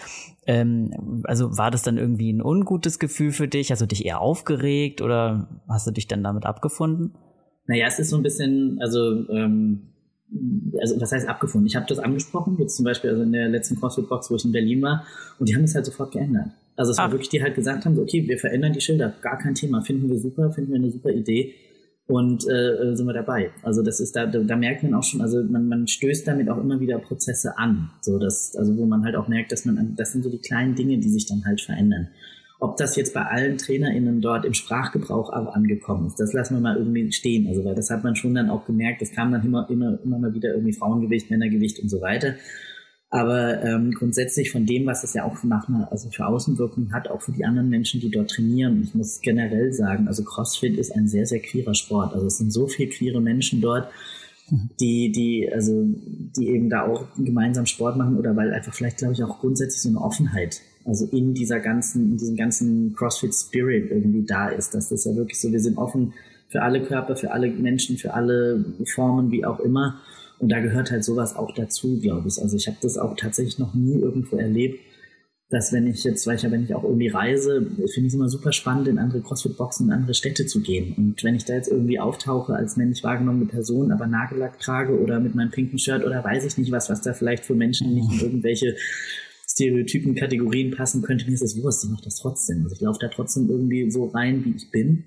Ähm, 0.46 1.22
also 1.24 1.56
war 1.56 1.72
das 1.72 1.82
dann 1.82 1.98
irgendwie 1.98 2.32
ein 2.32 2.42
ungutes 2.42 3.00
Gefühl 3.00 3.32
für 3.32 3.48
dich? 3.48 3.72
Hast 3.72 3.82
du 3.82 3.86
dich 3.86 4.04
eher 4.04 4.20
aufgeregt 4.20 5.02
oder 5.02 5.48
hast 5.68 5.86
du 5.88 5.90
dich 5.90 6.06
dann 6.06 6.22
damit 6.22 6.46
abgefunden? 6.46 7.14
Naja, 7.66 7.86
es 7.88 7.98
ist 7.98 8.10
so 8.10 8.16
ein 8.16 8.22
bisschen, 8.22 8.78
also 8.80 9.28
ähm 9.30 9.93
also 10.80 11.00
was 11.00 11.12
heißt 11.12 11.28
abgefunden? 11.28 11.66
Ich 11.66 11.76
habe 11.76 11.86
das 11.88 11.98
angesprochen, 11.98 12.56
jetzt 12.58 12.76
zum 12.76 12.84
Beispiel 12.84 13.10
also 13.10 13.22
in 13.22 13.32
der 13.32 13.48
letzten 13.48 13.78
CrossFit-Box, 13.78 14.30
wo 14.30 14.36
ich 14.36 14.44
in 14.44 14.52
Berlin 14.52 14.82
war, 14.82 15.06
und 15.38 15.48
die 15.48 15.54
haben 15.54 15.62
das 15.62 15.74
halt 15.74 15.86
sofort 15.86 16.12
geändert. 16.12 16.48
Also 16.76 16.92
es 16.92 16.98
war 16.98 17.06
Ach. 17.06 17.12
wirklich, 17.12 17.28
die 17.28 17.42
halt 17.42 17.54
gesagt 17.54 17.84
haben, 17.84 17.94
so, 17.94 18.02
okay, 18.02 18.26
wir 18.26 18.38
verändern 18.38 18.72
die 18.72 18.80
Schilder, 18.80 19.14
gar 19.22 19.38
kein 19.38 19.54
Thema, 19.54 19.82
finden 19.82 20.08
wir 20.08 20.18
super, 20.18 20.50
finden 20.50 20.72
wir 20.72 20.78
eine 20.78 20.90
super 20.90 21.10
Idee 21.10 21.54
und 22.06 22.44
äh, 22.48 22.94
sind 22.94 23.06
wir 23.06 23.14
dabei. 23.14 23.50
Also 23.62 23.82
das 23.82 24.00
ist 24.00 24.14
da, 24.16 24.26
da, 24.26 24.40
da 24.40 24.56
merkt 24.56 24.82
man 24.82 24.94
auch 24.94 25.02
schon, 25.02 25.20
also 25.20 25.42
man, 25.42 25.68
man 25.68 25.86
stößt 25.86 26.26
damit 26.26 26.48
auch 26.48 26.58
immer 26.58 26.80
wieder 26.80 26.98
Prozesse 26.98 27.56
an, 27.56 27.90
so 28.00 28.18
dass, 28.18 28.54
also 28.56 28.76
wo 28.76 28.86
man 28.86 29.04
halt 29.04 29.16
auch 29.16 29.28
merkt, 29.28 29.52
dass 29.52 29.64
man, 29.64 29.94
das 29.96 30.12
sind 30.12 30.22
so 30.22 30.30
die 30.30 30.40
kleinen 30.40 30.74
Dinge, 30.74 30.98
die 30.98 31.08
sich 31.08 31.26
dann 31.26 31.44
halt 31.44 31.60
verändern. 31.60 32.08
Ob 32.64 32.78
das 32.78 32.96
jetzt 32.96 33.12
bei 33.12 33.20
allen 33.20 33.58
TrainerInnen 33.58 34.22
dort 34.22 34.46
im 34.46 34.54
Sprachgebrauch 34.54 35.28
auch 35.28 35.54
angekommen 35.54 36.06
ist, 36.06 36.18
das 36.18 36.32
lassen 36.32 36.54
wir 36.54 36.62
mal 36.62 36.78
irgendwie 36.78 37.12
stehen. 37.12 37.46
Also, 37.46 37.62
weil 37.62 37.74
das 37.74 37.90
hat 37.90 38.02
man 38.04 38.16
schon 38.16 38.34
dann 38.34 38.48
auch 38.48 38.64
gemerkt, 38.64 39.02
es 39.02 39.12
kam 39.12 39.32
dann 39.32 39.44
immer, 39.44 39.68
immer, 39.68 39.98
immer 40.02 40.18
mal 40.18 40.32
wieder 40.32 40.54
irgendwie 40.54 40.72
Frauengewicht, 40.72 41.30
Männergewicht 41.30 41.78
und 41.80 41.90
so 41.90 42.00
weiter. 42.00 42.36
Aber 43.10 43.62
ähm, 43.62 43.90
grundsätzlich 43.90 44.50
von 44.50 44.64
dem, 44.64 44.86
was 44.86 45.04
es 45.04 45.12
ja 45.12 45.24
auch 45.24 45.44
nach 45.44 45.68
einer, 45.68 45.92
also 45.92 46.08
für 46.08 46.26
Außenwirkung 46.26 46.94
hat, 46.94 47.08
auch 47.08 47.20
für 47.20 47.32
die 47.32 47.44
anderen 47.44 47.68
Menschen, 47.68 48.00
die 48.00 48.10
dort 48.10 48.30
trainieren. 48.30 48.82
Ich 48.82 48.94
muss 48.94 49.20
generell 49.20 49.74
sagen, 49.74 50.08
also 50.08 50.24
CrossFit 50.24 50.78
ist 50.78 50.90
ein 50.96 51.06
sehr, 51.06 51.26
sehr 51.26 51.40
queerer 51.40 51.74
Sport. 51.74 52.14
Also 52.14 52.28
es 52.28 52.38
sind 52.38 52.50
so 52.50 52.66
viele 52.66 52.88
queere 52.88 53.20
Menschen 53.20 53.60
dort, 53.60 53.90
die, 54.80 55.12
die, 55.12 55.50
also, 55.52 55.84
die 55.84 56.48
eben 56.48 56.70
da 56.70 56.86
auch 56.86 57.04
gemeinsam 57.18 57.66
Sport 57.66 57.98
machen 57.98 58.16
oder 58.16 58.34
weil 58.36 58.54
einfach 58.54 58.72
vielleicht, 58.72 58.96
glaube 58.96 59.12
ich, 59.12 59.22
auch 59.22 59.38
grundsätzlich 59.38 59.82
so 59.82 59.90
eine 59.90 60.00
Offenheit 60.00 60.62
also 60.84 61.06
in 61.06 61.34
dieser 61.34 61.60
ganzen, 61.60 62.12
in 62.12 62.16
diesem 62.18 62.36
ganzen 62.36 62.94
CrossFit 62.94 63.34
Spirit 63.34 63.90
irgendwie 63.90 64.24
da 64.24 64.48
ist. 64.48 64.74
Das 64.74 64.92
ist 64.92 65.06
ja 65.06 65.14
wirklich 65.16 65.40
so, 65.40 65.50
wir 65.50 65.60
sind 65.60 65.78
offen 65.78 66.12
für 66.48 66.62
alle 66.62 66.82
Körper, 66.82 67.16
für 67.16 67.32
alle 67.32 67.50
Menschen, 67.50 67.96
für 67.96 68.14
alle 68.14 68.64
Formen, 68.94 69.30
wie 69.30 69.44
auch 69.44 69.60
immer. 69.60 70.00
Und 70.38 70.50
da 70.50 70.60
gehört 70.60 70.90
halt 70.90 71.04
sowas 71.04 71.36
auch 71.36 71.54
dazu, 71.54 71.98
glaube 72.00 72.28
ich. 72.28 72.40
Also 72.40 72.56
ich 72.56 72.66
habe 72.66 72.76
das 72.82 72.98
auch 72.98 73.16
tatsächlich 73.16 73.58
noch 73.58 73.74
nie 73.74 73.94
irgendwo 73.94 74.36
erlebt, 74.36 74.78
dass 75.50 75.72
wenn 75.72 75.86
ich 75.86 76.04
jetzt, 76.04 76.26
weil 76.26 76.36
ich 76.36 76.42
ja, 76.42 76.50
wenn 76.50 76.64
ich 76.64 76.74
auch 76.74 76.84
irgendwie 76.84 77.08
reise, 77.08 77.62
finde 77.62 77.86
ich 77.86 78.06
es 78.06 78.14
immer 78.14 78.28
super 78.28 78.52
spannend, 78.52 78.88
in 78.88 78.98
andere 78.98 79.20
CrossFit-Boxen, 79.20 79.86
in 79.86 79.92
andere 79.92 80.14
Städte 80.14 80.46
zu 80.46 80.60
gehen. 80.60 80.94
Und 80.96 81.22
wenn 81.22 81.34
ich 81.34 81.44
da 81.44 81.54
jetzt 81.54 81.70
irgendwie 81.70 82.00
auftauche 82.00 82.54
als 82.54 82.76
männlich 82.76 83.04
wahrgenommene 83.04 83.46
Person, 83.46 83.92
aber 83.92 84.06
Nagellack 84.06 84.58
trage 84.58 84.98
oder 84.98 85.20
mit 85.20 85.34
meinem 85.34 85.50
pinken 85.50 85.78
Shirt 85.78 86.04
oder 86.04 86.24
weiß 86.24 86.44
ich 86.44 86.58
nicht 86.58 86.72
was, 86.72 86.90
was 86.90 87.02
da 87.02 87.12
vielleicht 87.14 87.44
für 87.44 87.54
Menschen 87.54 87.94
nicht 87.94 88.22
irgendwelche 88.22 88.76
Stereotypen, 89.54 90.16
Kategorien 90.16 90.72
passen 90.72 91.02
könnte, 91.02 91.26
mir 91.26 91.34
ist 91.34 91.42
das 91.42 91.56
Wurst, 91.62 91.84
ich 91.84 91.90
mache 91.90 92.02
das 92.02 92.16
trotzdem. 92.16 92.64
Also 92.64 92.74
ich 92.74 92.80
laufe 92.80 92.98
da 93.00 93.08
trotzdem 93.08 93.48
irgendwie 93.48 93.88
so 93.88 94.06
rein, 94.06 94.44
wie 94.44 94.56
ich 94.56 94.70
bin 94.72 95.04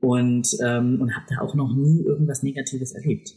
und, 0.00 0.48
ähm, 0.60 1.00
und 1.00 1.14
habe 1.14 1.26
da 1.28 1.40
auch 1.40 1.54
noch 1.54 1.72
nie 1.74 2.02
irgendwas 2.02 2.42
Negatives 2.42 2.92
erlebt. 2.92 3.34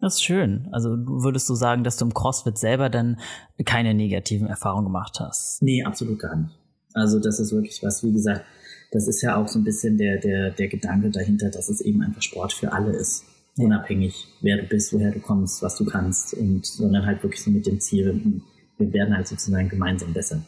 Das 0.00 0.14
ist 0.14 0.24
schön. 0.24 0.68
Also 0.72 0.90
würdest 0.90 1.48
du 1.48 1.54
sagen, 1.54 1.84
dass 1.84 1.96
du 1.96 2.06
im 2.06 2.12
CrossFit 2.12 2.58
selber 2.58 2.90
dann 2.90 3.20
keine 3.64 3.94
negativen 3.94 4.48
Erfahrungen 4.48 4.86
gemacht 4.86 5.20
hast? 5.20 5.62
Nee, 5.62 5.84
absolut 5.84 6.18
gar 6.18 6.34
nicht. 6.34 6.58
Also 6.92 7.20
das 7.20 7.38
ist 7.38 7.52
wirklich 7.52 7.84
was, 7.84 8.02
wie 8.02 8.12
gesagt, 8.12 8.44
das 8.90 9.06
ist 9.06 9.22
ja 9.22 9.36
auch 9.36 9.46
so 9.46 9.60
ein 9.60 9.64
bisschen 9.64 9.96
der, 9.96 10.18
der, 10.18 10.50
der 10.50 10.66
Gedanke 10.66 11.10
dahinter, 11.10 11.50
dass 11.50 11.68
es 11.68 11.80
eben 11.80 12.02
einfach 12.02 12.20
Sport 12.20 12.52
für 12.52 12.72
alle 12.72 12.90
ist. 12.90 13.24
Ja. 13.56 13.66
Unabhängig, 13.66 14.26
wer 14.40 14.56
du 14.56 14.64
bist, 14.64 14.92
woher 14.92 15.12
du 15.12 15.20
kommst, 15.20 15.62
was 15.62 15.76
du 15.76 15.84
kannst 15.84 16.34
und 16.34 16.66
sondern 16.66 17.06
halt 17.06 17.22
wirklich 17.22 17.42
so 17.42 17.52
mit 17.52 17.66
dem 17.66 17.78
Ziel, 17.78 18.42
wir 18.82 18.92
werden 18.92 19.16
halt 19.16 19.28
sozusagen 19.28 19.68
gemeinsam 19.68 20.12
besser. 20.12 20.42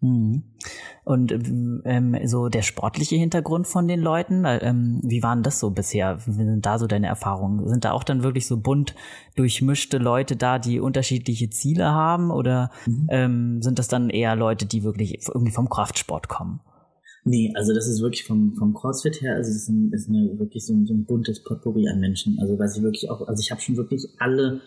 Mhm. 0.00 0.42
Und 1.04 1.32
ähm, 1.32 2.16
so 2.24 2.48
der 2.48 2.62
sportliche 2.62 3.16
Hintergrund 3.16 3.66
von 3.66 3.86
den 3.88 4.00
Leuten, 4.00 4.44
ähm, 4.46 5.00
wie 5.02 5.22
waren 5.22 5.42
das 5.42 5.58
so 5.60 5.70
bisher? 5.70 6.18
Wie 6.26 6.32
sind 6.32 6.64
da 6.64 6.78
so 6.78 6.86
deine 6.86 7.06
Erfahrungen? 7.06 7.68
Sind 7.68 7.84
da 7.84 7.92
auch 7.92 8.04
dann 8.04 8.22
wirklich 8.22 8.46
so 8.46 8.58
bunt 8.58 8.94
durchmischte 9.36 9.98
Leute 9.98 10.36
da, 10.36 10.58
die 10.58 10.80
unterschiedliche 10.80 11.50
Ziele 11.50 11.90
haben? 11.90 12.30
Oder 12.30 12.70
mhm. 12.86 13.06
ähm, 13.10 13.62
sind 13.62 13.78
das 13.78 13.88
dann 13.88 14.08
eher 14.08 14.36
Leute, 14.36 14.66
die 14.66 14.84
wirklich 14.84 15.18
irgendwie 15.28 15.52
vom 15.52 15.68
Kraftsport 15.68 16.28
kommen? 16.28 16.60
Nee, 17.24 17.52
also 17.54 17.74
das 17.74 17.86
ist 17.86 18.00
wirklich 18.00 18.24
vom, 18.24 18.54
vom 18.54 18.72
CrossFit 18.72 19.20
her, 19.20 19.34
also 19.34 19.50
es 19.50 19.56
ist, 19.56 19.68
ein, 19.68 19.92
ist 19.92 20.08
eine, 20.08 20.38
wirklich 20.38 20.64
so 20.64 20.72
ein, 20.72 20.86
so 20.86 20.94
ein 20.94 21.04
buntes 21.04 21.42
Potpourri 21.44 21.86
an 21.88 22.00
Menschen. 22.00 22.38
Also 22.40 22.58
was 22.58 22.76
ich 22.76 22.82
wirklich 22.82 23.10
auch, 23.10 23.28
also 23.28 23.42
ich 23.42 23.50
habe 23.50 23.60
schon 23.60 23.76
wirklich 23.76 24.08
alle 24.18 24.62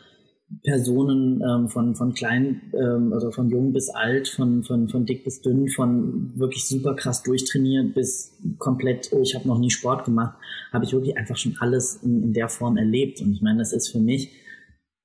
Personen 0.64 1.42
ähm, 1.42 1.70
von, 1.70 1.96
von 1.96 2.14
klein, 2.14 2.62
ähm, 2.74 3.14
also 3.14 3.32
von 3.32 3.50
jung 3.50 3.74
bis 3.74 3.90
alt, 3.90 4.28
von, 4.28 4.64
von, 4.64 4.88
von 4.90 5.06
dick 5.06 5.24
bis 5.24 5.42
dünn, 5.42 5.68
von 5.70 6.32
wirklich 6.36 6.66
super 6.66 6.96
krass 6.96 7.24
durchtrainiert 7.24 7.94
bis 7.94 8.38
komplett, 8.60 9.10
oh, 9.12 9.22
ich 9.22 9.36
habe 9.36 9.48
noch 9.48 9.58
nie 9.58 9.70
Sport 9.70 10.06
gemacht, 10.06 10.36
habe 10.72 10.86
ich 10.86 10.94
wirklich 10.94 11.18
einfach 11.18 11.38
schon 11.38 11.56
alles 11.60 12.00
in, 12.04 12.24
in 12.24 12.34
der 12.34 12.50
Form 12.50 12.78
erlebt. 12.78 13.22
Und 13.22 13.34
ich 13.34 13.42
meine, 13.42 13.60
das 13.60 13.74
ist 13.74 13.90
für 13.90 14.00
mich 14.00 14.32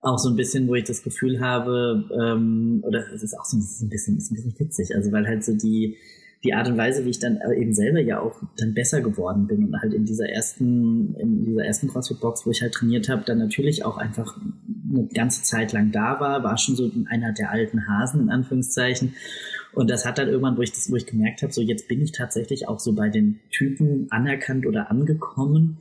auch 0.00 0.18
so 0.18 0.30
ein 0.30 0.36
bisschen, 0.36 0.68
wo 0.68 0.74
ich 0.74 0.84
das 0.84 1.02
Gefühl 1.02 1.40
habe, 1.40 2.04
ähm, 2.20 2.82
oder 2.86 3.04
es 3.12 3.22
ist 3.22 3.38
auch 3.38 3.44
so 3.44 3.56
ein 3.56 3.88
bisschen, 3.88 4.16
ist 4.16 4.30
ein 4.30 4.34
bisschen 4.34 4.58
witzig, 4.58 4.94
also 4.94 5.10
weil 5.12 5.26
halt 5.26 5.44
so 5.44 5.54
die, 5.54 5.96
die 6.44 6.54
Art 6.54 6.68
und 6.68 6.76
Weise, 6.76 7.04
wie 7.04 7.10
ich 7.10 7.18
dann 7.18 7.40
eben 7.56 7.74
selber 7.74 8.00
ja 8.00 8.20
auch 8.20 8.40
dann 8.56 8.72
besser 8.72 9.00
geworden 9.00 9.46
bin 9.48 9.64
und 9.64 9.80
halt 9.80 9.92
in 9.92 10.04
dieser 10.04 10.28
ersten, 10.28 11.14
in 11.16 11.44
dieser 11.44 11.64
ersten 11.64 11.88
CrossFit-Box, 11.88 12.46
wo 12.46 12.50
ich 12.50 12.62
halt 12.62 12.74
trainiert 12.74 13.08
habe, 13.08 13.24
dann 13.26 13.38
natürlich 13.38 13.84
auch 13.84 13.98
einfach 13.98 14.38
eine 14.90 15.08
ganze 15.08 15.42
Zeit 15.42 15.72
lang 15.72 15.90
da 15.90 16.20
war, 16.20 16.44
war 16.44 16.56
schon 16.56 16.76
so 16.76 16.90
einer 17.08 17.32
der 17.32 17.50
alten 17.50 17.88
Hasen 17.88 18.22
in 18.22 18.30
Anführungszeichen. 18.30 19.14
Und 19.72 19.90
das 19.90 20.06
hat 20.06 20.18
dann 20.18 20.28
irgendwann, 20.28 20.56
wo 20.56 20.62
ich 20.62 20.72
das, 20.72 20.90
wo 20.90 20.96
ich 20.96 21.06
gemerkt 21.06 21.42
habe, 21.42 21.52
so 21.52 21.60
jetzt 21.60 21.88
bin 21.88 22.00
ich 22.00 22.12
tatsächlich 22.12 22.68
auch 22.68 22.78
so 22.78 22.94
bei 22.94 23.08
den 23.08 23.40
Typen 23.50 24.06
anerkannt 24.10 24.66
oder 24.66 24.90
angekommen, 24.90 25.78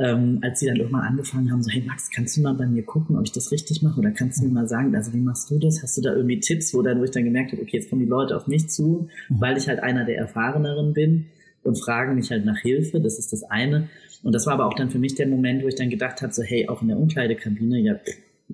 ähm, 0.00 0.38
als 0.40 0.60
sie 0.60 0.66
dann 0.66 0.76
irgendwann 0.76 1.02
angefangen 1.02 1.52
haben, 1.52 1.62
so, 1.62 1.70
hey 1.70 1.84
Max, 1.86 2.10
kannst 2.10 2.34
du 2.36 2.40
mal 2.40 2.54
bei 2.54 2.66
mir 2.66 2.82
gucken, 2.82 3.18
ob 3.18 3.24
ich 3.24 3.32
das 3.32 3.52
richtig 3.52 3.82
mache? 3.82 4.00
Oder 4.00 4.12
kannst 4.12 4.40
du 4.40 4.46
mir 4.46 4.50
mal 4.50 4.66
sagen, 4.66 4.96
also 4.96 5.12
wie 5.12 5.20
machst 5.20 5.50
du 5.50 5.58
das? 5.58 5.82
Hast 5.82 5.98
du 5.98 6.00
da 6.00 6.14
irgendwie 6.14 6.40
Tipps, 6.40 6.72
wo 6.72 6.80
dann, 6.80 7.00
wo 7.00 7.04
ich 7.04 7.10
dann 7.10 7.24
gemerkt 7.24 7.52
habe, 7.52 7.60
okay, 7.60 7.76
jetzt 7.76 7.90
kommen 7.90 8.00
die 8.00 8.08
Leute 8.08 8.34
auf 8.34 8.46
mich 8.46 8.70
zu, 8.70 9.08
mhm. 9.28 9.40
weil 9.40 9.58
ich 9.58 9.68
halt 9.68 9.82
einer 9.82 10.06
der 10.06 10.16
Erfahreneren 10.16 10.94
bin 10.94 11.26
und 11.62 11.78
fragen 11.78 12.14
mich 12.14 12.30
halt 12.30 12.46
nach 12.46 12.58
Hilfe. 12.58 13.00
Das 13.00 13.18
ist 13.18 13.34
das 13.34 13.42
eine. 13.42 13.90
Und 14.22 14.34
das 14.34 14.46
war 14.46 14.54
aber 14.54 14.66
auch 14.66 14.74
dann 14.74 14.90
für 14.90 14.98
mich 14.98 15.16
der 15.16 15.28
Moment, 15.28 15.62
wo 15.62 15.68
ich 15.68 15.74
dann 15.74 15.90
gedacht 15.90 16.22
habe, 16.22 16.32
so, 16.32 16.42
hey, 16.42 16.66
auch 16.68 16.80
in 16.80 16.88
der 16.88 16.98
Umkleidekabine, 16.98 17.78
ja, 17.80 17.96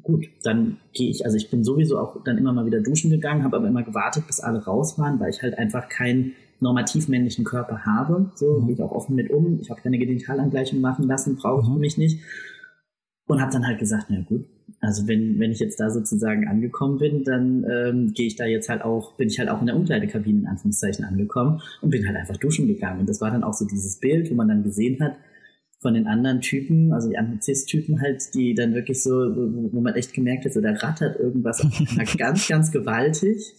gut, 0.03 0.27
dann 0.43 0.79
gehe 0.93 1.11
ich, 1.11 1.25
also 1.25 1.37
ich 1.37 1.49
bin 1.49 1.63
sowieso 1.63 1.99
auch 1.99 2.23
dann 2.25 2.39
immer 2.39 2.53
mal 2.53 2.67
wieder 2.67 2.81
duschen 2.81 3.11
gegangen, 3.11 3.45
habe 3.45 3.57
aber 3.57 3.69
immer 3.69 3.85
gewartet, 3.85 4.27
bis 4.27 4.41
alle 4.41 4.65
raus 4.65 4.99
waren, 4.99 5.21
weil 5.21 5.31
ich 5.31 5.43
halt 5.43 5.59
einfach 5.59 5.89
kein 5.89 6.33
normativ 6.61 7.09
männlichen 7.09 7.45
Körper 7.45 7.85
habe. 7.85 8.31
So 8.35 8.61
mhm. 8.61 8.67
gehe 8.67 8.75
ich 8.75 8.83
auch 8.83 8.93
offen 8.93 9.17
mit 9.17 9.31
um. 9.31 9.59
Ich 9.61 9.71
habe 9.71 9.81
keine 9.81 9.99
Genitalangleichung 9.99 10.81
machen 10.81 11.07
lassen, 11.07 11.37
brauche 11.37 11.63
ich 11.63 11.69
mhm. 11.69 11.79
mich 11.79 11.99
nicht. 11.99 12.23
Und 13.27 13.41
habe 13.41 13.53
dann 13.53 13.67
halt 13.67 13.81
gesagt, 13.81 14.07
na 14.09 14.21
gut, 14.21 14.47
also 14.81 15.09
wenn, 15.09 15.41
wenn 15.41 15.51
ich 15.51 15.59
jetzt 15.59 15.81
da 15.81 15.91
sozusagen 15.91 16.47
angekommen 16.47 16.99
bin, 16.99 17.25
dann 17.25 17.65
ähm, 17.69 18.13
gehe 18.13 18.27
ich 18.27 18.37
da 18.37 18.45
jetzt 18.45 18.69
halt 18.69 18.83
auch, 18.83 19.17
bin 19.17 19.29
ich 19.29 19.39
halt 19.39 19.49
auch 19.49 19.61
in 19.61 19.67
der 19.67 19.75
Umkleidekabine 19.75 20.41
in 20.41 20.47
Anführungszeichen 20.47 21.05
angekommen 21.05 21.61
und 21.83 21.91
bin 21.91 22.07
halt 22.07 22.17
einfach 22.17 22.37
duschen 22.37 22.69
gegangen. 22.69 23.01
Und 23.01 23.09
das 23.09 23.21
war 23.21 23.31
dann 23.31 23.43
auch 23.43 23.55
so 23.55 23.67
dieses 23.67 23.99
Bild, 23.99 24.31
wo 24.31 24.35
man 24.35 24.49
dann 24.49 24.63
gesehen 24.63 25.01
hat, 25.01 25.17
von 25.81 25.95
den 25.95 26.07
anderen 26.07 26.41
Typen, 26.41 26.93
also 26.93 27.09
die 27.09 27.19
anderen 27.19 27.41
Cis-Typen 27.43 28.01
halt, 28.01 28.35
die 28.35 28.55
dann 28.55 28.75
wirklich 28.75 29.03
so, 29.03 29.11
wo 29.13 29.81
man 29.81 29.95
echt 29.95 30.13
gemerkt 30.15 30.45
hat, 30.45 30.53
so 30.53 30.61
da 30.61 30.73
rattert 30.73 31.19
irgendwas 31.19 31.65
ganz, 32.19 32.49
ganz 32.49 32.73
gewaltig. 32.73 33.55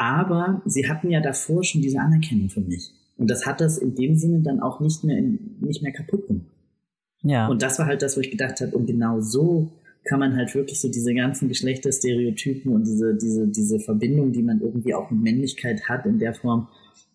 Aber 0.00 0.62
sie 0.64 0.88
hatten 0.88 1.10
ja 1.10 1.20
davor 1.20 1.62
schon 1.62 1.82
diese 1.82 2.00
Anerkennung 2.00 2.48
für 2.48 2.62
mich. 2.62 2.90
Und 3.18 3.30
das 3.30 3.44
hat 3.44 3.60
das 3.60 3.76
in 3.76 3.94
dem 3.94 4.16
Sinne 4.16 4.40
dann 4.40 4.58
auch 4.60 4.80
nicht 4.80 5.04
mehr, 5.04 5.22
nicht 5.60 5.82
mehr 5.82 5.92
kaputt 5.92 6.26
gemacht. 6.26 6.46
Ja. 7.22 7.48
Und 7.48 7.60
das 7.60 7.78
war 7.78 7.84
halt 7.84 8.00
das, 8.00 8.16
wo 8.16 8.22
ich 8.22 8.30
gedacht 8.30 8.62
habe, 8.62 8.74
und 8.74 8.86
genau 8.86 9.20
so 9.20 9.70
kann 10.04 10.18
man 10.18 10.34
halt 10.36 10.54
wirklich 10.54 10.80
so 10.80 10.88
diese 10.88 11.12
ganzen 11.12 11.48
Geschlechterstereotypen 11.48 12.72
und 12.72 12.86
diese, 12.86 13.14
diese, 13.14 13.46
diese 13.48 13.78
Verbindung, 13.78 14.32
die 14.32 14.42
man 14.42 14.62
irgendwie 14.62 14.94
auch 14.94 15.10
mit 15.10 15.20
Männlichkeit 15.20 15.86
hat, 15.86 16.06
in 16.06 16.18
der 16.18 16.32
Form 16.32 16.68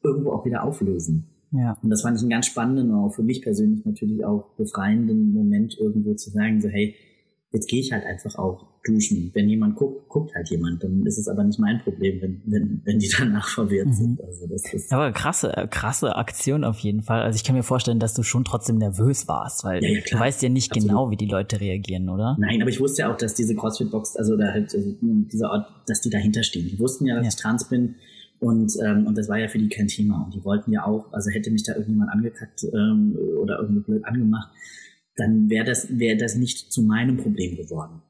irgendwo 0.03 0.33
auch 0.33 0.45
wieder 0.45 0.63
auflösen. 0.63 1.25
Ja. 1.53 1.75
Und 1.81 1.89
das 1.89 2.03
fand 2.03 2.17
ich 2.17 2.21
einen 2.21 2.29
ganz 2.29 2.45
spannenden, 2.45 2.91
auch 2.93 3.15
für 3.15 3.23
mich 3.23 3.41
persönlich 3.41 3.83
natürlich 3.83 4.23
auch 4.23 4.51
befreienden 4.57 5.33
Moment 5.33 5.75
irgendwo 5.79 6.13
zu 6.13 6.29
sagen, 6.29 6.61
so 6.61 6.69
hey, 6.69 6.93
jetzt 7.51 7.67
gehe 7.67 7.79
ich 7.79 7.91
halt 7.91 8.05
einfach 8.05 8.35
auch 8.35 8.67
duschen. 8.85 9.31
Wenn 9.33 9.49
jemand 9.49 9.75
guckt, 9.75 10.07
guckt 10.07 10.33
halt 10.35 10.49
jemand. 10.49 10.83
Dann 10.83 11.05
ist 11.05 11.17
es 11.17 11.27
aber 11.27 11.43
nicht 11.43 11.59
mein 11.59 11.79
Problem, 11.79 12.21
wenn, 12.21 12.41
wenn, 12.45 12.81
wenn 12.85 12.99
die 12.99 13.09
danach 13.17 13.47
verwirrt 13.47 13.87
mhm. 13.87 13.93
sind. 13.93 14.21
Also 14.23 14.47
das 14.47 14.73
ist 14.73 14.93
aber 14.93 15.11
krasse, 15.11 15.67
krasse 15.69 16.15
Aktion 16.15 16.63
auf 16.63 16.79
jeden 16.79 17.01
Fall. 17.01 17.21
Also 17.21 17.35
ich 17.35 17.43
kann 17.43 17.55
mir 17.55 17.63
vorstellen, 17.63 17.99
dass 17.99 18.13
du 18.13 18.23
schon 18.23 18.43
trotzdem 18.45 18.77
nervös 18.77 19.27
warst, 19.27 19.63
weil 19.63 19.83
ja, 19.83 19.89
ja, 19.89 19.99
du 20.09 20.19
weißt 20.19 20.41
ja 20.43 20.49
nicht 20.49 20.71
Absolut. 20.71 20.87
genau, 20.87 21.11
wie 21.11 21.17
die 21.17 21.27
Leute 21.27 21.59
reagieren, 21.59 22.09
oder? 22.09 22.37
Nein, 22.39 22.61
aber 22.61 22.69
ich 22.69 22.79
wusste 22.79 23.01
ja 23.01 23.13
auch, 23.13 23.17
dass 23.17 23.33
diese 23.33 23.55
CrossFit-Box, 23.55 24.15
also 24.15 24.37
da 24.37 24.51
halt 24.51 24.73
also 24.73 24.95
dieser 25.01 25.51
Ort, 25.51 25.67
dass 25.87 26.01
die 26.01 26.09
dahinter 26.09 26.43
stehen. 26.43 26.67
Die 26.69 26.79
wussten 26.79 27.05
ja, 27.05 27.15
dass 27.15 27.25
ja. 27.25 27.29
ich 27.29 27.35
trans 27.35 27.67
bin. 27.67 27.95
Und, 28.39 28.73
ähm, 28.83 29.07
und 29.07 29.17
das 29.17 29.29
war 29.29 29.39
ja 29.39 29.47
für 29.47 29.57
die 29.57 29.69
kein 29.69 29.87
Thema. 29.87 30.23
Und 30.25 30.35
die 30.35 30.43
wollten 30.43 30.71
ja 30.71 30.85
auch, 30.85 31.11
also 31.13 31.29
hätte 31.31 31.51
mich 31.51 31.63
da 31.63 31.73
irgendjemand 31.73 32.11
angekackt 32.11 32.65
ähm, 32.73 33.17
oder 33.41 33.59
irgendwie 33.59 33.81
blöd 33.81 34.05
angemacht, 34.05 34.49
dann 35.15 35.49
wäre 35.49 35.65
das, 35.65 35.97
wäre 35.97 36.17
das 36.17 36.35
nicht 36.35 36.71
zu 36.71 36.81
meinem 36.81 37.17
Problem 37.17 37.55
geworden, 37.55 38.01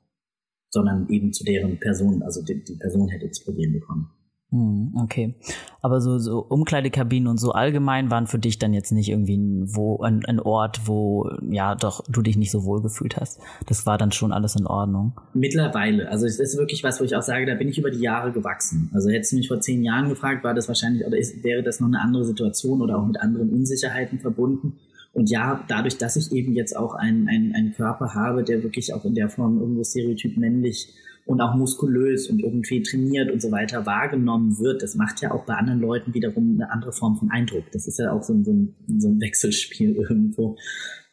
sondern 0.76 1.08
eben 1.10 1.32
zu 1.34 1.44
deren 1.44 1.80
Person. 1.80 2.22
Also 2.22 2.44
die, 2.44 2.64
die 2.64 2.76
Person 2.76 3.08
hätte 3.08 3.28
das 3.28 3.44
Problem 3.44 3.72
bekommen. 3.72 4.10
Hm, 4.52 4.94
okay. 5.02 5.36
Aber 5.82 6.02
so, 6.02 6.20
so 6.20 6.40
Umkleidekabinen 6.40 7.28
und 7.28 7.40
so 7.40 7.52
allgemein 7.52 8.12
waren 8.12 8.28
für 8.28 8.38
dich 8.38 8.60
dann 8.60 8.74
jetzt 8.74 8.92
nicht 8.92 9.10
irgendwie 9.10 9.38
ein, 9.38 9.76
wo, 9.76 10.02
ein, 10.02 10.24
ein 10.26 10.40
Ort, 10.40 10.82
wo 10.86 11.30
ja 11.50 11.76
doch 11.76 12.04
du 12.08 12.22
dich 12.22 12.38
nicht 12.38 12.52
so 12.52 12.64
wohl 12.64 12.82
gefühlt 12.82 13.18
hast. 13.18 13.40
Das 13.66 13.86
war 13.86 13.98
dann 13.98 14.12
schon 14.12 14.32
alles 14.32 14.56
in 14.56 14.68
Ordnung. 14.68 15.20
Mittlerweile. 15.34 16.10
Also 16.10 16.26
es 16.26 16.40
ist 16.40 16.58
wirklich 16.58 16.84
was, 16.84 17.00
wo 17.00 17.06
ich 17.06 17.16
auch 17.16 17.24
sage, 17.24 17.46
da 17.46 17.56
bin 17.56 17.70
ich 17.70 17.80
über 17.80 17.90
die 17.90 18.02
Jahre 18.02 18.32
gewachsen. 18.32 18.92
Also 18.94 19.10
hättest 19.10 19.32
du 19.32 19.38
mich 19.38 19.48
vor 19.48 19.62
zehn 19.62 19.82
Jahren 19.82 20.10
gefragt, 20.10 20.44
war 20.44 20.54
das 20.54 20.68
wahrscheinlich 20.68 21.06
oder 21.08 21.18
ist, 21.18 21.44
wäre 21.44 21.64
das 21.64 21.80
noch 21.80 21.88
eine 21.88 22.02
andere 22.02 22.26
Situation 22.26 22.82
oder 22.82 23.00
auch 23.00 23.06
mit 23.06 23.20
anderen 23.20 23.50
Unsicherheiten 23.50 24.20
verbunden. 24.20 24.74
Und 25.16 25.30
ja, 25.30 25.64
dadurch, 25.70 25.98
dass 25.98 26.18
ich 26.18 26.34
eben 26.34 26.54
jetzt 26.56 26.76
auch 26.76 26.94
einen, 26.94 27.30
einen, 27.30 27.56
einen 27.56 27.74
Körper 27.74 28.14
habe, 28.14 28.44
der 28.44 28.64
wirklich 28.64 28.94
auch 28.94 29.06
in 29.06 29.16
der 29.16 29.30
Form 29.30 29.62
irgendwo 29.62 29.82
stereotyp 29.82 30.36
männlich 30.36 30.94
und 31.26 31.40
auch 31.40 31.56
muskulös 31.56 32.30
und 32.30 32.40
irgendwie 32.44 32.84
trainiert 32.84 33.32
und 33.32 33.42
so 33.42 33.50
weiter 33.50 33.86
wahrgenommen 33.86 34.60
wird, 34.60 34.84
das 34.84 34.96
macht 34.96 35.22
ja 35.22 35.32
auch 35.32 35.46
bei 35.46 35.54
anderen 35.54 35.80
Leuten 35.80 36.14
wiederum 36.14 36.56
eine 36.56 36.70
andere 36.70 36.92
Form 36.92 37.16
von 37.16 37.32
Eindruck. 37.32 37.64
Das 37.72 37.88
ist 37.88 37.98
ja 37.98 38.12
auch 38.12 38.24
so 38.24 38.34
ein, 38.34 38.44
so 38.44 38.52
ein, 38.52 38.76
so 38.98 39.08
ein 39.08 39.22
Wechselspiel 39.22 39.96
irgendwo, 40.10 40.58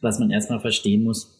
was 0.01 0.19
man 0.19 0.33
erstmal 0.33 0.59
verstehen 0.59 1.05
muss. 1.05 1.39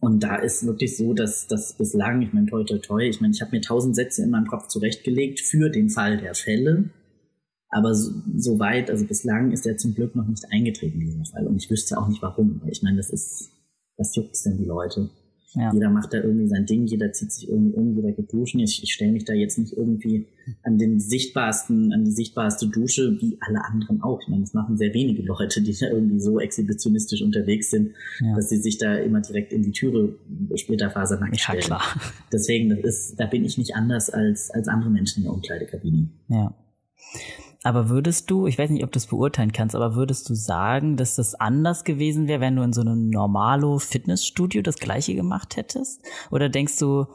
Und 0.00 0.24
da 0.24 0.34
ist 0.34 0.66
wirklich 0.66 0.96
so, 0.96 1.14
dass 1.14 1.46
das 1.46 1.78
bislang, 1.78 2.22
ich 2.22 2.32
meine, 2.32 2.46
toi, 2.46 2.64
toi, 2.64 2.78
toi, 2.78 3.08
ich 3.08 3.20
meine, 3.20 3.32
ich 3.32 3.40
habe 3.40 3.52
mir 3.52 3.60
tausend 3.60 3.94
Sätze 3.94 4.24
in 4.24 4.30
meinem 4.30 4.48
Kopf 4.48 4.66
zurechtgelegt 4.66 5.38
für 5.38 5.70
den 5.70 5.90
Fall 5.90 6.16
der 6.16 6.34
Fälle. 6.34 6.90
Aber 7.74 7.92
so, 7.92 8.60
weit, 8.60 8.88
also 8.88 9.04
bislang 9.04 9.50
ist 9.50 9.66
er 9.66 9.76
zum 9.76 9.94
Glück 9.94 10.14
noch 10.14 10.28
nicht 10.28 10.44
eingetreten, 10.52 11.00
dieser 11.00 11.24
Fall. 11.24 11.44
Und 11.48 11.56
ich 11.56 11.68
wüsste 11.68 11.98
auch 11.98 12.06
nicht 12.06 12.22
warum. 12.22 12.62
Ich 12.70 12.84
meine, 12.84 12.98
das 12.98 13.10
ist, 13.10 13.50
was 13.96 14.14
juckt's 14.14 14.44
denn 14.44 14.58
die 14.58 14.64
Leute? 14.64 15.10
Ja. 15.54 15.72
Jeder 15.72 15.90
macht 15.90 16.12
da 16.12 16.18
irgendwie 16.18 16.46
sein 16.46 16.66
Ding, 16.66 16.86
jeder 16.86 17.12
zieht 17.12 17.32
sich 17.32 17.48
irgendwie 17.48 17.74
um, 17.74 17.96
jeder 17.96 18.12
geht 18.12 18.32
duschen. 18.32 18.60
Ich, 18.60 18.80
ich 18.84 18.92
stelle 18.92 19.10
mich 19.10 19.24
da 19.24 19.32
jetzt 19.32 19.58
nicht 19.58 19.72
irgendwie 19.72 20.28
an 20.62 20.78
den 20.78 21.00
sichtbarsten, 21.00 21.92
an 21.92 22.04
die 22.04 22.12
sichtbarste 22.12 22.68
Dusche 22.68 23.20
wie 23.20 23.38
alle 23.40 23.64
anderen 23.64 24.02
auch. 24.02 24.20
Ich 24.22 24.28
meine, 24.28 24.42
das 24.42 24.54
machen 24.54 24.76
sehr 24.76 24.94
wenige 24.94 25.22
Leute, 25.22 25.60
die 25.60 25.76
da 25.76 25.88
irgendwie 25.88 26.20
so 26.20 26.38
exhibitionistisch 26.38 27.22
unterwegs 27.22 27.70
sind, 27.70 27.90
ja. 28.20 28.36
dass 28.36 28.50
sie 28.50 28.58
sich 28.58 28.78
da 28.78 28.94
immer 28.98 29.20
direkt 29.20 29.52
in 29.52 29.64
die 29.64 29.72
Türe 29.72 30.16
splitterfasernackt 30.54 31.40
stellen. 31.40 31.58
Ja, 31.58 31.66
klar. 31.66 31.82
Deswegen, 32.32 32.70
das 32.70 32.78
ist, 32.84 33.16
da 33.18 33.26
bin 33.26 33.44
ich 33.44 33.58
nicht 33.58 33.74
anders 33.74 34.10
als, 34.10 34.50
als 34.52 34.68
andere 34.68 34.90
Menschen 34.90 35.18
in 35.18 35.24
der 35.24 35.32
Umkleidekabine. 35.32 36.08
Ja. 36.28 36.54
Aber 37.64 37.88
würdest 37.88 38.30
du, 38.30 38.46
ich 38.46 38.58
weiß 38.58 38.68
nicht, 38.68 38.84
ob 38.84 38.92
du 38.92 38.98
es 38.98 39.06
beurteilen 39.06 39.52
kannst, 39.52 39.74
aber 39.74 39.94
würdest 39.94 40.28
du 40.28 40.34
sagen, 40.34 40.98
dass 40.98 41.16
das 41.16 41.34
anders 41.34 41.84
gewesen 41.84 42.28
wäre, 42.28 42.40
wenn 42.40 42.56
du 42.56 42.62
in 42.62 42.74
so 42.74 42.82
einem 42.82 43.08
normalo 43.08 43.78
Fitnessstudio 43.78 44.60
das 44.60 44.76
gleiche 44.76 45.14
gemacht 45.14 45.56
hättest? 45.56 46.02
Oder 46.30 46.50
denkst 46.50 46.78
du 46.78 47.06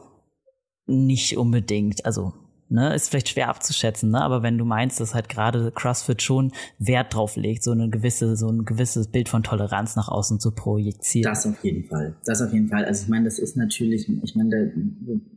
nicht 0.86 1.36
unbedingt? 1.36 2.04
Also, 2.04 2.32
ne, 2.68 2.92
ist 2.96 3.10
vielleicht 3.10 3.28
schwer 3.28 3.48
abzuschätzen, 3.48 4.10
ne? 4.10 4.20
Aber 4.22 4.42
wenn 4.42 4.58
du 4.58 4.64
meinst, 4.64 4.98
dass 4.98 5.14
halt 5.14 5.28
gerade 5.28 5.70
CrossFit 5.70 6.20
schon 6.20 6.50
Wert 6.80 7.14
drauf 7.14 7.36
legt, 7.36 7.62
so 7.62 7.70
eine 7.70 7.88
gewisse, 7.88 8.36
so 8.36 8.48
ein 8.48 8.64
gewisses 8.64 9.06
Bild 9.06 9.28
von 9.28 9.44
Toleranz 9.44 9.94
nach 9.94 10.08
außen 10.08 10.40
zu 10.40 10.50
projizieren. 10.50 11.30
Das 11.30 11.46
auf 11.46 11.62
jeden 11.62 11.84
Fall. 11.84 12.16
Das 12.24 12.42
auf 12.42 12.52
jeden 12.52 12.66
Fall. 12.66 12.84
Also 12.84 13.04
ich 13.04 13.08
meine, 13.08 13.26
das 13.26 13.38
ist 13.38 13.56
natürlich, 13.56 14.08
ich 14.08 14.34
meine, 14.34 14.72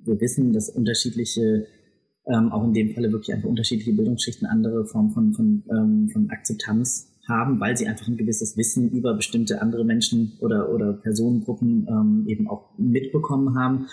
wir 0.06 0.20
wissen, 0.20 0.54
dass 0.54 0.70
unterschiedliche 0.70 1.68
ähm, 2.28 2.52
auch 2.52 2.64
in 2.64 2.74
dem 2.74 2.94
Falle 2.94 3.12
wirklich 3.12 3.36
einfach 3.36 3.50
unterschiedliche 3.50 3.94
Bildungsschichten 3.94 4.48
andere 4.48 4.86
Formen 4.86 5.12
von, 5.12 5.34
von, 5.34 5.64
ähm, 5.70 6.10
von 6.10 6.30
Akzeptanz 6.30 7.10
haben, 7.28 7.60
weil 7.60 7.78
sie 7.78 7.88
einfach 7.88 8.08
ein 8.08 8.18
gewisses 8.18 8.58
Wissen 8.58 8.92
über 8.92 9.14
bestimmte 9.14 9.62
andere 9.62 9.86
Menschen 9.86 10.34
oder, 10.40 10.74
oder 10.74 10.94
Personengruppen 10.94 11.88
ähm, 11.90 12.26
eben 12.28 12.48
auch 12.50 12.70
mitbekommen 12.78 13.58
haben. 13.58 13.88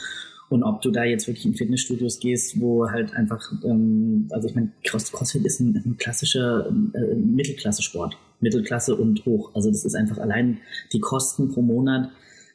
Und 0.48 0.64
ob 0.64 0.82
du 0.82 0.90
da 0.90 1.04
jetzt 1.04 1.28
wirklich 1.28 1.46
in 1.46 1.54
Fitnessstudios 1.54 2.18
gehst, 2.18 2.60
wo 2.60 2.88
halt 2.88 3.14
einfach, 3.14 3.40
ähm, 3.64 4.26
also 4.30 4.48
ich 4.48 4.54
meine, 4.56 4.72
Cross 4.84 5.12
CrossFit 5.12 5.44
ist 5.44 5.60
ein, 5.60 5.76
ein 5.76 5.96
klassischer 5.96 6.68
äh, 6.68 7.14
Mittelklasse-Sport. 7.14 8.16
Mittelklasse 8.40 8.96
und 8.96 9.24
hoch. 9.26 9.52
Also 9.54 9.70
das 9.70 9.84
ist 9.84 9.94
einfach 9.94 10.18
allein 10.18 10.58
die 10.92 11.00
Kosten 11.00 11.50
pro 11.52 11.62
Monat 11.62 12.10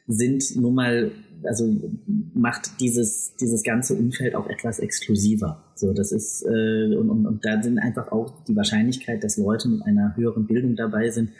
sind 0.06 0.56
nun 0.56 0.74
mal, 0.74 1.10
also 1.44 1.74
macht 2.34 2.80
dieses, 2.80 3.34
dieses 3.40 3.62
ganze 3.62 3.94
Umfeld 3.94 4.34
auch 4.34 4.48
etwas 4.48 4.78
exklusiver. 4.78 5.64
So, 5.74 5.92
das 5.92 6.12
ist, 6.12 6.42
äh, 6.42 6.94
und, 6.96 7.10
und, 7.10 7.26
und 7.26 7.44
da 7.44 7.62
sind 7.62 7.78
einfach 7.78 8.12
auch 8.12 8.44
die 8.44 8.56
Wahrscheinlichkeit, 8.56 9.22
dass 9.24 9.36
Leute 9.36 9.68
mit 9.68 9.82
einer 9.82 10.16
höheren 10.16 10.46
Bildung 10.46 10.76
dabei 10.76 11.10
sind, 11.10 11.30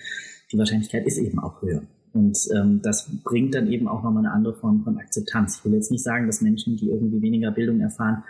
die 0.52 0.58
Wahrscheinlichkeit 0.58 1.06
ist 1.06 1.18
eben 1.18 1.38
auch 1.38 1.62
höher. 1.62 1.82
Und 2.12 2.38
ähm, 2.54 2.80
das 2.82 3.10
bringt 3.24 3.54
dann 3.54 3.70
eben 3.70 3.88
auch 3.88 4.02
nochmal 4.02 4.24
eine 4.24 4.32
andere 4.32 4.54
Form 4.54 4.82
von 4.82 4.96
Akzeptanz. 4.98 5.58
Ich 5.58 5.64
will 5.64 5.74
jetzt 5.74 5.90
nicht 5.90 6.02
sagen, 6.02 6.26
dass 6.26 6.40
Menschen, 6.40 6.76
die 6.76 6.88
irgendwie 6.88 7.20
weniger 7.20 7.50
Bildung 7.50 7.80
erfahren, 7.80 8.24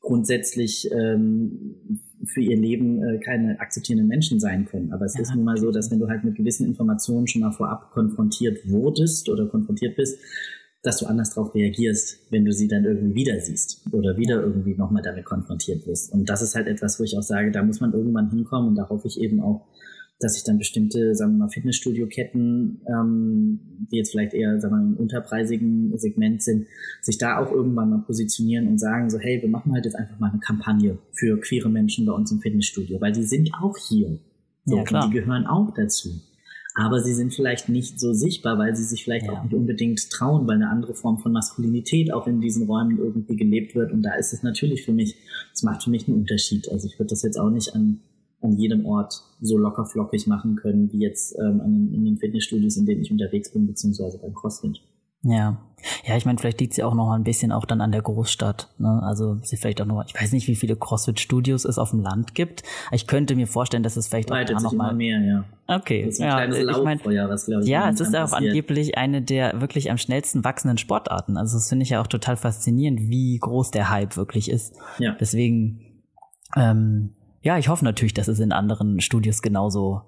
grundsätzlich 0.00 0.88
ähm, 0.92 2.00
für 2.26 2.40
ihr 2.40 2.56
Leben 2.56 3.02
äh, 3.02 3.18
keine 3.18 3.58
akzeptierenden 3.60 4.08
Menschen 4.08 4.40
sein 4.40 4.66
können. 4.66 4.92
Aber 4.92 5.04
es 5.04 5.14
ja, 5.14 5.22
ist 5.22 5.34
nun 5.34 5.44
mal 5.44 5.56
so, 5.56 5.70
dass 5.70 5.90
wenn 5.90 5.98
du 5.98 6.08
halt 6.08 6.24
mit 6.24 6.36
gewissen 6.36 6.66
Informationen 6.66 7.26
schon 7.26 7.42
mal 7.42 7.52
vorab 7.52 7.90
konfrontiert 7.90 8.68
wurdest 8.68 9.28
oder 9.28 9.46
konfrontiert 9.46 9.96
bist, 9.96 10.18
dass 10.82 10.98
du 10.98 11.06
anders 11.06 11.34
darauf 11.34 11.54
reagierst, 11.54 12.30
wenn 12.30 12.44
du 12.44 12.52
sie 12.52 12.68
dann 12.68 12.84
irgendwie 12.84 13.14
wieder 13.14 13.40
siehst 13.40 13.82
oder 13.90 14.16
wieder 14.18 14.42
irgendwie 14.42 14.74
nochmal 14.74 15.02
damit 15.02 15.24
konfrontiert 15.24 15.86
wirst. 15.86 16.12
Und 16.12 16.28
das 16.28 16.42
ist 16.42 16.54
halt 16.54 16.66
etwas, 16.66 17.00
wo 17.00 17.04
ich 17.04 17.16
auch 17.16 17.22
sage, 17.22 17.50
da 17.50 17.62
muss 17.62 17.80
man 17.80 17.92
irgendwann 17.94 18.30
hinkommen 18.30 18.68
und 18.68 18.74
da 18.76 18.88
hoffe 18.88 19.08
ich 19.08 19.18
eben 19.18 19.40
auch, 19.40 19.66
dass 20.20 20.34
sich 20.34 20.44
dann 20.44 20.58
bestimmte, 20.58 21.14
sagen 21.14 21.32
wir 21.32 21.38
mal, 21.38 21.48
Fitnessstudio-Ketten, 21.48 22.82
ähm, 22.86 23.60
die 23.90 23.96
jetzt 23.96 24.12
vielleicht 24.12 24.32
eher, 24.32 24.60
sagen 24.60 24.74
wir 24.74 24.78
mal, 24.78 24.92
im 24.92 24.96
unterpreisigen 24.96 25.96
Segment 25.98 26.42
sind, 26.42 26.66
sich 27.02 27.18
da 27.18 27.38
auch 27.38 27.50
irgendwann 27.50 27.90
mal 27.90 28.02
positionieren 28.06 28.68
und 28.68 28.78
sagen 28.78 29.10
so, 29.10 29.18
hey, 29.18 29.42
wir 29.42 29.48
machen 29.48 29.72
halt 29.72 29.84
jetzt 29.84 29.96
einfach 29.96 30.18
mal 30.20 30.30
eine 30.30 30.40
Kampagne 30.40 30.98
für 31.12 31.38
queere 31.40 31.68
Menschen 31.68 32.06
bei 32.06 32.12
uns 32.12 32.30
im 32.30 32.40
Fitnessstudio, 32.40 33.00
weil 33.00 33.12
die 33.12 33.24
sind 33.24 33.50
auch 33.60 33.76
hier. 33.76 34.18
So, 34.64 34.76
ja, 34.76 34.84
klar. 34.84 35.04
Und 35.04 35.12
die 35.12 35.18
gehören 35.18 35.46
auch 35.46 35.72
dazu. 35.74 36.10
Aber 36.76 37.00
sie 37.00 37.14
sind 37.14 37.32
vielleicht 37.32 37.68
nicht 37.68 38.00
so 38.00 38.12
sichtbar, 38.12 38.58
weil 38.58 38.74
sie 38.74 38.82
sich 38.82 39.04
vielleicht 39.04 39.26
ja. 39.26 39.32
auch 39.32 39.44
nicht 39.44 39.54
unbedingt 39.54 40.10
trauen, 40.10 40.46
weil 40.48 40.56
eine 40.56 40.70
andere 40.70 40.94
Form 40.94 41.18
von 41.18 41.32
Maskulinität 41.32 42.12
auch 42.12 42.26
in 42.26 42.40
diesen 42.40 42.66
Räumen 42.66 42.98
irgendwie 42.98 43.36
gelebt 43.36 43.76
wird. 43.76 43.92
Und 43.92 44.02
da 44.02 44.14
ist 44.14 44.32
es 44.32 44.42
natürlich 44.42 44.84
für 44.84 44.92
mich, 44.92 45.16
es 45.52 45.62
macht 45.62 45.84
für 45.84 45.90
mich 45.90 46.08
einen 46.08 46.16
Unterschied. 46.16 46.68
Also 46.72 46.88
ich 46.88 46.98
würde 46.98 47.10
das 47.10 47.22
jetzt 47.22 47.38
auch 47.38 47.50
nicht 47.50 47.74
an 47.74 48.00
an 48.44 48.56
jedem 48.56 48.86
Ort 48.86 49.22
so 49.40 49.58
locker 49.58 49.86
flockig 49.86 50.26
machen 50.26 50.56
können, 50.56 50.92
wie 50.92 51.00
jetzt 51.00 51.36
ähm, 51.38 51.60
in 51.92 52.04
den 52.04 52.18
Fitnessstudios, 52.18 52.76
in 52.76 52.86
denen 52.86 53.00
ich 53.00 53.10
unterwegs 53.10 53.52
bin, 53.52 53.66
beziehungsweise 53.66 54.18
beim 54.18 54.34
CrossFit. 54.34 54.80
Ja. 55.22 55.58
Ja, 56.06 56.16
ich 56.16 56.24
meine, 56.24 56.38
vielleicht 56.38 56.60
liegt 56.60 56.72
sie 56.72 56.82
auch 56.82 56.94
noch 56.94 57.10
ein 57.10 57.24
bisschen 57.24 57.52
auch 57.52 57.66
dann 57.66 57.82
an 57.82 57.92
der 57.92 58.00
Großstadt. 58.00 58.68
Ne? 58.78 59.02
Also 59.02 59.38
sie 59.42 59.56
vielleicht 59.56 59.82
auch 59.82 59.86
noch, 59.86 60.02
ich 60.06 60.14
weiß 60.18 60.32
nicht, 60.32 60.48
wie 60.48 60.54
viele 60.54 60.76
CrossFit-Studios 60.76 61.66
es 61.66 61.78
auf 61.78 61.90
dem 61.90 62.00
Land 62.00 62.34
gibt. 62.34 62.62
Ich 62.90 63.06
könnte 63.06 63.36
mir 63.36 63.46
vorstellen, 63.46 63.82
dass 63.82 63.96
es 63.96 64.08
vielleicht 64.08 64.28
Breitet 64.28 64.56
auch 64.56 64.62
noch 64.62 64.72
mal 64.72 64.94
mehr, 64.94 65.20
ja. 65.20 65.44
Okay. 65.66 66.04
Das 66.04 66.14
ist 66.14 66.20
ein 66.20 66.28
ja, 66.28 66.36
kleines 66.36 66.58
ich 66.58 66.84
mein, 66.84 67.00
was, 67.28 67.48
ich, 67.48 67.66
Ja, 67.66 67.90
es 67.90 68.00
ist 68.00 68.16
auch 68.16 68.30
passiert. 68.30 68.50
angeblich 68.50 68.96
eine 68.96 69.20
der 69.20 69.60
wirklich 69.60 69.90
am 69.90 69.98
schnellsten 69.98 70.42
wachsenden 70.42 70.78
Sportarten. 70.78 71.36
Also 71.36 71.58
das 71.58 71.68
finde 71.68 71.82
ich 71.82 71.90
ja 71.90 72.00
auch 72.00 72.06
total 72.06 72.36
faszinierend, 72.36 73.00
wie 73.10 73.38
groß 73.38 73.70
der 73.70 73.90
Hype 73.90 74.16
wirklich 74.16 74.50
ist. 74.50 74.74
Ja. 74.98 75.16
Deswegen 75.20 76.02
ähm, 76.56 77.14
ja, 77.44 77.58
ich 77.58 77.68
hoffe 77.68 77.84
natürlich, 77.84 78.14
dass 78.14 78.26
es 78.26 78.40
in 78.40 78.52
anderen 78.52 79.00
Studios 79.00 79.42
genauso 79.42 80.00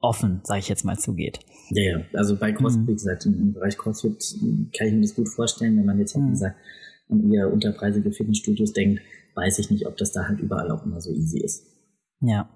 offen, 0.00 0.40
sage 0.44 0.60
ich 0.60 0.68
jetzt 0.68 0.84
mal, 0.84 0.98
zugeht. 0.98 1.40
Ja, 1.70 1.98
ja. 1.98 2.04
Also 2.14 2.36
bei 2.36 2.52
CrossFit, 2.52 2.82
mhm. 2.82 2.88
wie 2.88 2.92
gesagt, 2.92 3.26
im, 3.26 3.52
Bereich 3.52 3.76
CrossFit 3.76 4.36
kann 4.76 4.86
ich 4.86 4.92
mir 4.94 5.00
das 5.00 5.14
gut 5.14 5.28
vorstellen, 5.28 5.76
wenn 5.76 5.86
man 5.86 5.98
jetzt, 5.98 6.14
halt, 6.14 6.26
wie 6.26 6.30
gesagt, 6.30 6.56
an 7.08 7.32
eher 7.32 7.52
unterpreisige 7.52 8.12
Fitnessstudios 8.12 8.72
denkt, 8.72 9.02
weiß 9.34 9.58
ich 9.58 9.70
nicht, 9.70 9.86
ob 9.86 9.96
das 9.96 10.12
da 10.12 10.28
halt 10.28 10.38
überall 10.38 10.70
auch 10.70 10.84
immer 10.86 11.00
so 11.00 11.10
easy 11.10 11.40
ist. 11.40 11.66
Ja. 12.20 12.48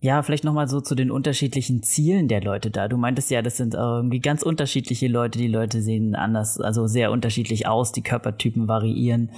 Ja, 0.00 0.22
vielleicht 0.22 0.44
nochmal 0.44 0.68
so 0.68 0.82
zu 0.82 0.94
den 0.94 1.10
unterschiedlichen 1.10 1.82
Zielen 1.82 2.28
der 2.28 2.42
Leute 2.42 2.70
da. 2.70 2.88
Du 2.88 2.98
meintest 2.98 3.30
ja, 3.30 3.40
das 3.40 3.56
sind 3.56 3.72
irgendwie 3.72 4.20
ganz 4.20 4.42
unterschiedliche 4.42 5.08
Leute. 5.08 5.38
Die 5.38 5.48
Leute 5.48 5.80
sehen 5.80 6.14
anders, 6.14 6.60
also 6.60 6.86
sehr 6.86 7.10
unterschiedlich 7.10 7.66
aus. 7.66 7.90
Die 7.90 8.02
Körpertypen 8.02 8.68
variieren. 8.68 9.30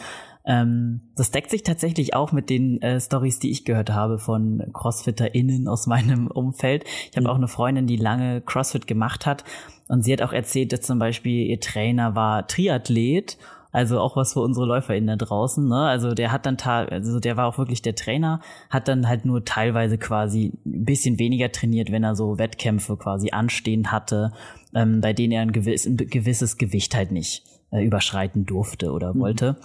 Ähm, 0.46 1.00
das 1.16 1.30
deckt 1.30 1.50
sich 1.50 1.62
tatsächlich 1.62 2.14
auch 2.14 2.32
mit 2.32 2.50
den 2.50 2.80
äh, 2.80 3.00
Stories, 3.00 3.38
die 3.38 3.50
ich 3.50 3.64
gehört 3.64 3.90
habe 3.90 4.18
von 4.18 4.62
CrossfitterInnen 4.72 5.68
aus 5.68 5.86
meinem 5.88 6.28
Umfeld. 6.28 6.84
Ich 7.10 7.16
habe 7.16 7.22
mhm. 7.22 7.30
auch 7.30 7.36
eine 7.36 7.48
Freundin, 7.48 7.86
die 7.86 7.96
lange 7.96 8.40
CrossFit 8.40 8.86
gemacht 8.86 9.26
hat 9.26 9.44
und 9.88 10.02
sie 10.02 10.12
hat 10.12 10.22
auch 10.22 10.32
erzählt, 10.32 10.72
dass 10.72 10.82
zum 10.82 10.98
Beispiel 10.98 11.46
ihr 11.46 11.60
Trainer 11.60 12.14
war 12.14 12.46
Triathlet 12.46 13.38
also 13.76 14.00
auch 14.00 14.16
was 14.16 14.32
für 14.32 14.40
unsere 14.40 14.64
LäuferInnen 14.64 15.18
da 15.18 15.26
draußen, 15.26 15.68
ne? 15.68 15.80
Also 15.80 16.14
der 16.14 16.32
hat 16.32 16.46
dann, 16.46 16.56
also 16.56 17.20
der 17.20 17.36
war 17.36 17.46
auch 17.46 17.58
wirklich 17.58 17.82
der 17.82 17.94
Trainer, 17.94 18.40
hat 18.70 18.88
dann 18.88 19.06
halt 19.06 19.26
nur 19.26 19.44
teilweise 19.44 19.98
quasi 19.98 20.54
ein 20.64 20.86
bisschen 20.86 21.18
weniger 21.18 21.52
trainiert, 21.52 21.92
wenn 21.92 22.02
er 22.02 22.16
so 22.16 22.38
Wettkämpfe 22.38 22.96
quasi 22.96 23.32
anstehen 23.32 23.92
hatte, 23.92 24.32
ähm, 24.74 25.02
bei 25.02 25.12
denen 25.12 25.32
er 25.32 25.42
ein, 25.42 25.52
gewiss, 25.52 25.84
ein 25.84 25.98
gewisses 25.98 26.56
Gewicht 26.56 26.94
halt 26.94 27.12
nicht 27.12 27.42
äh, 27.70 27.84
überschreiten 27.84 28.46
durfte 28.46 28.92
oder 28.92 29.12
mhm. 29.12 29.20
wollte. 29.20 29.56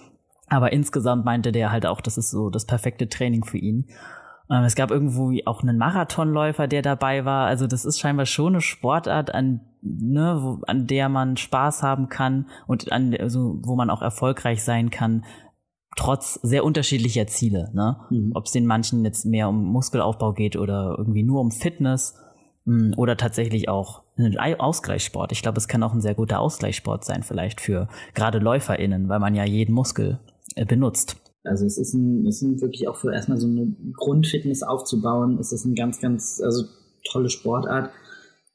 Aber 0.52 0.74
insgesamt 0.74 1.24
meinte 1.24 1.54
der 1.54 1.72
halt 1.72 1.86
auch, 1.86 2.02
das 2.02 2.18
ist 2.18 2.30
so 2.30 2.49
das 2.49 2.66
perfekte 2.66 3.08
Training 3.08 3.45
für 3.45 3.58
ihn. 3.58 3.88
Ähm, 4.49 4.64
es 4.66 4.76
gab 4.76 4.91
irgendwo 4.91 5.34
auch 5.45 5.64
einen 5.64 5.78
Marathonläufer, 5.78 6.68
der 6.68 6.82
dabei 6.82 7.24
war. 7.24 7.47
Also 7.47 7.68
das 7.68 7.86
ist 7.86 7.99
scheinbar 7.99 8.26
schon 8.26 8.54
eine 8.54 8.62
Sportart, 8.62 9.34
an, 9.34 9.62
ne, 9.82 10.39
wo, 10.41 10.60
an 10.68 10.88
der 10.88 11.08
man 11.08 11.38
Spaß 11.38 11.84
haben 11.84 12.10
kann 12.10 12.47
und 12.68 12.91
an, 12.91 13.16
also, 13.16 13.60
wo 13.64 13.78
man 13.78 13.89
auch 13.89 14.02
erfolgreich 14.02 14.62
sein 14.62 14.89
kann, 14.89 15.24
trotz 15.95 16.34
sehr 16.43 16.66
unterschiedlicher 16.66 17.28
Ziele. 17.28 17.72
Ne? 17.74 18.02
Mhm. 18.10 18.32
Ob 18.36 18.45
es 18.45 18.52
den 18.52 18.66
manchen 18.66 19.06
jetzt 19.06 19.26
mehr 19.26 19.47
um 19.47 19.64
Muskelaufbau 19.64 20.34
geht 20.34 20.58
oder 20.58 20.95
irgendwie 20.97 21.24
nur 21.24 21.39
um 21.39 21.52
Fitness 21.52 22.20
mh, 22.66 22.91
hm, 22.91 22.93
oder 22.97 23.16
tatsächlich 23.16 23.70
auch 23.70 24.04
ein 24.18 24.38
Ausgleichssport. 24.38 25.32
Ich 25.32 25.43
glaube, 25.43 25.60
es 25.60 25.70
kann 25.70 25.82
auch 25.82 25.93
ein 25.93 26.02
sehr 26.02 26.14
guter 26.14 26.41
Ausgleichssport 26.41 27.06
sein, 27.06 27.24
vielleicht 27.24 27.62
für 27.62 27.88
gerade 28.14 28.39
LäuferInnen, 28.39 29.08
weil 29.08 29.20
man 29.20 29.34
ja 29.34 29.45
jeden 29.45 29.74
Muskel 29.74 30.20
benutzt. 30.56 31.18
Also 31.43 31.66
es 31.66 31.78
ist 31.78 31.93
ein, 31.93 32.26
es 32.28 32.41
ist 32.41 32.62
wirklich 32.62 32.88
auch 32.88 32.97
für 32.97 33.14
erstmal 33.14 33.38
so 33.38 33.47
eine 33.47 33.74
Grundfitness 33.95 34.64
aufzubauen, 34.64 35.38
es 35.39 35.52
ist 35.52 35.66
ein 35.66 35.76
ganz, 35.76 35.99
ganz, 35.99 36.39
also 36.43 36.66
tolle 37.12 37.30
Sportart. 37.30 37.91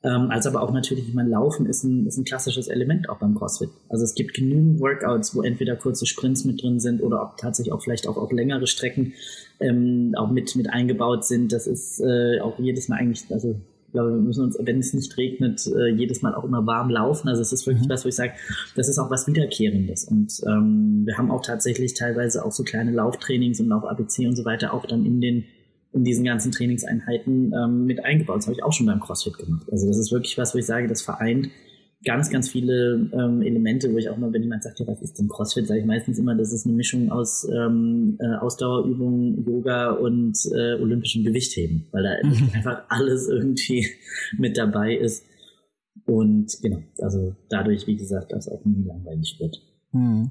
Ähm, 0.04 0.30
als 0.30 0.46
aber 0.46 0.62
auch 0.62 0.72
natürlich, 0.72 1.08
ich 1.08 1.14
meine, 1.14 1.30
Laufen 1.30 1.66
ist 1.66 1.82
ein, 1.82 2.06
ist 2.06 2.16
ein 2.16 2.24
klassisches 2.24 2.68
Element 2.68 3.08
auch 3.08 3.18
beim 3.18 3.34
CrossFit. 3.34 3.70
Also 3.88 4.04
es 4.04 4.14
gibt 4.14 4.34
genügend 4.34 4.78
Workouts, 4.78 5.34
wo 5.34 5.42
entweder 5.42 5.74
kurze 5.74 6.06
Sprints 6.06 6.44
mit 6.44 6.62
drin 6.62 6.78
sind 6.78 7.02
oder 7.02 7.22
ob 7.22 7.38
tatsächlich 7.38 7.72
auch 7.72 7.82
vielleicht 7.82 8.06
auch, 8.06 8.16
auch 8.16 8.30
längere 8.30 8.68
Strecken 8.68 9.14
ähm, 9.58 10.14
auch 10.16 10.30
mit, 10.30 10.54
mit 10.54 10.70
eingebaut 10.70 11.24
sind. 11.24 11.52
Das 11.52 11.66
ist 11.66 11.98
äh, 12.00 12.40
auch 12.40 12.58
jedes 12.60 12.88
Mal 12.88 12.96
eigentlich, 12.96 13.24
also 13.30 13.56
glaube, 13.92 14.10
wir 14.10 14.20
müssen 14.20 14.44
uns, 14.44 14.56
wenn 14.60 14.78
es 14.78 14.92
nicht 14.92 15.16
regnet, 15.16 15.66
äh, 15.66 15.88
jedes 15.88 16.22
Mal 16.22 16.34
auch 16.34 16.44
immer 16.44 16.66
warm 16.66 16.90
laufen. 16.90 17.28
Also 17.28 17.42
es 17.42 17.52
ist 17.52 17.66
wirklich 17.66 17.86
mhm. 17.86 17.90
was, 17.90 18.04
wo 18.04 18.08
ich 18.08 18.16
sage, 18.16 18.32
das 18.74 18.88
ist 18.88 18.98
auch 18.98 19.10
was 19.10 19.26
Wiederkehrendes. 19.26 20.04
Und 20.04 20.40
ähm, 20.46 21.02
wir 21.06 21.16
haben 21.18 21.30
auch 21.30 21.42
tatsächlich 21.42 21.94
teilweise 21.94 22.44
auch 22.44 22.52
so 22.52 22.64
kleine 22.64 22.92
Lauftrainings 22.92 23.60
und 23.60 23.68
Lauf-ABC 23.68 24.26
und 24.26 24.36
so 24.36 24.44
weiter 24.44 24.72
auch 24.74 24.86
dann 24.86 25.04
in 25.04 25.20
den 25.20 25.44
in 25.92 26.04
diesen 26.04 26.24
ganzen 26.24 26.52
Trainingseinheiten 26.52 27.54
ähm, 27.54 27.86
mit 27.86 28.04
eingebaut. 28.04 28.38
Das 28.38 28.46
habe 28.46 28.54
ich 28.54 28.62
auch 28.62 28.72
schon 28.72 28.84
beim 28.84 29.00
CrossFit 29.00 29.38
gemacht. 29.38 29.66
Also 29.72 29.86
das 29.86 29.96
ist 29.96 30.12
wirklich 30.12 30.36
was, 30.36 30.54
wo 30.54 30.58
ich 30.58 30.66
sage, 30.66 30.88
das 30.88 31.00
vereint 31.00 31.48
ganz, 32.06 32.30
ganz 32.30 32.48
viele 32.48 33.10
ähm, 33.12 33.42
Elemente, 33.42 33.92
wo 33.92 33.98
ich 33.98 34.08
auch 34.08 34.16
mal, 34.16 34.32
wenn 34.32 34.42
jemand 34.42 34.62
sagt, 34.62 34.78
ja, 34.80 34.86
was 34.86 35.02
ist 35.02 35.18
denn 35.18 35.28
CrossFit, 35.28 35.66
sage 35.66 35.80
ich 35.80 35.86
meistens 35.86 36.18
immer, 36.18 36.34
das 36.34 36.52
ist 36.52 36.64
eine 36.64 36.74
Mischung 36.74 37.10
aus 37.10 37.46
ähm, 37.52 38.16
äh, 38.20 38.36
Ausdauerübungen, 38.36 39.44
Yoga 39.44 39.90
und 39.90 40.38
äh, 40.54 40.74
olympischem 40.80 41.24
Gewichtheben, 41.24 41.88
weil 41.90 42.04
da 42.04 42.26
mhm. 42.26 42.50
einfach 42.54 42.84
alles 42.88 43.28
irgendwie 43.28 43.86
mit 44.38 44.56
dabei 44.56 44.96
ist. 44.96 45.24
Und 46.06 46.56
genau, 46.62 46.82
also 47.00 47.34
dadurch, 47.50 47.86
wie 47.88 47.96
gesagt, 47.96 48.32
dass 48.32 48.48
auch 48.48 48.64
nie 48.64 48.84
langweilig 48.84 49.36
wird. 49.40 49.60
Hm. 49.90 50.30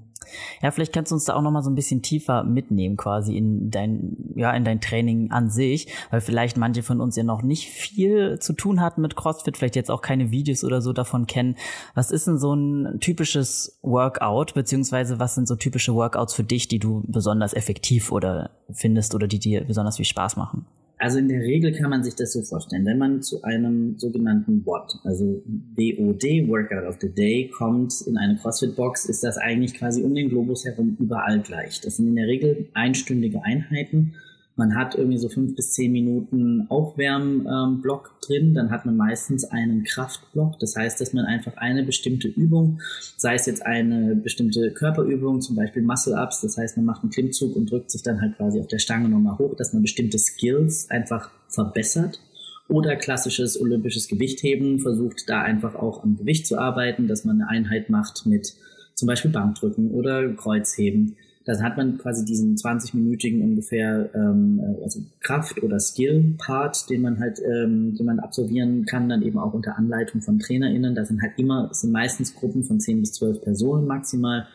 Ja, 0.61 0.71
vielleicht 0.71 0.93
kannst 0.93 1.11
du 1.11 1.15
uns 1.15 1.25
da 1.25 1.35
auch 1.35 1.41
noch 1.41 1.51
mal 1.51 1.63
so 1.63 1.69
ein 1.69 1.75
bisschen 1.75 2.01
tiefer 2.01 2.43
mitnehmen, 2.43 2.97
quasi 2.97 3.35
in 3.37 3.71
dein, 3.71 4.17
ja, 4.35 4.51
in 4.51 4.63
dein 4.63 4.81
Training 4.81 5.31
an 5.31 5.49
sich, 5.49 5.87
weil 6.11 6.21
vielleicht 6.21 6.57
manche 6.57 6.83
von 6.83 7.01
uns 7.01 7.15
ja 7.15 7.23
noch 7.23 7.41
nicht 7.41 7.69
viel 7.69 8.39
zu 8.39 8.53
tun 8.53 8.81
hatten 8.81 9.01
mit 9.01 9.15
CrossFit, 9.15 9.57
vielleicht 9.57 9.75
jetzt 9.75 9.91
auch 9.91 10.01
keine 10.01 10.31
Videos 10.31 10.63
oder 10.63 10.81
so 10.81 10.93
davon 10.93 11.27
kennen. 11.27 11.55
Was 11.93 12.11
ist 12.11 12.27
denn 12.27 12.37
so 12.37 12.53
ein 12.53 12.99
typisches 12.99 13.79
Workout, 13.81 14.53
beziehungsweise 14.53 15.19
was 15.19 15.35
sind 15.35 15.47
so 15.47 15.55
typische 15.55 15.93
Workouts 15.93 16.33
für 16.33 16.43
dich, 16.43 16.67
die 16.67 16.79
du 16.79 17.03
besonders 17.07 17.53
effektiv 17.53 18.11
oder 18.11 18.51
findest 18.71 19.15
oder 19.15 19.27
die 19.27 19.39
dir 19.39 19.63
besonders 19.65 19.97
viel 19.97 20.05
Spaß 20.05 20.37
machen? 20.37 20.65
Also 21.05 21.19
in 21.19 21.27
der 21.27 21.41
Regel 21.41 21.71
kann 21.71 21.91
man 21.91 22.03
sich 22.03 22.15
das 22.15 22.33
so 22.33 22.41
vorstellen, 22.41 22.83
wenn 22.87 22.97
man 22.97 23.21
zu 23.21 23.43
einem 23.43 23.95
sogenannten 23.99 24.65
WOD, 24.65 25.01
also 25.03 25.43
WOD, 25.75 26.47
Workout 26.47 26.83
of 26.83 26.97
the 26.99 27.13
Day, 27.13 27.51
kommt 27.55 27.93
in 28.07 28.17
eine 28.17 28.37
CrossFit-Box, 28.37 29.05
ist 29.05 29.23
das 29.23 29.37
eigentlich 29.37 29.75
quasi 29.75 30.01
um 30.01 30.15
den 30.15 30.29
Globus 30.29 30.65
herum 30.65 30.97
überall 30.99 31.41
gleich. 31.41 31.79
Das 31.79 31.97
sind 31.97 32.07
in 32.07 32.15
der 32.15 32.25
Regel 32.25 32.69
einstündige 32.73 33.43
Einheiten 33.43 34.15
man 34.57 34.75
hat 34.75 34.95
irgendwie 34.95 35.17
so 35.17 35.27
fünf 35.27 35.55
bis 35.55 35.73
zehn 35.73 35.91
Minuten 35.91 36.67
Aufwärmblock 36.69 38.21
drin. 38.21 38.53
Dann 38.53 38.71
hat 38.71 38.85
man 38.85 38.95
meistens 38.95 39.43
einen 39.43 39.83
Kraftblock. 39.83 40.59
Das 40.59 40.75
heißt, 40.75 41.01
dass 41.01 41.13
man 41.13 41.25
einfach 41.25 41.57
eine 41.57 41.83
bestimmte 41.83 42.29
Übung, 42.29 42.79
sei 43.17 43.35
es 43.35 43.45
jetzt 43.45 43.65
eine 43.65 44.15
bestimmte 44.15 44.71
Körperübung, 44.71 45.41
zum 45.41 45.55
Beispiel 45.55 45.81
Muscle-Ups, 45.81 46.41
das 46.41 46.57
heißt, 46.57 46.77
man 46.77 46.85
macht 46.85 47.03
einen 47.03 47.11
Klimmzug 47.11 47.55
und 47.55 47.69
drückt 47.69 47.91
sich 47.91 48.01
dann 48.01 48.21
halt 48.21 48.37
quasi 48.37 48.59
auf 48.59 48.67
der 48.67 48.79
Stange 48.79 49.09
nochmal 49.09 49.37
hoch, 49.37 49.55
dass 49.55 49.73
man 49.73 49.81
bestimmte 49.81 50.17
Skills 50.17 50.89
einfach 50.89 51.31
verbessert. 51.49 52.19
Oder 52.67 52.95
klassisches 52.95 53.61
olympisches 53.61 54.07
Gewichtheben, 54.07 54.79
versucht 54.79 55.29
da 55.29 55.41
einfach 55.41 55.75
auch 55.75 56.03
am 56.03 56.17
Gewicht 56.17 56.47
zu 56.47 56.57
arbeiten, 56.57 57.07
dass 57.07 57.23
man 57.23 57.41
eine 57.41 57.49
Einheit 57.49 57.89
macht 57.91 58.25
mit 58.25 58.55
zum 58.95 59.07
Beispiel 59.07 59.29
Bankdrücken 59.29 59.91
oder 59.91 60.33
Kreuzheben 60.33 61.17
da 61.45 61.61
hat 61.61 61.77
man 61.77 61.99
quasi 61.99 62.25
diesen 62.25 62.55
20-minütigen 62.55 63.43
ungefähr 63.43 64.09
ähm, 64.15 64.59
also 64.83 65.01
Kraft- 65.21 65.61
oder 65.61 65.79
Skill-Part, 65.79 66.89
den 66.89 67.03
man 67.03 67.19
halt, 67.19 67.39
ähm, 67.39 67.95
den 67.95 68.05
man 68.05 68.19
absolvieren 68.19 68.85
kann, 68.85 69.09
dann 69.09 69.21
eben 69.21 69.37
auch 69.37 69.53
unter 69.53 69.77
Anleitung 69.77 70.21
von 70.21 70.39
TrainerInnen. 70.39 70.95
Da 70.95 71.05
sind 71.05 71.21
halt 71.21 71.33
immer, 71.37 71.69
sind 71.71 71.91
meistens 71.91 72.33
Gruppen 72.33 72.63
von 72.63 72.79
10 72.79 72.99
bis 72.99 73.13
12 73.13 73.43
Personen 73.43 73.85
maximal 73.85 74.47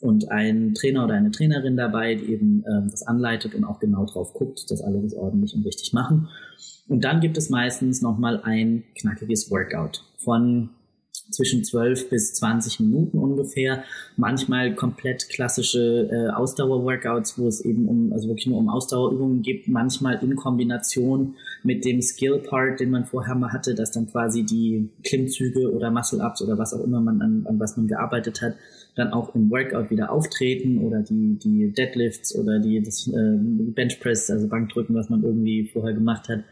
und 0.00 0.32
ein 0.32 0.74
Trainer 0.74 1.04
oder 1.04 1.14
eine 1.14 1.30
Trainerin 1.30 1.76
dabei, 1.76 2.16
die 2.16 2.32
eben 2.32 2.64
ähm, 2.68 2.88
das 2.90 3.06
anleitet 3.06 3.54
und 3.54 3.62
auch 3.64 3.78
genau 3.78 4.04
drauf 4.04 4.34
guckt, 4.34 4.68
dass 4.68 4.82
alle 4.82 5.00
das 5.00 5.14
ordentlich 5.14 5.54
und 5.54 5.64
richtig 5.64 5.92
machen. 5.92 6.28
Und 6.88 7.04
dann 7.04 7.20
gibt 7.20 7.38
es 7.38 7.50
meistens 7.50 8.02
nochmal 8.02 8.40
ein 8.42 8.82
knackiges 8.98 9.48
Workout 9.52 10.02
von 10.18 10.70
zwischen 11.32 11.64
12 11.64 12.10
bis 12.10 12.34
20 12.34 12.80
Minuten 12.80 13.18
ungefähr. 13.18 13.84
Manchmal 14.16 14.74
komplett 14.74 15.28
klassische 15.28 16.08
äh, 16.10 16.30
Ausdauer-Workouts, 16.30 17.38
wo 17.38 17.48
es 17.48 17.60
eben 17.60 17.88
um, 17.88 18.12
also 18.12 18.28
wirklich 18.28 18.46
nur 18.46 18.58
um 18.58 18.68
Ausdauerübungen 18.68 19.42
geht. 19.42 19.68
Manchmal 19.68 20.22
in 20.22 20.36
Kombination 20.36 21.34
mit 21.62 21.84
dem 21.84 22.00
Skill-Part, 22.00 22.80
den 22.80 22.90
man 22.90 23.04
vorher 23.04 23.34
mal 23.34 23.52
hatte, 23.52 23.74
dass 23.74 23.90
dann 23.90 24.10
quasi 24.10 24.44
die 24.44 24.88
Klimmzüge 25.04 25.72
oder 25.72 25.90
Muscle-Ups 25.90 26.42
oder 26.42 26.58
was 26.58 26.74
auch 26.74 26.84
immer 26.84 27.00
man 27.00 27.20
an, 27.20 27.46
an 27.48 27.58
was 27.58 27.76
man 27.76 27.88
gearbeitet 27.88 28.42
hat, 28.42 28.54
dann 28.94 29.12
auch 29.12 29.34
im 29.34 29.50
Workout 29.50 29.90
wieder 29.90 30.12
auftreten 30.12 30.78
oder 30.78 31.00
die, 31.00 31.38
die 31.42 31.72
Deadlifts 31.72 32.36
oder 32.36 32.58
die 32.58 32.82
das 32.82 33.08
äh, 33.08 33.38
Benchpress, 33.38 34.30
also 34.30 34.48
Bankdrücken, 34.48 34.94
was 34.94 35.08
man 35.08 35.22
irgendwie 35.22 35.64
vorher 35.72 35.94
gemacht 35.94 36.28
hat 36.28 36.44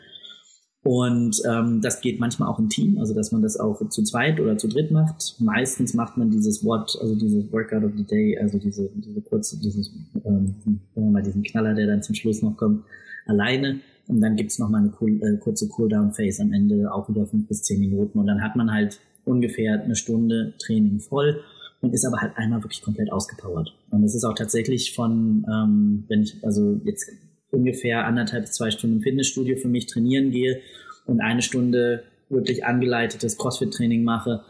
und 0.83 1.43
ähm, 1.47 1.83
das 1.83 2.01
geht 2.01 2.21
manchmal 2.21 2.49
auch 2.49 2.59
im 2.59 2.71
Team, 2.71 2.99
also 2.99 3.15
dass 3.15 3.33
man 3.33 3.43
das 3.43 3.59
auch 3.59 3.87
zu 3.91 4.03
zweit 4.03 4.41
oder 4.41 4.57
zu 4.57 4.67
dritt 4.67 4.91
macht. 4.91 5.37
Meistens 5.39 5.93
macht 5.93 6.17
man 6.17 6.31
dieses 6.31 6.65
What, 6.65 6.97
also 7.01 7.15
dieses 7.15 7.53
Workout 7.53 7.85
of 7.85 7.93
the 7.97 8.05
Day, 8.05 8.39
also 8.39 8.59
diese, 8.59 8.89
diese 8.95 9.21
kurze, 9.21 9.61
dieses, 9.61 9.93
ähm, 10.25 10.55
mal 10.95 11.23
diesen 11.23 11.43
Knaller, 11.43 11.75
der 11.75 11.87
dann 11.87 12.03
zum 12.03 12.15
Schluss 12.15 12.41
noch 12.41 12.57
kommt, 12.57 12.85
alleine. 13.27 13.81
Und 14.09 14.21
dann 14.23 14.37
gibt's 14.37 14.59
noch 14.59 14.71
mal 14.71 14.79
eine 14.79 14.93
cool, 15.01 15.21
äh, 15.23 15.37
kurze 15.37 15.69
Cooldown-Phase 15.69 16.43
am 16.43 16.53
Ende, 16.53 16.93
auch 16.93 17.09
wieder 17.11 17.27
fünf 17.27 17.47
bis 17.47 17.63
zehn 17.63 17.79
Minuten. 17.79 18.19
Und 18.19 18.27
dann 18.27 18.43
hat 18.43 18.57
man 18.57 18.73
halt 18.73 18.99
ungefähr 19.27 19.83
eine 19.83 19.97
Stunde 19.97 20.55
Training 20.59 20.99
voll 20.99 21.43
und 21.83 21.93
ist 21.93 22.07
aber 22.07 22.23
halt 22.23 22.33
einmal 22.37 22.63
wirklich 22.63 22.83
komplett 22.83 23.13
ausgepowert. 23.13 23.75
Und 23.91 24.03
es 24.03 24.15
ist 24.15 24.25
auch 24.25 24.35
tatsächlich 24.35 24.95
von, 24.95 25.47
ähm, 25.47 26.05
wenn 26.09 26.23
ich, 26.23 26.43
also 26.43 26.81
jetzt 26.85 27.13
ungefähr 27.51 28.07
anderthalb 28.07 28.45
bis 28.45 28.53
zwei 28.53 28.71
Stunden 28.71 28.97
im 28.97 29.03
Fitnessstudio 29.03 29.57
für 29.57 29.69
mich 29.69 29.87
trainieren 29.87 30.31
gehe 30.31 30.61
und 31.07 31.21
eine 31.21 31.43
Stunde 31.43 32.05
wirklich 32.29 32.65
angeleitetes 32.65 33.37
CrossFit-Training 33.39 34.05
mache, 34.05 34.43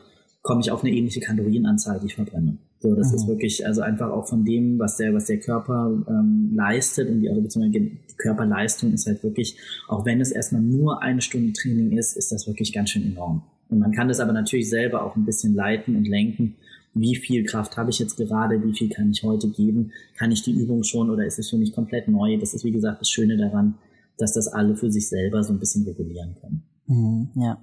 komme 0.43 0.61
ich 0.61 0.71
auf 0.71 0.83
eine 0.83 0.93
ähnliche 0.93 1.21
Kalorienanzahl, 1.21 2.01
die 2.01 2.07
ich 2.07 2.15
verbrenne. 2.15 2.59
So, 2.81 2.95
das 2.95 3.11
mhm. 3.11 3.17
ist 3.17 3.29
wirklich, 3.29 3.67
also 3.67 3.83
einfach 3.83 4.11
auch 4.11 4.27
von 4.27 4.45
dem, 4.45 4.79
was 4.79 4.97
der, 4.97 5.13
was 5.13 5.27
der 5.27 5.39
Körper 5.39 6.03
ähm, 6.09 6.53
leistet 6.55 7.09
und 7.11 7.21
die, 7.21 7.29
also 7.29 7.43
beziehungsweise 7.43 7.79
die 7.79 7.99
Körperleistung 8.17 8.93
ist 8.93 9.07
halt 9.07 9.23
wirklich, 9.23 9.59
auch 9.89 10.07
wenn 10.07 10.21
es 10.21 10.31
erstmal 10.31 10.63
nur 10.63 11.03
eine 11.03 11.21
Stunde 11.21 11.53
Training 11.53 11.93
ist, 11.93 12.17
ist 12.17 12.33
das 12.33 12.47
wirklich 12.47 12.73
ganz 12.73 12.91
schön 12.91 13.05
enorm. 13.05 13.43
Und 13.69 13.79
man 13.79 13.93
kann 13.93 14.09
das 14.09 14.19
aber 14.19 14.33
natürlich 14.33 14.69
selber 14.69 15.05
auch 15.05 15.15
ein 15.15 15.27
bisschen 15.27 15.55
leiten 15.55 15.95
und 15.95 16.09
lenken 16.09 16.57
wie 16.95 17.17
viel 17.17 17.45
Kraft 17.45 17.77
habe 17.77 17.91
ich 17.91 17.99
jetzt 17.99 18.17
gerade, 18.17 18.63
wie 18.65 18.73
viel 18.73 18.89
kann 18.89 19.11
ich 19.11 19.23
heute 19.23 19.49
geben, 19.49 19.93
kann 20.19 20.33
ich 20.33 20.43
die 20.43 20.53
Übung 20.53 20.83
schon 20.83 21.11
oder 21.11 21.25
ist 21.25 21.39
es 21.39 21.51
für 21.51 21.57
mich 21.57 21.73
komplett 21.73 22.09
neu? 22.09 22.39
Das 22.39 22.55
ist, 22.55 22.65
wie 22.65 22.73
gesagt, 22.73 23.01
das 23.01 23.11
Schöne 23.11 23.37
daran, 23.37 23.75
dass 24.19 24.35
das 24.35 24.49
alle 24.49 24.77
für 24.77 24.91
sich 24.91 25.09
selber 25.09 25.43
so 25.43 25.53
ein 25.53 25.59
bisschen 25.59 25.85
regulieren 25.85 26.35
können. 26.41 26.63
Mhm, 26.87 27.31
ja, 27.37 27.59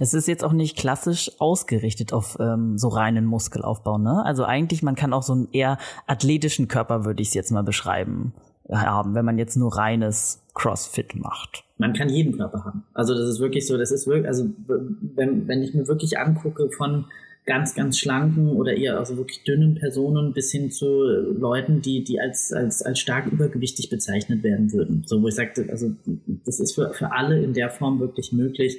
es 0.00 0.12
ist 0.12 0.26
jetzt 0.26 0.42
auch 0.42 0.52
nicht 0.52 0.76
klassisch 0.76 1.30
ausgerichtet 1.38 2.12
auf 2.12 2.36
ähm, 2.40 2.78
so 2.78 2.88
reinen 2.88 3.24
Muskelaufbau, 3.26 3.98
ne? 3.98 4.24
Also 4.24 4.44
eigentlich, 4.44 4.82
man 4.82 4.96
kann 4.96 5.12
auch 5.12 5.22
so 5.22 5.34
einen 5.34 5.48
eher 5.52 5.78
athletischen 6.08 6.66
Körper, 6.66 7.04
würde 7.04 7.22
ich 7.22 7.28
es 7.28 7.34
jetzt 7.34 7.52
mal 7.52 7.62
beschreiben, 7.62 8.34
haben, 8.68 9.14
wenn 9.14 9.24
man 9.24 9.38
jetzt 9.38 9.56
nur 9.56 9.76
reines 9.76 10.42
CrossFit 10.54 11.14
macht. 11.14 11.64
Man 11.78 11.92
kann 11.92 12.08
jeden 12.08 12.36
Körper 12.36 12.64
haben. 12.64 12.82
Also 12.92 13.14
das 13.14 13.28
ist 13.28 13.38
wirklich 13.38 13.68
so, 13.68 13.78
das 13.78 13.92
ist 13.92 14.08
wirklich, 14.08 14.26
also 14.26 14.50
wenn, 14.66 15.46
wenn 15.46 15.62
ich 15.62 15.74
mir 15.74 15.86
wirklich 15.86 16.18
angucke 16.18 16.68
von 16.70 17.04
ganz, 17.44 17.74
ganz 17.74 17.98
schlanken 17.98 18.50
oder 18.50 18.76
eher 18.76 18.98
also 18.98 19.16
wirklich 19.16 19.42
dünnen 19.42 19.74
Personen 19.74 20.32
bis 20.32 20.52
hin 20.52 20.70
zu 20.70 20.86
Leuten, 20.86 21.82
die, 21.82 22.04
die 22.04 22.20
als, 22.20 22.52
als, 22.52 22.82
als 22.82 23.00
stark 23.00 23.26
übergewichtig 23.26 23.90
bezeichnet 23.90 24.42
werden 24.42 24.72
würden. 24.72 25.02
So, 25.06 25.22
wo 25.22 25.28
ich 25.28 25.34
sagte, 25.34 25.66
also 25.68 25.92
das 26.44 26.60
ist 26.60 26.74
für, 26.74 26.92
für 26.94 27.12
alle 27.12 27.42
in 27.42 27.52
der 27.52 27.70
Form 27.70 27.98
wirklich 27.98 28.32
möglich. 28.32 28.78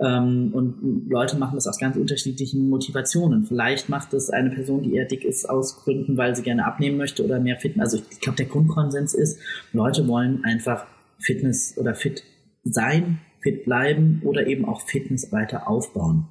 Ähm, 0.00 0.52
und 0.54 1.06
Leute 1.10 1.36
machen 1.36 1.54
das 1.56 1.66
aus 1.66 1.78
ganz 1.78 1.96
unterschiedlichen 1.96 2.70
Motivationen. 2.70 3.44
Vielleicht 3.44 3.90
macht 3.90 4.14
es 4.14 4.30
eine 4.30 4.50
Person, 4.50 4.82
die 4.82 4.94
eher 4.94 5.04
dick 5.04 5.24
ist, 5.24 5.48
aus 5.48 5.84
Gründen, 5.84 6.16
weil 6.16 6.34
sie 6.34 6.42
gerne 6.42 6.64
abnehmen 6.64 6.96
möchte 6.96 7.22
oder 7.22 7.40
mehr 7.40 7.58
Fitness. 7.58 7.92
Also 7.92 8.04
ich 8.10 8.20
glaube, 8.20 8.36
der 8.38 8.46
Grundkonsens 8.46 9.12
ist, 9.12 9.38
Leute 9.72 10.08
wollen 10.08 10.44
einfach 10.44 10.86
Fitness 11.18 11.76
oder 11.76 11.94
fit 11.94 12.24
sein, 12.64 13.18
fit 13.42 13.64
bleiben 13.64 14.22
oder 14.24 14.46
eben 14.46 14.64
auch 14.64 14.80
Fitness 14.80 15.30
weiter 15.30 15.68
aufbauen. 15.68 16.26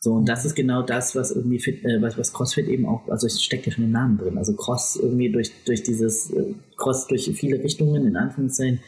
So, 0.00 0.12
und 0.12 0.28
das 0.28 0.44
ist 0.44 0.54
genau 0.54 0.82
das, 0.82 1.16
was 1.16 1.32
irgendwie 1.32 1.58
Fit, 1.58 1.84
äh, 1.84 2.00
was, 2.00 2.16
was 2.18 2.32
CrossFit 2.32 2.68
eben 2.68 2.86
auch, 2.86 3.08
also 3.08 3.26
es 3.26 3.42
steckt 3.42 3.66
ja 3.66 3.72
schon 3.72 3.84
im 3.84 3.92
Namen 3.92 4.18
drin. 4.18 4.38
Also 4.38 4.54
Cross 4.54 4.96
irgendwie 5.02 5.30
durch, 5.30 5.50
durch 5.64 5.82
dieses 5.82 6.30
äh, 6.30 6.54
Cross 6.76 7.06
durch 7.08 7.30
viele 7.34 7.62
Richtungen, 7.62 8.06
in 8.06 8.16
Anführungszeichen, 8.16 8.80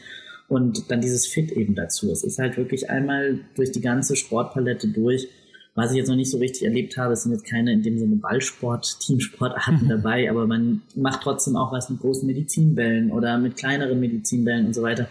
und 0.47 0.89
dann 0.89 0.99
dieses 0.99 1.27
Fit 1.27 1.51
eben 1.51 1.75
dazu. 1.75 2.11
Es 2.11 2.23
ist 2.23 2.39
halt 2.39 2.57
wirklich 2.57 2.89
einmal 2.89 3.39
durch 3.55 3.71
die 3.71 3.81
ganze 3.81 4.15
Sportpalette 4.15 4.87
durch. 4.87 5.27
Was 5.75 5.91
ich 5.91 5.97
jetzt 5.97 6.09
noch 6.09 6.15
nicht 6.15 6.31
so 6.31 6.39
richtig 6.39 6.63
erlebt 6.65 6.97
habe, 6.97 7.13
es 7.13 7.23
sind 7.23 7.31
jetzt 7.31 7.45
keine 7.45 7.71
in 7.71 7.83
dem 7.83 7.99
Sinne 7.99 8.15
Ballsport, 8.15 8.99
Teamsportarten 8.99 9.85
mhm. 9.85 9.89
dabei, 9.89 10.29
aber 10.29 10.47
man 10.47 10.81
macht 10.95 11.21
trotzdem 11.21 11.55
auch 11.55 11.71
was 11.71 11.89
mit 11.89 11.99
großen 11.99 12.25
Medizinbällen 12.25 13.11
oder 13.11 13.37
mit 13.37 13.55
kleineren 13.55 13.99
Medizinbällen 13.99 14.65
und 14.65 14.73
so 14.73 14.81
weiter. 14.81 15.07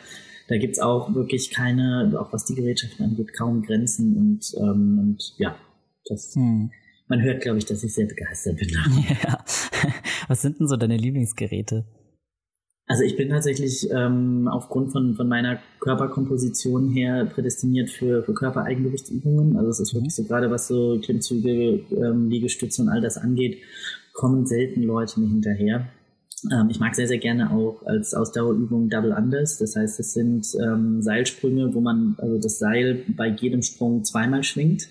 Da 0.48 0.58
gibt's 0.58 0.80
auch 0.80 1.14
wirklich 1.14 1.50
keine, 1.50 2.12
auch 2.18 2.32
was 2.32 2.44
die 2.44 2.54
Gerätschaften 2.54 3.04
angeht, 3.04 3.32
kaum 3.34 3.62
Grenzen 3.62 4.16
und, 4.16 4.54
ähm, 4.60 4.98
und 4.98 5.34
ja, 5.38 5.54
das, 6.08 6.34
hm. 6.34 6.70
Man 7.08 7.22
hört, 7.22 7.40
glaube 7.40 7.58
ich, 7.58 7.64
dass 7.64 7.82
ich 7.82 7.94
sehr 7.94 8.06
begeistert 8.06 8.58
bin. 8.58 8.68
Ja. 8.68 9.44
Was 10.28 10.42
sind 10.42 10.60
denn 10.60 10.68
so 10.68 10.76
deine 10.76 10.98
Lieblingsgeräte? 10.98 11.86
Also 12.86 13.02
ich 13.02 13.16
bin 13.16 13.28
tatsächlich 13.28 13.88
ähm, 13.90 14.48
aufgrund 14.48 14.92
von, 14.92 15.14
von 15.14 15.28
meiner 15.28 15.58
Körperkomposition 15.80 16.90
her 16.90 17.26
prädestiniert 17.26 17.90
für, 17.90 18.22
für 18.22 18.32
Körpereigengewichtsübungen. 18.32 19.56
Also 19.56 19.70
es 19.70 19.80
ist 19.80 19.94
wirklich 19.94 20.14
so 20.14 20.24
gerade 20.24 20.50
was 20.50 20.68
so 20.68 20.98
Klimmzüge, 21.02 21.80
ähm, 21.90 22.30
Liegestütze 22.30 22.82
und 22.82 22.88
all 22.88 23.02
das 23.02 23.18
angeht, 23.18 23.58
kommen 24.14 24.46
selten 24.46 24.82
Leute 24.82 25.20
mir 25.20 25.28
hinterher. 25.28 25.88
Ähm, 26.50 26.68
ich 26.70 26.80
mag 26.80 26.94
sehr, 26.94 27.08
sehr 27.08 27.18
gerne 27.18 27.50
auch 27.50 27.84
als 27.84 28.14
Ausdauerübung 28.14 28.88
Double 28.88 29.12
Unders. 29.12 29.58
Das 29.58 29.76
heißt, 29.76 30.00
es 30.00 30.14
sind 30.14 30.46
ähm, 30.62 31.02
Seilsprünge, 31.02 31.74
wo 31.74 31.80
man 31.80 32.16
also 32.18 32.38
das 32.38 32.58
Seil 32.58 33.04
bei 33.08 33.28
jedem 33.28 33.60
Sprung 33.62 34.04
zweimal 34.04 34.44
schwingt. 34.44 34.88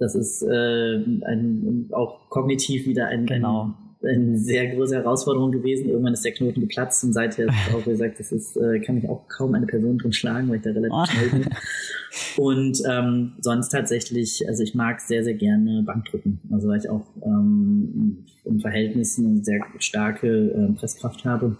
Das 0.00 0.14
ist 0.14 0.42
äh, 0.42 0.96
ein, 0.96 1.90
auch 1.92 2.30
kognitiv 2.30 2.86
wieder 2.86 3.08
ein, 3.08 3.26
genau. 3.26 3.74
ein, 4.02 4.08
eine 4.08 4.38
sehr 4.38 4.74
große 4.74 4.96
Herausforderung 4.96 5.52
gewesen. 5.52 5.90
Irgendwann 5.90 6.14
ist 6.14 6.24
der 6.24 6.32
Knoten 6.32 6.62
geplatzt 6.62 7.04
und 7.04 7.12
seither 7.12 7.48
ist 7.48 7.54
auch 7.74 7.84
gesagt, 7.84 8.18
das 8.18 8.32
ist, 8.32 8.56
äh, 8.56 8.80
kann 8.80 8.94
mich 8.94 9.06
auch 9.10 9.28
kaum 9.28 9.54
eine 9.54 9.66
Person 9.66 9.98
drin 9.98 10.14
schlagen, 10.14 10.48
weil 10.48 10.56
ich 10.56 10.62
da 10.62 10.70
relativ 10.70 10.96
oh. 10.96 11.04
schnell 11.04 11.40
bin. 11.40 11.50
Und 12.36 12.82
ähm, 12.88 13.34
sonst 13.40 13.68
tatsächlich, 13.68 14.42
also 14.48 14.62
ich 14.62 14.74
mag 14.74 15.00
sehr, 15.00 15.22
sehr 15.22 15.34
gerne 15.34 15.82
Bankdrücken. 15.84 16.40
Also 16.50 16.68
weil 16.68 16.78
ich 16.78 16.88
auch 16.88 17.06
ähm, 17.22 18.24
im 18.44 18.60
Verhältnis 18.60 19.18
eine 19.18 19.44
sehr 19.44 19.60
starke 19.78 20.28
äh, 20.28 20.72
Presskraft 20.78 21.24
habe. 21.24 21.56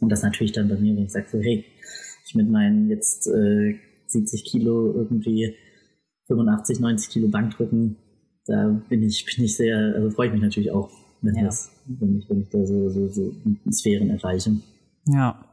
Und 0.00 0.10
das 0.10 0.22
natürlich 0.22 0.52
dann 0.52 0.68
bei 0.68 0.76
mir, 0.76 0.96
wenn 0.96 1.04
ich 1.04 1.12
sage 1.12 1.26
so, 1.30 1.38
hey, 1.38 1.64
ich 2.26 2.34
mit 2.34 2.50
meinen 2.50 2.88
jetzt 2.88 3.28
äh, 3.28 3.76
70 4.06 4.44
Kilo 4.44 4.92
irgendwie 4.92 5.54
85, 6.30 6.80
90 6.80 7.10
Kilo 7.10 7.28
Bankdrücken, 7.28 7.96
da 8.46 8.68
bin 8.88 9.02
ich, 9.02 9.24
bin 9.24 9.44
ich 9.44 9.56
sehr, 9.56 9.94
also 9.94 10.10
freue 10.10 10.28
ich 10.28 10.32
mich 10.32 10.42
natürlich 10.42 10.70
auch, 10.70 10.90
wenn, 11.22 11.36
ja. 11.36 11.44
das, 11.44 11.70
wenn, 11.86 12.18
ich, 12.18 12.30
wenn 12.30 12.40
ich 12.42 12.48
da 12.48 12.64
so, 12.64 12.88
so, 12.88 13.08
so 13.08 13.32
Sphären 13.70 14.10
erreiche. 14.10 14.56
Ja. 15.06 15.44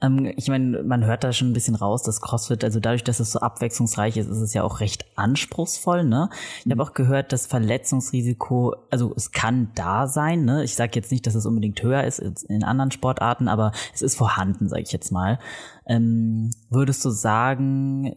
Ähm, 0.00 0.32
ich 0.36 0.48
meine, 0.48 0.82
man 0.82 1.04
hört 1.04 1.24
da 1.24 1.32
schon 1.32 1.50
ein 1.50 1.52
bisschen 1.54 1.74
raus, 1.74 2.02
dass 2.02 2.20
CrossFit, 2.20 2.64
also 2.64 2.80
dadurch, 2.80 3.04
dass 3.04 3.20
es 3.20 3.32
so 3.32 3.40
abwechslungsreich 3.40 4.16
ist, 4.16 4.28
ist 4.28 4.40
es 4.40 4.54
ja 4.54 4.62
auch 4.62 4.80
recht 4.80 5.06
anspruchsvoll. 5.16 6.04
Ne? 6.04 6.28
Ich 6.58 6.70
habe 6.70 6.76
mhm. 6.76 6.80
auch 6.82 6.92
gehört, 6.92 7.32
das 7.32 7.46
Verletzungsrisiko, 7.46 8.76
also 8.90 9.12
es 9.16 9.32
kann 9.32 9.70
da 9.74 10.06
sein. 10.06 10.44
Ne? 10.44 10.64
Ich 10.64 10.74
sage 10.74 10.92
jetzt 10.94 11.10
nicht, 11.10 11.26
dass 11.26 11.34
es 11.34 11.46
unbedingt 11.46 11.82
höher 11.82 12.04
ist 12.04 12.18
in 12.18 12.64
anderen 12.64 12.90
Sportarten, 12.90 13.48
aber 13.48 13.72
es 13.94 14.02
ist 14.02 14.16
vorhanden, 14.16 14.68
sage 14.68 14.82
ich 14.82 14.92
jetzt 14.92 15.12
mal. 15.12 15.38
Ähm, 15.86 16.50
würdest 16.70 17.04
du 17.04 17.10
sagen, 17.10 18.14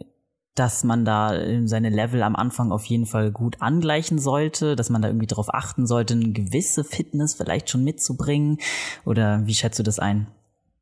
dass 0.59 0.83
man 0.83 1.05
da 1.05 1.39
seine 1.65 1.89
Level 1.89 2.23
am 2.23 2.35
Anfang 2.35 2.71
auf 2.71 2.85
jeden 2.85 3.05
Fall 3.05 3.31
gut 3.31 3.61
angleichen 3.61 4.19
sollte, 4.19 4.75
dass 4.75 4.89
man 4.89 5.01
da 5.01 5.07
irgendwie 5.07 5.27
darauf 5.27 5.53
achten 5.53 5.85
sollte, 5.85 6.15
eine 6.15 6.31
gewisse 6.31 6.83
Fitness 6.83 7.35
vielleicht 7.35 7.69
schon 7.69 7.83
mitzubringen? 7.83 8.57
Oder 9.05 9.45
wie 9.45 9.53
schätzt 9.53 9.79
du 9.79 9.83
das 9.83 9.99
ein? 9.99 10.27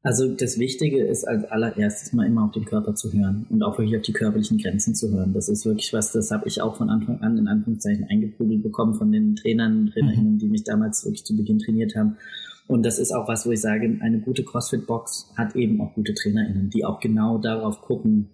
Also 0.06 0.28
das 0.28 0.60
Wichtige 0.60 1.04
ist 1.04 1.28
als 1.28 1.46
allererstes 1.46 2.14
mal 2.14 2.28
immer 2.28 2.46
auf 2.46 2.52
den 2.52 2.66
Körper 2.66 2.94
zu 2.94 3.12
hören 3.12 3.48
und 3.50 3.64
auch 3.64 3.80
wirklich 3.80 3.98
auf 3.98 4.04
die 4.04 4.14
körperlichen 4.14 4.60
Grenzen 4.60 4.94
zu 4.94 5.12
hören. 5.12 5.34
Das 5.34 5.50
ist 5.50 5.66
wirklich 5.66 5.94
was, 5.94 6.12
das 6.12 6.30
habe 6.30 6.48
ich 6.48 6.62
auch 6.62 6.78
von 6.78 6.92
Anfang 6.92 7.22
an 7.22 7.40
in 7.40 7.48
Anführungszeichen 7.48 8.06
eingeprügelt 8.08 8.62
bekommen 8.62 8.94
von 8.94 9.12
den 9.12 9.36
Trainern, 9.36 9.90
Trainerinnen, 9.92 10.34
mhm. 10.34 10.38
die 10.38 10.48
mich 10.48 10.64
damals 10.64 11.04
wirklich 11.06 11.26
zu 11.26 11.36
Beginn 11.36 11.58
trainiert 11.58 11.96
haben. 11.96 12.18
Und 12.68 12.86
das 12.86 13.00
ist 13.00 13.14
auch 13.14 13.28
was, 13.28 13.48
wo 13.48 13.52
ich 13.52 13.62
sage, 13.62 13.98
eine 14.00 14.20
gute 14.20 14.44
CrossFit-Box 14.44 15.32
hat 15.36 15.56
eben 15.56 15.82
auch 15.82 15.96
gute 15.96 16.14
TrainerInnen, 16.14 16.70
die 16.70 16.86
auch 16.86 17.00
genau 17.00 17.40
darauf 17.40 17.82
gucken, 17.82 18.30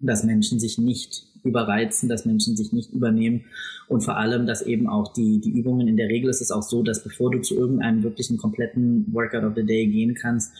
dass 0.00 0.24
Menschen 0.24 0.60
sich 0.60 0.78
nicht 0.78 1.24
überreizen, 1.44 2.08
dass 2.08 2.24
Menschen 2.24 2.56
sich 2.56 2.72
nicht 2.72 2.92
übernehmen 2.92 3.44
und 3.88 4.02
vor 4.02 4.16
allem, 4.16 4.46
dass 4.46 4.62
eben 4.62 4.88
auch 4.88 5.12
die, 5.12 5.40
die 5.40 5.50
Übungen, 5.50 5.88
in 5.88 5.96
der 5.96 6.08
Regel 6.08 6.28
ist 6.28 6.42
es 6.42 6.50
auch 6.50 6.62
so, 6.62 6.82
dass 6.82 7.02
bevor 7.02 7.30
du 7.30 7.40
zu 7.40 7.54
irgendeinem 7.54 8.02
wirklichen 8.02 8.36
kompletten 8.36 9.06
Workout 9.12 9.44
of 9.44 9.54
the 9.54 9.64
Day 9.64 9.86
gehen 9.86 10.14
kannst, 10.14 10.52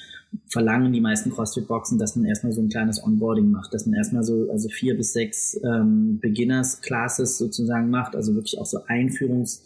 verlangen 0.46 0.92
die 0.92 1.00
meisten 1.00 1.30
CrossFit-Boxen, 1.30 1.98
dass 1.98 2.16
man 2.16 2.26
erstmal 2.26 2.52
so 2.52 2.62
ein 2.62 2.68
kleines 2.68 3.02
Onboarding 3.02 3.50
macht, 3.50 3.74
dass 3.74 3.86
man 3.86 3.96
erstmal 3.96 4.24
so 4.24 4.50
also 4.50 4.68
vier 4.68 4.96
bis 4.96 5.12
sechs 5.12 5.58
ähm, 5.64 6.18
Beginners-Classes 6.20 7.38
sozusagen 7.38 7.90
macht, 7.90 8.16
also 8.16 8.34
wirklich 8.34 8.58
auch 8.58 8.66
so 8.66 8.78
Einführungs- 8.86 9.62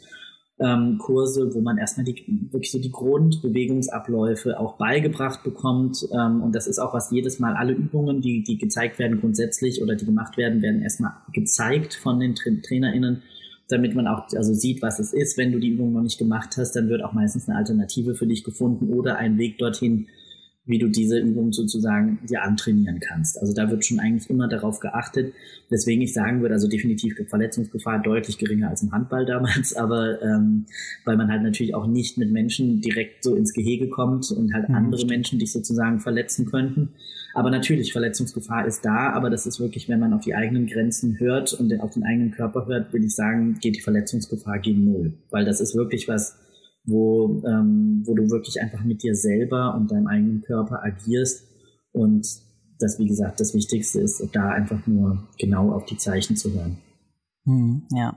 ähm, 0.63 0.99
Kurse, 0.99 1.55
wo 1.55 1.61
man 1.61 1.79
erstmal 1.79 2.05
die, 2.05 2.25
wirklich 2.51 2.71
so 2.71 2.79
die 2.79 2.93
Grundbewegungsabläufe 2.93 4.59
auch 4.61 4.77
beigebracht 4.77 5.43
bekommt. 5.43 6.07
Ähm, 6.13 6.43
und 6.43 6.55
das 6.55 6.67
ist 6.67 6.79
auch 6.79 6.95
was 6.95 7.11
jedes 7.11 7.39
Mal, 7.39 7.55
alle 7.55 7.73
Übungen, 7.73 8.21
die, 8.21 8.43
die 8.43 8.59
gezeigt 8.59 8.99
werden 8.99 9.21
grundsätzlich 9.21 9.83
oder 9.83 9.97
die 9.97 10.05
gemacht 10.05 10.37
werden, 10.37 10.63
werden 10.63 10.83
erstmal 10.83 11.13
gezeigt 11.33 11.95
von 11.95 12.21
den 12.21 12.35
Tra 12.35 12.51
TrainerInnen, 12.63 13.23
damit 13.69 13.95
man 13.95 14.07
auch 14.07 14.29
also 14.37 14.55
sieht, 14.55 14.83
was 14.83 14.99
es 14.99 15.13
ist. 15.13 15.37
Wenn 15.37 15.53
du 15.53 15.59
die 15.59 15.71
Übung 15.71 15.93
noch 15.93 16.03
nicht 16.03 16.19
gemacht 16.19 16.57
hast, 16.57 16.73
dann 16.77 16.89
wird 16.89 17.03
auch 17.03 17.13
meistens 17.13 17.49
eine 17.49 17.59
Alternative 17.59 18.15
für 18.15 18.27
dich 18.27 18.45
gefunden 18.45 18.93
oder 18.93 19.17
ein 19.17 19.39
Weg 19.39 19.59
dorthin, 19.59 20.07
wie 20.65 20.79
du 20.79 20.89
diese 20.89 21.19
Übung 21.19 21.53
sozusagen 21.53 22.21
dir 22.29 22.43
antrainieren 22.43 23.01
kannst. 23.01 23.41
Also 23.41 23.53
da 23.53 23.69
wird 23.69 23.85
schon 23.85 23.99
eigentlich 23.99 24.31
immer 24.31 24.47
darauf 24.47 24.79
geachtet, 24.79 25.35
weswegen 25.71 26.03
ich 26.03 26.15
sagen 26.15 26.41
würde, 26.41 26.55
also 26.55 26.69
definitiv 26.69 27.17
Verletzungsgefahr 27.29 28.01
deutlich 28.01 28.39
geringer 28.39 28.71
als 28.71 28.83
im 28.83 28.93
Handball 28.93 29.27
damals, 29.27 29.75
aber 29.77 30.23
ähm, 30.23 30.67
weil 31.05 31.17
man 31.17 31.31
halt 31.31 31.43
natürlich 31.43 31.75
auch 31.75 31.89
nicht 31.89 32.17
mit 32.17 32.31
Menschen 32.31 32.81
direkt 32.81 33.25
so 33.25 33.35
ins 33.35 33.53
Gehege 33.53 33.89
kommt 33.89 34.31
und 34.31 34.55
halt 34.55 34.69
mhm. 34.69 34.77
andere 34.77 35.07
Menschen 35.07 35.41
dich 35.41 35.51
sozusagen 35.51 35.99
verletzen 35.99 36.47
könnten. 36.47 36.91
Aber 37.35 37.51
natürlich, 37.51 37.93
Verletzungsgefahr 37.93 38.67
ist 38.67 38.85
da, 38.85 39.11
aber 39.13 39.31
das 39.31 39.47
ist 39.47 39.59
wirklich, 39.59 39.89
wenn 39.89 39.99
man 39.99 40.13
auf 40.13 40.23
die 40.23 40.35
eigenen 40.35 40.67
Grenzen 40.67 41.19
hört 41.19 41.55
und 41.55 41.73
auf 41.81 41.95
den 41.95 42.05
eigenen 42.05 42.31
Körper 42.31 42.67
hört, 42.67 42.93
würde 42.93 43.07
ich 43.07 43.15
sagen, 43.15 43.59
geht 43.61 43.77
die 43.77 43.81
Verletzungsgefahr 43.81 44.59
gegen 44.59 44.85
Null. 44.85 45.15
Weil 45.31 45.45
das 45.45 45.61
ist 45.61 45.75
wirklich 45.75 46.09
was, 46.09 46.37
wo, 46.85 47.43
ähm, 47.47 48.03
wo 48.05 48.15
du 48.15 48.31
wirklich 48.31 48.61
einfach 48.61 48.85
mit 48.85 49.03
dir 49.03 49.15
selber 49.15 49.75
und 49.77 49.91
deinem 49.91 50.07
eigenen 50.07 50.43
Körper 50.43 50.83
agierst 50.83 51.47
und 51.93 52.27
das, 52.79 52.99
wie 52.99 53.07
gesagt, 53.07 53.41
das 53.41 53.55
Wichtigste 53.55 54.01
ist, 54.01 54.27
da 54.33 54.49
einfach 54.49 54.87
nur 54.87 55.29
genau 55.39 55.73
auf 55.73 55.85
die 55.85 55.97
Zeichen 55.97 56.37
zu 56.37 56.53
hören. 56.53 56.79
Hm, 57.45 57.83
ja. 57.93 58.17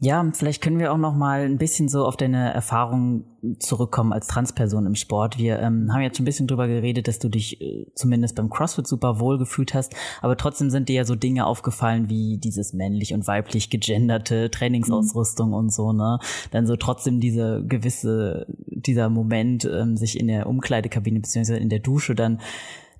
Ja, 0.00 0.28
vielleicht 0.34 0.60
können 0.60 0.78
wir 0.78 0.92
auch 0.92 0.98
noch 0.98 1.14
mal 1.14 1.44
ein 1.44 1.56
bisschen 1.56 1.88
so 1.88 2.04
auf 2.04 2.16
deine 2.16 2.52
Erfahrung 2.52 3.24
zurückkommen 3.60 4.12
als 4.12 4.26
Transperson 4.26 4.86
im 4.86 4.96
Sport. 4.96 5.38
Wir 5.38 5.60
ähm, 5.60 5.92
haben 5.92 6.00
jetzt 6.00 6.16
schon 6.16 6.24
ein 6.24 6.26
bisschen 6.26 6.46
drüber 6.46 6.66
geredet, 6.66 7.06
dass 7.06 7.18
du 7.20 7.28
dich 7.28 7.60
äh, 7.60 7.86
zumindest 7.94 8.34
beim 8.34 8.50
CrossFit 8.50 8.86
super 8.86 9.20
wohl 9.20 9.38
gefühlt 9.38 9.72
hast, 9.72 9.94
aber 10.20 10.36
trotzdem 10.36 10.70
sind 10.70 10.88
dir 10.88 10.96
ja 10.96 11.04
so 11.04 11.14
Dinge 11.14 11.46
aufgefallen 11.46 12.08
wie 12.08 12.38
dieses 12.38 12.72
männlich 12.72 13.14
und 13.14 13.26
weiblich 13.28 13.70
gegenderte 13.70 14.50
Trainingsausrüstung 14.50 15.48
mhm. 15.48 15.54
und 15.54 15.72
so, 15.72 15.92
ne? 15.92 16.18
Dann 16.50 16.66
so 16.66 16.76
trotzdem 16.76 17.20
diese 17.20 17.64
gewisse, 17.64 18.46
dieser 18.66 19.08
Moment, 19.10 19.64
ähm, 19.64 19.96
sich 19.96 20.18
in 20.18 20.26
der 20.26 20.48
Umkleidekabine 20.48 21.20
beziehungsweise 21.20 21.58
in 21.58 21.68
der 21.68 21.80
Dusche 21.80 22.14
dann 22.14 22.40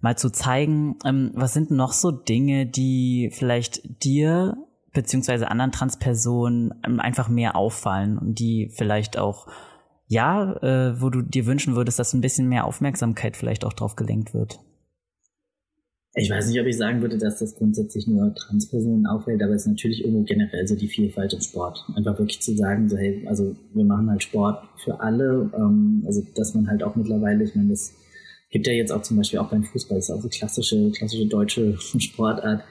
mal 0.00 0.16
zu 0.16 0.30
zeigen, 0.30 0.96
ähm, 1.04 1.32
was 1.34 1.54
sind 1.54 1.70
noch 1.70 1.92
so 1.92 2.12
Dinge, 2.12 2.66
die 2.66 3.30
vielleicht 3.32 4.04
dir 4.04 4.56
beziehungsweise 4.94 5.50
anderen 5.50 5.72
Transpersonen 5.72 6.72
ähm, 6.86 7.00
einfach 7.00 7.28
mehr 7.28 7.56
auffallen 7.56 8.16
und 8.16 8.38
die 8.38 8.70
vielleicht 8.72 9.18
auch, 9.18 9.46
ja, 10.06 10.54
äh, 10.62 11.00
wo 11.00 11.10
du 11.10 11.20
dir 11.20 11.44
wünschen 11.46 11.76
würdest, 11.76 11.98
dass 11.98 12.14
ein 12.14 12.20
bisschen 12.20 12.48
mehr 12.48 12.64
Aufmerksamkeit 12.64 13.36
vielleicht 13.36 13.64
auch 13.64 13.72
drauf 13.74 13.96
gelenkt 13.96 14.32
wird? 14.32 14.60
Ich 16.16 16.30
weiß 16.30 16.46
nicht, 16.46 16.60
ob 16.60 16.66
ich 16.66 16.76
sagen 16.76 17.02
würde, 17.02 17.18
dass 17.18 17.40
das 17.40 17.56
grundsätzlich 17.56 18.06
nur 18.06 18.32
Transpersonen 18.34 19.04
auffällt, 19.06 19.42
aber 19.42 19.52
es 19.52 19.62
ist 19.62 19.68
natürlich 19.68 20.04
irgendwo 20.04 20.22
generell 20.22 20.66
so 20.66 20.76
die 20.76 20.86
Vielfalt 20.86 21.32
im 21.32 21.40
Sport. 21.40 21.84
Einfach 21.96 22.16
wirklich 22.20 22.40
zu 22.40 22.56
sagen, 22.56 22.88
so 22.88 22.96
hey, 22.96 23.26
also 23.26 23.56
wir 23.74 23.84
machen 23.84 24.08
halt 24.08 24.22
Sport 24.22 24.62
für 24.76 25.00
alle, 25.00 25.50
ähm, 25.56 26.04
also 26.06 26.24
dass 26.36 26.54
man 26.54 26.68
halt 26.68 26.84
auch 26.84 26.94
mittlerweile, 26.94 27.42
ich 27.42 27.56
meine, 27.56 27.70
das 27.70 27.92
gibt 28.50 28.68
ja 28.68 28.72
jetzt 28.72 28.92
auch 28.92 29.02
zum 29.02 29.16
Beispiel 29.16 29.40
auch 29.40 29.50
beim 29.50 29.64
Fußball, 29.64 29.98
das 29.98 30.08
ist 30.08 30.14
auch 30.14 30.22
so 30.22 30.28
klassische, 30.28 30.92
klassische 30.92 31.26
deutsche 31.26 31.76
Sportart, 31.98 32.62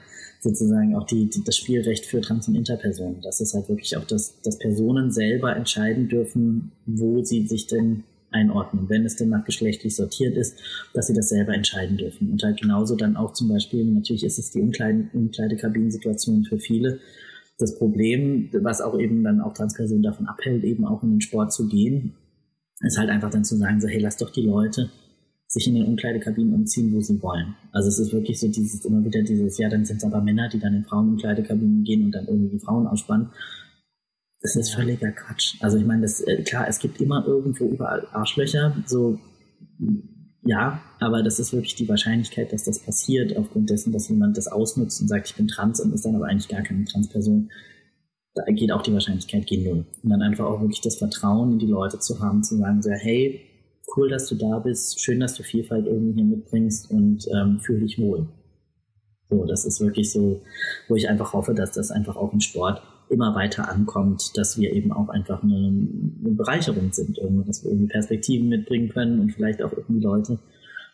sozusagen 0.44 0.94
auch 0.94 1.06
die, 1.06 1.28
die, 1.30 1.42
das 1.42 1.56
Spielrecht 1.56 2.04
für 2.04 2.20
Trans- 2.20 2.46
und 2.48 2.54
Interpersonen. 2.54 3.22
Das 3.22 3.40
ist 3.40 3.54
halt 3.54 3.68
wirklich 3.70 3.96
auch, 3.96 4.04
dass, 4.04 4.40
dass 4.42 4.58
Personen 4.58 5.10
selber 5.10 5.56
entscheiden 5.56 6.08
dürfen, 6.08 6.70
wo 6.84 7.24
sie 7.24 7.46
sich 7.46 7.66
denn 7.66 8.04
einordnen, 8.30 8.88
wenn 8.90 9.06
es 9.06 9.16
denn 9.16 9.30
nach 9.30 9.44
geschlechtlich 9.44 9.96
sortiert 9.96 10.36
ist, 10.36 10.58
dass 10.92 11.06
sie 11.06 11.14
das 11.14 11.30
selber 11.30 11.54
entscheiden 11.54 11.96
dürfen. 11.96 12.30
Und 12.30 12.42
halt 12.42 12.60
genauso 12.60 12.94
dann 12.94 13.16
auch 13.16 13.32
zum 13.32 13.48
Beispiel, 13.48 13.84
natürlich 13.86 14.24
ist 14.24 14.38
es 14.38 14.50
die 14.50 14.60
Umkleide, 14.60 15.08
Umkleidekabinensituation 15.14 16.44
für 16.44 16.58
viele. 16.58 17.00
Das 17.58 17.78
Problem, 17.78 18.50
was 18.52 18.82
auch 18.82 18.98
eben 18.98 19.24
dann 19.24 19.40
auch 19.40 19.54
Transpersonen 19.54 20.02
davon 20.02 20.26
abhält, 20.26 20.64
eben 20.64 20.84
auch 20.84 21.02
in 21.02 21.12
den 21.12 21.20
Sport 21.22 21.54
zu 21.54 21.68
gehen, 21.68 22.12
ist 22.80 22.98
halt 22.98 23.08
einfach 23.08 23.30
dann 23.30 23.44
zu 23.44 23.56
sagen, 23.56 23.80
so, 23.80 23.88
hey, 23.88 24.00
lass 24.00 24.18
doch 24.18 24.30
die 24.30 24.42
Leute 24.42 24.90
sich 25.54 25.68
in 25.68 25.76
den 25.76 25.86
Umkleidekabinen 25.86 26.52
umziehen, 26.52 26.92
wo 26.92 27.00
sie 27.00 27.22
wollen. 27.22 27.54
Also 27.70 27.88
es 27.88 28.00
ist 28.00 28.12
wirklich 28.12 28.40
so 28.40 28.48
dieses, 28.48 28.84
immer 28.84 29.04
wieder 29.04 29.22
dieses, 29.22 29.56
ja, 29.56 29.68
dann 29.68 29.84
sind 29.84 29.98
es 29.98 30.04
aber 30.04 30.20
Männer, 30.20 30.48
die 30.48 30.58
dann 30.58 30.74
in 30.74 30.84
Frauenumkleidekabinen 30.84 31.84
gehen 31.84 32.04
und 32.04 32.10
dann 32.10 32.26
irgendwie 32.26 32.56
die 32.56 32.58
Frauen 32.58 32.88
ausspannen. 32.88 33.28
Das 34.42 34.56
ist 34.56 34.74
völliger 34.74 35.12
Quatsch. 35.12 35.54
Also 35.60 35.78
ich 35.78 35.86
meine, 35.86 36.02
das, 36.02 36.20
äh, 36.22 36.42
klar, 36.42 36.66
es 36.68 36.80
gibt 36.80 37.00
immer 37.00 37.24
irgendwo 37.24 37.66
überall 37.66 38.04
Arschlöcher, 38.10 38.76
so, 38.84 39.20
ja, 40.44 40.82
aber 40.98 41.22
das 41.22 41.38
ist 41.38 41.52
wirklich 41.52 41.76
die 41.76 41.88
Wahrscheinlichkeit, 41.88 42.52
dass 42.52 42.64
das 42.64 42.80
passiert, 42.80 43.36
aufgrund 43.36 43.70
dessen, 43.70 43.92
dass 43.92 44.08
jemand 44.08 44.36
das 44.36 44.48
ausnutzt 44.48 45.00
und 45.00 45.06
sagt, 45.06 45.28
ich 45.28 45.36
bin 45.36 45.46
trans 45.46 45.78
und 45.78 45.94
ist 45.94 46.04
dann 46.04 46.16
aber 46.16 46.26
eigentlich 46.26 46.48
gar 46.48 46.62
keine 46.62 46.84
Transperson. 46.84 47.48
Da 48.34 48.42
geht 48.46 48.72
auch 48.72 48.82
die 48.82 48.92
Wahrscheinlichkeit 48.92 49.46
gegen 49.46 49.64
null. 49.64 49.86
Und 50.02 50.10
dann 50.10 50.20
einfach 50.20 50.46
auch 50.46 50.60
wirklich 50.60 50.80
das 50.80 50.96
Vertrauen 50.96 51.52
in 51.52 51.58
die 51.60 51.66
Leute 51.66 52.00
zu 52.00 52.18
haben, 52.18 52.42
zu 52.42 52.56
sagen, 52.56 52.82
so, 52.82 52.90
hey, 52.90 53.40
cool, 53.96 54.08
dass 54.08 54.28
du 54.28 54.34
da 54.34 54.58
bist, 54.58 55.00
schön, 55.00 55.20
dass 55.20 55.34
du 55.34 55.42
Vielfalt 55.42 55.86
irgendwie 55.86 56.14
hier 56.14 56.24
mitbringst 56.24 56.90
und 56.90 57.26
ähm, 57.34 57.60
fühle 57.60 57.80
dich 57.80 57.98
wohl. 57.98 58.28
So, 59.30 59.44
das 59.44 59.64
ist 59.64 59.80
wirklich 59.80 60.10
so, 60.10 60.42
wo 60.88 60.96
ich 60.96 61.08
einfach 61.08 61.32
hoffe, 61.32 61.54
dass 61.54 61.72
das 61.72 61.90
einfach 61.90 62.16
auch 62.16 62.32
im 62.32 62.40
Sport 62.40 62.82
immer 63.08 63.34
weiter 63.34 63.68
ankommt, 63.68 64.36
dass 64.36 64.58
wir 64.58 64.72
eben 64.72 64.92
auch 64.92 65.08
einfach 65.08 65.42
eine, 65.42 65.54
eine 65.56 66.34
Bereicherung 66.34 66.92
sind, 66.92 67.18
irgendwie, 67.18 67.46
dass 67.46 67.62
wir 67.62 67.70
irgendwie 67.70 67.88
Perspektiven 67.88 68.48
mitbringen 68.48 68.88
können 68.88 69.20
und 69.20 69.32
vielleicht 69.32 69.62
auch 69.62 69.72
irgendwie 69.72 70.02
Leute, 70.02 70.38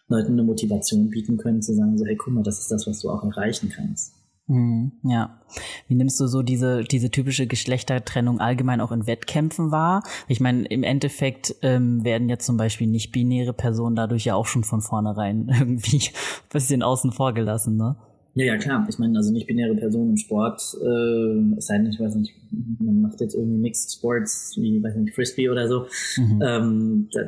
Leuten 0.08 0.32
eine 0.32 0.42
Motivation 0.42 1.10
bieten 1.10 1.36
können, 1.36 1.62
zu 1.62 1.74
sagen, 1.74 1.96
so, 1.96 2.04
hey, 2.04 2.16
guck 2.16 2.32
mal, 2.32 2.42
das 2.42 2.58
ist 2.58 2.70
das, 2.70 2.86
was 2.86 3.00
du 3.00 3.10
auch 3.10 3.22
erreichen 3.24 3.70
kannst. 3.74 4.19
Mhm, 4.50 4.90
ja. 5.04 5.38
Wie 5.86 5.94
nimmst 5.94 6.18
du 6.18 6.26
so 6.26 6.42
diese, 6.42 6.82
diese 6.82 7.12
typische 7.12 7.46
Geschlechtertrennung 7.46 8.40
allgemein 8.40 8.80
auch 8.80 8.90
in 8.90 9.06
Wettkämpfen 9.06 9.70
wahr? 9.70 10.02
Ich 10.26 10.40
meine, 10.40 10.66
im 10.66 10.82
Endeffekt 10.82 11.54
ähm, 11.62 12.04
werden 12.04 12.28
jetzt 12.28 12.46
zum 12.46 12.56
Beispiel 12.56 12.88
nicht-binäre 12.88 13.52
Personen 13.52 13.94
dadurch 13.94 14.24
ja 14.24 14.34
auch 14.34 14.46
schon 14.46 14.64
von 14.64 14.80
vornherein 14.80 15.48
irgendwie 15.60 15.98
ein 15.98 16.52
bisschen 16.52 16.82
außen 16.82 17.12
vor 17.12 17.32
gelassen, 17.32 17.76
ne? 17.76 17.94
Ja, 18.34 18.46
ja, 18.46 18.58
klar. 18.58 18.86
Ich 18.88 18.98
meine, 18.98 19.16
also 19.16 19.32
nicht-binäre 19.32 19.76
Personen 19.76 20.10
im 20.10 20.16
Sport, 20.16 20.60
äh, 20.82 21.56
es 21.56 21.66
sei 21.66 21.78
denn, 21.78 21.86
ich 21.86 22.00
weiß 22.00 22.16
nicht, 22.16 22.34
man 22.80 23.02
macht 23.02 23.20
jetzt 23.20 23.34
irgendwie 23.34 23.58
Mixed 23.58 23.92
Sports, 23.92 24.56
wie, 24.56 24.82
weiß 24.82 24.96
nicht, 24.96 25.14
Frisbee 25.14 25.48
oder 25.48 25.68
so, 25.68 25.86
mhm. 26.16 26.42
ähm, 26.44 27.08
da 27.12 27.20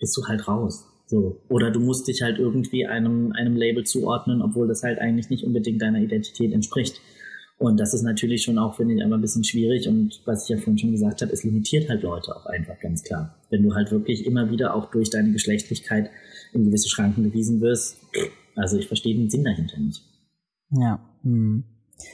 bist 0.00 0.16
du 0.16 0.26
halt 0.26 0.48
raus. 0.48 0.86
So. 1.08 1.40
Oder 1.48 1.70
du 1.70 1.80
musst 1.80 2.06
dich 2.06 2.20
halt 2.20 2.38
irgendwie 2.38 2.86
einem, 2.86 3.32
einem 3.32 3.56
Label 3.56 3.84
zuordnen, 3.84 4.42
obwohl 4.42 4.68
das 4.68 4.82
halt 4.82 4.98
eigentlich 4.98 5.30
nicht 5.30 5.42
unbedingt 5.42 5.80
deiner 5.80 6.00
Identität 6.00 6.52
entspricht. 6.52 7.00
Und 7.56 7.80
das 7.80 7.94
ist 7.94 8.02
natürlich 8.02 8.42
schon 8.42 8.58
auch, 8.58 8.76
finde 8.76 8.94
ich, 8.94 9.02
einmal 9.02 9.18
ein 9.18 9.22
bisschen 9.22 9.42
schwierig. 9.42 9.88
Und 9.88 10.20
was 10.26 10.44
ich 10.44 10.50
ja 10.50 10.56
vorhin 10.58 10.78
schon 10.78 10.92
gesagt 10.92 11.22
habe, 11.22 11.32
es 11.32 11.44
limitiert 11.44 11.88
halt 11.88 12.02
Leute 12.02 12.36
auch 12.36 12.46
einfach 12.46 12.78
ganz 12.78 13.02
klar. 13.02 13.34
Wenn 13.48 13.62
du 13.62 13.74
halt 13.74 13.90
wirklich 13.90 14.26
immer 14.26 14.50
wieder 14.50 14.74
auch 14.74 14.90
durch 14.90 15.08
deine 15.08 15.32
Geschlechtlichkeit 15.32 16.10
in 16.52 16.66
gewisse 16.66 16.90
Schranken 16.90 17.24
gewiesen 17.24 17.60
wirst, 17.62 17.98
also 18.54 18.78
ich 18.78 18.86
verstehe 18.86 19.16
den 19.16 19.30
Sinn 19.30 19.44
dahinter 19.44 19.78
nicht. 19.80 20.02
Ja. 20.70 21.00
Hm. 21.22 21.64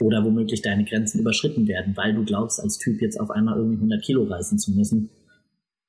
Oder 0.01 0.25
womöglich 0.25 0.63
deine 0.63 0.85
Grenzen 0.85 1.21
überschritten 1.21 1.67
werden, 1.67 1.95
weil 1.97 2.15
du 2.15 2.25
glaubst, 2.25 2.61
als 2.61 2.79
Typ 2.79 3.03
jetzt 3.03 3.21
auf 3.21 3.31
einmal 3.31 3.59
irgendwie 3.59 3.77
100 3.77 4.03
Kilo 4.03 4.23
reißen 4.23 4.59
zu 4.59 4.71
müssen 4.71 5.11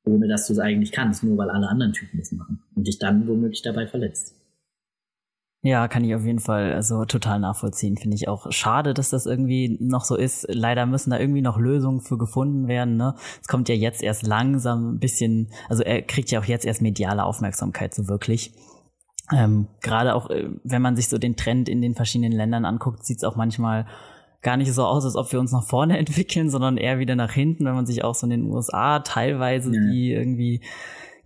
ohne 0.05 0.27
dass 0.27 0.47
du 0.47 0.53
es 0.53 0.59
eigentlich 0.59 0.91
kannst, 0.91 1.23
nur 1.23 1.37
weil 1.37 1.49
alle 1.49 1.67
anderen 1.67 1.93
Typen 1.93 2.19
das 2.19 2.31
machen 2.31 2.61
und 2.75 2.87
dich 2.87 2.99
dann 2.99 3.27
womöglich 3.27 3.61
dabei 3.61 3.87
verletzt. 3.87 4.35
Ja, 5.65 5.87
kann 5.87 6.03
ich 6.03 6.13
auf 6.13 6.23
jeden 6.23 6.39
Fall 6.39 6.73
also 6.73 7.05
total 7.05 7.39
nachvollziehen. 7.39 7.97
Finde 7.97 8.15
ich 8.15 8.27
auch 8.27 8.51
schade, 8.51 8.93
dass 8.93 9.09
das 9.09 9.25
irgendwie 9.25 9.77
noch 9.81 10.05
so 10.05 10.15
ist. 10.15 10.45
Leider 10.47 10.85
müssen 10.85 11.09
da 11.09 11.17
irgendwie 11.17 11.41
noch 11.41 11.57
Lösungen 11.57 12.01
für 12.01 12.19
gefunden 12.19 12.67
werden. 12.67 12.97
Ne? 12.97 13.15
Es 13.41 13.47
kommt 13.47 13.67
ja 13.67 13.73
jetzt 13.73 14.03
erst 14.03 14.27
langsam 14.27 14.93
ein 14.93 14.99
bisschen, 14.99 15.49
also 15.67 15.81
er 15.81 16.03
kriegt 16.03 16.29
ja 16.29 16.39
auch 16.39 16.45
jetzt 16.45 16.65
erst 16.65 16.83
mediale 16.83 17.23
Aufmerksamkeit 17.23 17.95
so 17.95 18.07
wirklich. 18.07 18.53
Ähm, 19.33 19.67
Gerade 19.81 20.13
auch, 20.13 20.29
äh, 20.29 20.49
wenn 20.63 20.83
man 20.83 20.95
sich 20.95 21.09
so 21.09 21.17
den 21.17 21.35
Trend 21.35 21.67
in 21.67 21.81
den 21.81 21.95
verschiedenen 21.95 22.33
Ländern 22.33 22.65
anguckt, 22.65 23.03
sieht 23.03 23.17
es 23.17 23.23
auch 23.23 23.35
manchmal 23.35 23.87
gar 24.45 24.57
nicht 24.57 24.71
so 24.71 24.85
aus, 24.85 25.03
als 25.03 25.15
ob 25.17 25.31
wir 25.33 25.39
uns 25.41 25.51
nach 25.51 25.63
vorne 25.63 25.97
entwickeln, 26.05 26.49
sondern 26.49 26.77
eher 26.77 26.99
wieder 26.99 27.15
nach 27.17 27.33
hinten, 27.33 27.65
wenn 27.65 27.75
man 27.75 27.85
sich 27.85 28.05
auch 28.05 28.15
so 28.15 28.25
in 28.27 28.29
den 28.29 28.45
USA 28.45 28.99
teilweise 28.99 29.75
ja. 29.75 29.81
die 29.91 30.13
irgendwie 30.13 30.61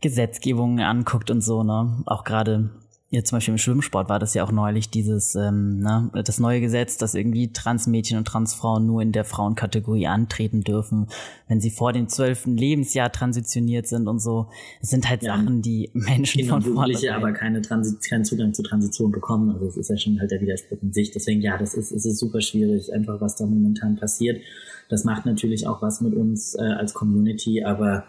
Gesetzgebungen 0.02 0.80
anguckt 0.80 1.30
und 1.30 1.42
so, 1.42 1.62
ne? 1.62 1.98
Auch 2.06 2.24
gerade 2.24 2.70
Jetzt 3.12 3.30
zum 3.30 3.38
Beispiel 3.38 3.54
im 3.56 3.58
Schwimmsport 3.58 4.08
war 4.08 4.20
das 4.20 4.36
ja 4.36 4.44
auch 4.44 4.52
neulich 4.52 4.92
dieses, 4.92 5.34
ähm, 5.34 5.80
ne, 5.80 6.12
das 6.14 6.40
neue 6.40 6.62
Gesetz, 6.62 6.96
dass 6.98 7.16
irgendwie 7.16 7.52
Transmädchen 7.52 8.20
und 8.20 8.26
Transfrauen 8.26 8.86
nur 8.86 9.02
in 9.02 9.12
der 9.12 9.26
Frauenkategorie 9.26 10.06
antreten 10.06 10.62
dürfen, 10.62 11.08
wenn 11.48 11.60
sie 11.60 11.72
vor 11.72 11.92
dem 11.92 12.08
zwölften 12.08 12.56
Lebensjahr 12.56 13.12
transitioniert 13.12 13.88
sind 13.88 14.08
und 14.08 14.20
so. 14.20 14.50
Es 14.80 14.92
sind 14.92 15.10
halt 15.10 15.24
ja. 15.24 15.36
Sachen, 15.36 15.64
die 15.64 15.90
Menschen 15.94 16.42
Kinder 16.42 16.62
von 16.62 16.64
Jugendliche 16.64 17.16
aber 17.16 17.32
keine 17.32 17.64
Transi 17.64 17.98
keinen 18.08 18.26
Zugang 18.26 18.54
zur 18.54 18.66
Transition 18.66 19.12
bekommen. 19.12 19.50
Also 19.50 19.66
es 19.66 19.78
ist 19.78 19.90
ja 19.90 19.98
schon 19.98 20.20
halt 20.20 20.30
der 20.30 20.42
Widerspruch 20.42 20.78
in 20.84 20.94
sich. 20.94 21.10
Deswegen 21.10 21.42
ja, 21.42 21.58
das 21.58 21.74
ist, 21.74 21.92
es 21.92 22.06
ist 22.06 22.20
super 22.20 22.42
schwierig, 22.42 22.94
einfach 22.94 23.20
was 23.22 23.36
da 23.36 23.48
momentan 23.48 23.96
passiert. 23.96 24.40
Das 24.88 25.04
macht 25.04 25.26
natürlich 25.26 25.66
auch 25.66 25.82
was 25.82 26.00
mit 26.02 26.14
uns 26.14 26.54
äh, 26.54 26.62
als 26.62 26.94
Community, 26.94 27.64
aber 27.64 28.04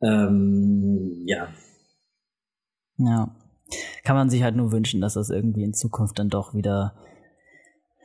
ähm, 0.00 1.24
ja. 1.26 1.48
Ja 2.96 3.34
kann 4.04 4.16
man 4.16 4.30
sich 4.30 4.42
halt 4.42 4.56
nur 4.56 4.72
wünschen, 4.72 5.00
dass 5.00 5.14
das 5.14 5.30
irgendwie 5.30 5.64
in 5.64 5.74
Zukunft 5.74 6.18
dann 6.18 6.28
doch 6.28 6.54
wieder 6.54 6.94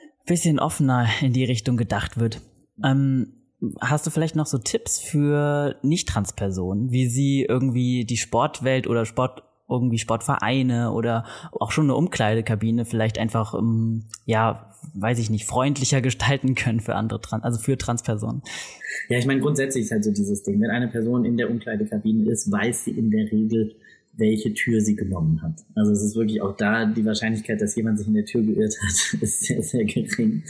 ein 0.02 0.28
bisschen 0.28 0.60
offener 0.60 1.08
in 1.22 1.34
die 1.34 1.46
Richtung 1.46 1.78
gedacht 1.78 2.18
wird. 2.18 2.42
Ähm, 2.84 3.34
hast 3.82 4.06
du 4.06 4.12
vielleicht 4.12 4.36
noch 4.36 4.46
so 4.46 4.58
Tipps 4.58 5.00
für 5.00 5.76
Nicht-Trans-Personen, 5.82 6.92
wie 6.92 7.08
sie 7.08 7.44
irgendwie 7.44 8.06
die 8.06 8.18
Sportwelt 8.18 8.88
oder 8.88 9.06
Sport 9.06 9.44
irgendwie 9.68 9.98
Sportvereine 9.98 10.92
oder 10.92 11.26
auch 11.52 11.72
schon 11.72 11.86
eine 11.86 11.96
Umkleidekabine 11.96 12.86
vielleicht 12.86 13.18
einfach, 13.18 13.56
ähm, 13.56 14.04
ja, 14.26 14.72
weiß 14.94 15.18
ich 15.18 15.32
nicht, 15.32 15.46
freundlicher 15.46 16.02
gestalten 16.02 16.54
können 16.54 16.80
für 16.80 16.96
andere, 16.96 17.20
Trans 17.20 17.44
also 17.44 17.60
für 17.60 17.78
Transpersonen. 17.78 18.44
Ja, 19.10 19.18
ich 19.18 19.26
meine, 19.26 19.42
grundsätzlich 19.42 19.86
ist 19.86 19.92
halt 19.92 20.04
so 20.04 20.12
dieses 20.12 20.44
Ding. 20.44 20.62
Wenn 20.62 20.70
eine 20.70 20.88
Person 20.88 21.26
in 21.26 21.38
der 21.38 21.50
Umkleidekabine 21.50 22.30
ist, 22.30 22.52
weiß 22.52 22.86
sie 22.86 22.92
in 22.92 23.10
der 23.10 23.32
Regel, 23.32 23.76
welche 24.18 24.54
Tür 24.54 24.82
sie 24.82 24.96
genommen 24.96 25.42
hat. 25.42 25.66
Also 25.76 25.92
es 25.92 26.04
ist 26.04 26.16
wirklich 26.16 26.42
auch 26.42 26.56
da 26.56 26.86
die 26.86 27.06
Wahrscheinlichkeit, 27.06 27.62
dass 27.62 27.76
jemand 27.76 27.98
sich 28.00 28.08
in 28.08 28.14
der 28.14 28.26
Tür 28.26 28.42
geirrt 28.42 28.76
hat, 28.82 29.22
ist 29.22 29.44
sehr, 29.44 29.62
sehr 29.62 29.86
gering. 29.86 30.44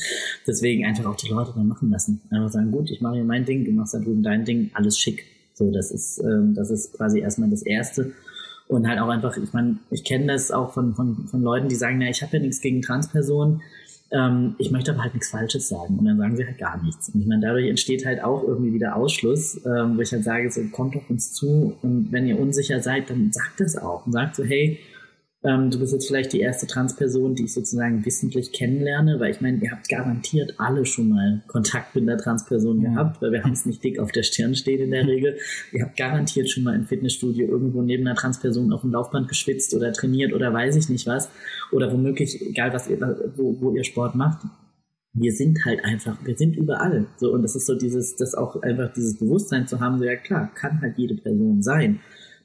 Deswegen 0.45 0.86
einfach 0.86 1.05
auch 1.05 1.16
die 1.16 1.30
Leute 1.30 1.53
dann 1.55 1.68
machen 1.68 1.89
lassen. 1.89 2.22
Einfach 2.30 2.51
sagen, 2.51 2.72
gut, 2.72 2.91
ich 2.91 3.01
mache 3.01 3.16
hier 3.16 3.24
mein 3.24 3.45
Ding, 3.45 3.66
du 3.66 3.72
machst 3.72 3.93
da 3.93 3.99
drüben 3.99 4.24
dein 4.24 4.45
Ding, 4.45 4.70
alles 4.74 4.99
schick. 4.99 5.26
So, 5.53 5.72
das 5.72 5.91
ist, 5.91 6.20
ähm, 6.20 6.53
das 6.53 6.70
ist 6.70 6.93
quasi 6.93 7.20
erstmal 7.20 7.49
das 7.49 7.63
Erste. 7.63 8.11
Und 8.68 8.88
halt 8.88 8.99
auch 8.99 9.09
einfach, 9.09 9.38
ich 9.38 9.53
meine, 9.53 9.78
ich 9.91 10.03
kenne 10.03 10.28
das 10.28 10.51
auch 10.51 10.74
von, 10.74 10.95
von, 10.95 11.28
von 11.28 11.41
Leuten, 11.41 11.70
die 11.70 11.76
sagen, 11.76 11.99
na, 11.99 12.09
ich 12.09 12.22
habe 12.24 12.38
ja 12.38 12.43
nichts 12.43 12.61
gegen 12.61 12.82
Transpersonen, 12.82 13.61
ähm, 14.12 14.56
ich 14.58 14.72
möchte 14.72 14.91
aber 14.91 15.03
halt 15.03 15.14
nichts 15.14 15.30
Falsches 15.30 15.68
sagen. 15.68 15.97
Und 15.97 16.06
dann 16.06 16.18
sagen 16.18 16.38
sie 16.38 16.45
halt 16.45 16.58
gar 16.58 16.82
nichts. 16.84 17.10
Und 17.10 17.22
ich 17.22 17.28
meine, 17.28 17.41
dadurch 17.41 17.68
entsteht 17.68 18.06
halt 18.06 18.24
auch 18.24 18.43
irgendwie 18.43 18.74
wieder 18.74 18.95
Ausschluss, 18.95 19.60
ähm, 19.66 19.97
wo 19.97 20.01
ich 20.01 20.12
halt 20.12 20.24
sage, 20.24 20.51
so, 20.51 20.62
kommt 20.72 20.95
doch 20.95 21.10
uns 21.10 21.34
zu 21.34 21.76
und 21.82 22.12
wenn 22.12 22.28
ihr 22.28 22.39
unsicher 22.39 22.82
seid, 22.82 23.10
dann 23.10 23.32
sagt 23.32 23.62
es 23.62 23.78
auch 23.78 24.06
und 24.06 24.12
sagt 24.12 24.36
so, 24.36 24.43
hey, 24.43 24.80
ähm, 25.46 25.70
du 25.70 25.80
bist 25.80 25.93
jetzt 25.93 26.08
vielleicht 26.08 26.34
die 26.34 26.39
erste 26.39 26.66
Transperson, 26.66 27.36
die 27.36 27.43
ich 27.43 27.54
sozusagen 27.54 28.04
wissentlich 28.04 28.52
kennenlerne, 28.52 29.20
weil 29.20 29.30
ich 29.30 29.41
meine, 29.41 29.64
ihr 29.64 29.72
habt 29.72 29.88
garantiert 29.88 30.56
alle 30.58 30.86
schon 30.86 31.10
mal 31.10 31.43
Kontakt 31.48 31.93
mit 31.93 32.10
einer 32.10 32.18
Transperson 32.18 32.82
ja. 32.82 32.89
gehabt, 32.89 33.22
weil 33.22 33.32
wir 33.32 33.43
haben 33.43 33.52
es 33.52 33.66
nicht 33.66 33.84
dick 33.84 34.00
auf 34.00 34.12
der 34.12 34.24
Stirn 34.24 34.56
stehen 34.56 34.82
in 34.82 34.91
der 34.91 35.06
Regel. 35.08 35.38
Ihr 35.72 35.84
habt 35.84 35.98
garantiert 35.98 36.50
schon 36.50 36.64
mal 36.64 36.76
im 36.76 36.86
Fitnessstudio 36.86 37.48
irgendwo 37.48 37.84
neben 37.84 38.08
einer 38.08 38.16
Transperson 38.16 38.74
auf 38.74 38.82
dem 38.82 38.91
Laufband 38.91 39.28
geschwitzt 39.28 39.76
oder 39.76 39.93
trainiert 39.93 40.34
oder 40.34 40.52
weiß 40.52 40.76
ich 40.78 40.89
nicht 40.89 41.06
was. 41.06 41.30
Oder 41.72 41.91
womöglich, 41.93 42.41
egal 42.41 42.74
was 42.74 42.89
ihr, 42.89 43.00
wo, 43.36 43.56
wo 43.62 43.72
ihr 43.76 43.84
Sport 43.84 44.16
macht, 44.16 44.39
wir 45.14 45.32
sind 45.32 45.64
halt 45.64 45.86
einfach, 45.86 46.18
wir 46.26 46.36
sind 46.36 46.58
überall. 46.58 47.06
So, 47.18 47.32
und 47.32 47.43
das 47.43 47.56
ist 47.56 47.68
so 47.68 47.76
dieses, 47.76 48.16
das 48.16 48.34
auch 48.34 48.62
einfach 48.64 48.91
dieses 48.93 49.18
Bewusstsein 49.20 49.68
zu 49.68 49.80
haben, 49.80 50.00
so 50.00 50.06
ja 50.06 50.16
klar, 50.16 50.52
kann 50.56 50.82
halt 50.82 50.98
jede 50.98 51.16
Person 51.16 51.62
sein. 51.62 52.00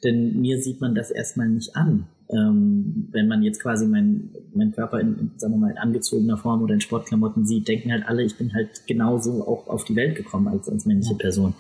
Denn 0.05 0.41
mir 0.41 0.61
sieht 0.61 0.81
man 0.81 0.95
das 0.95 1.11
erstmal 1.11 1.49
nicht 1.49 1.75
an. 1.77 2.07
Ähm, 2.33 3.09
wenn 3.11 3.27
man 3.27 3.43
jetzt 3.43 3.61
quasi 3.61 3.87
meinen 3.87 4.31
mein 4.55 4.73
Körper 4.73 5.01
in, 5.01 5.19
in, 5.19 5.31
sagen 5.37 5.55
wir 5.55 5.59
mal, 5.59 5.71
in 5.71 5.79
angezogener 5.79 6.37
Form 6.37 6.63
oder 6.63 6.75
in 6.75 6.81
Sportklamotten 6.81 7.45
sieht, 7.45 7.67
denken 7.67 7.91
halt 7.91 8.05
alle, 8.07 8.23
ich 8.23 8.37
bin 8.37 8.53
halt 8.55 8.87
genauso 8.87 9.47
auch 9.47 9.67
auf 9.69 9.85
die 9.85 9.97
Welt 9.97 10.17
gekommen 10.17 10.49
als, 10.49 10.69
als 10.69 10.87
männliche 10.87 11.17
Person. 11.17 11.55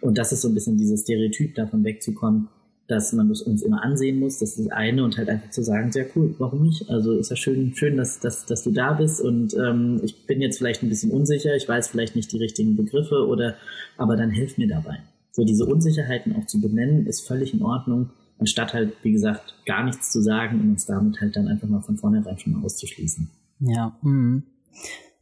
Und 0.00 0.18
das 0.18 0.32
ist 0.32 0.40
so 0.40 0.48
ein 0.48 0.54
bisschen 0.54 0.78
dieses 0.78 1.02
Stereotyp, 1.02 1.54
davon 1.54 1.84
wegzukommen, 1.84 2.48
dass 2.88 3.12
man 3.12 3.28
das 3.28 3.42
uns 3.42 3.62
immer 3.62 3.84
ansehen 3.84 4.18
muss, 4.18 4.38
das 4.38 4.56
ist 4.56 4.66
das 4.66 4.72
eine 4.72 5.04
und 5.04 5.16
halt 5.16 5.28
einfach 5.28 5.50
zu 5.50 5.62
sagen, 5.62 5.92
sehr 5.92 6.06
cool, 6.16 6.34
warum 6.38 6.62
nicht? 6.62 6.90
Also 6.90 7.16
ist 7.16 7.30
ja 7.30 7.36
schön, 7.36 7.72
schön, 7.76 7.96
dass, 7.96 8.18
dass, 8.18 8.46
dass 8.46 8.64
du 8.64 8.72
da 8.72 8.94
bist 8.94 9.20
und 9.20 9.54
ähm, 9.54 10.00
ich 10.02 10.26
bin 10.26 10.40
jetzt 10.40 10.58
vielleicht 10.58 10.82
ein 10.82 10.88
bisschen 10.88 11.12
unsicher, 11.12 11.54
ich 11.54 11.68
weiß 11.68 11.88
vielleicht 11.88 12.16
nicht 12.16 12.32
die 12.32 12.38
richtigen 12.38 12.74
Begriffe 12.74 13.26
oder, 13.28 13.54
aber 13.96 14.16
dann 14.16 14.30
hilf 14.30 14.58
mir 14.58 14.66
dabei. 14.66 14.98
So 15.30 15.44
diese 15.44 15.66
Unsicherheiten 15.66 16.34
auch 16.34 16.46
zu 16.46 16.60
benennen, 16.60 17.06
ist 17.06 17.28
völlig 17.28 17.54
in 17.54 17.62
Ordnung 17.62 18.10
anstatt 18.40 18.74
halt, 18.74 18.92
wie 19.02 19.12
gesagt, 19.12 19.54
gar 19.66 19.84
nichts 19.84 20.10
zu 20.10 20.20
sagen 20.20 20.60
und 20.60 20.70
uns 20.70 20.86
damit 20.86 21.20
halt 21.20 21.36
dann 21.36 21.48
einfach 21.48 21.68
mal 21.68 21.82
von 21.82 21.96
vornherein 21.96 22.38
schon 22.38 22.54
mal 22.54 22.64
auszuschließen. 22.64 23.30
Ja, 23.60 23.96
mh. 24.02 24.42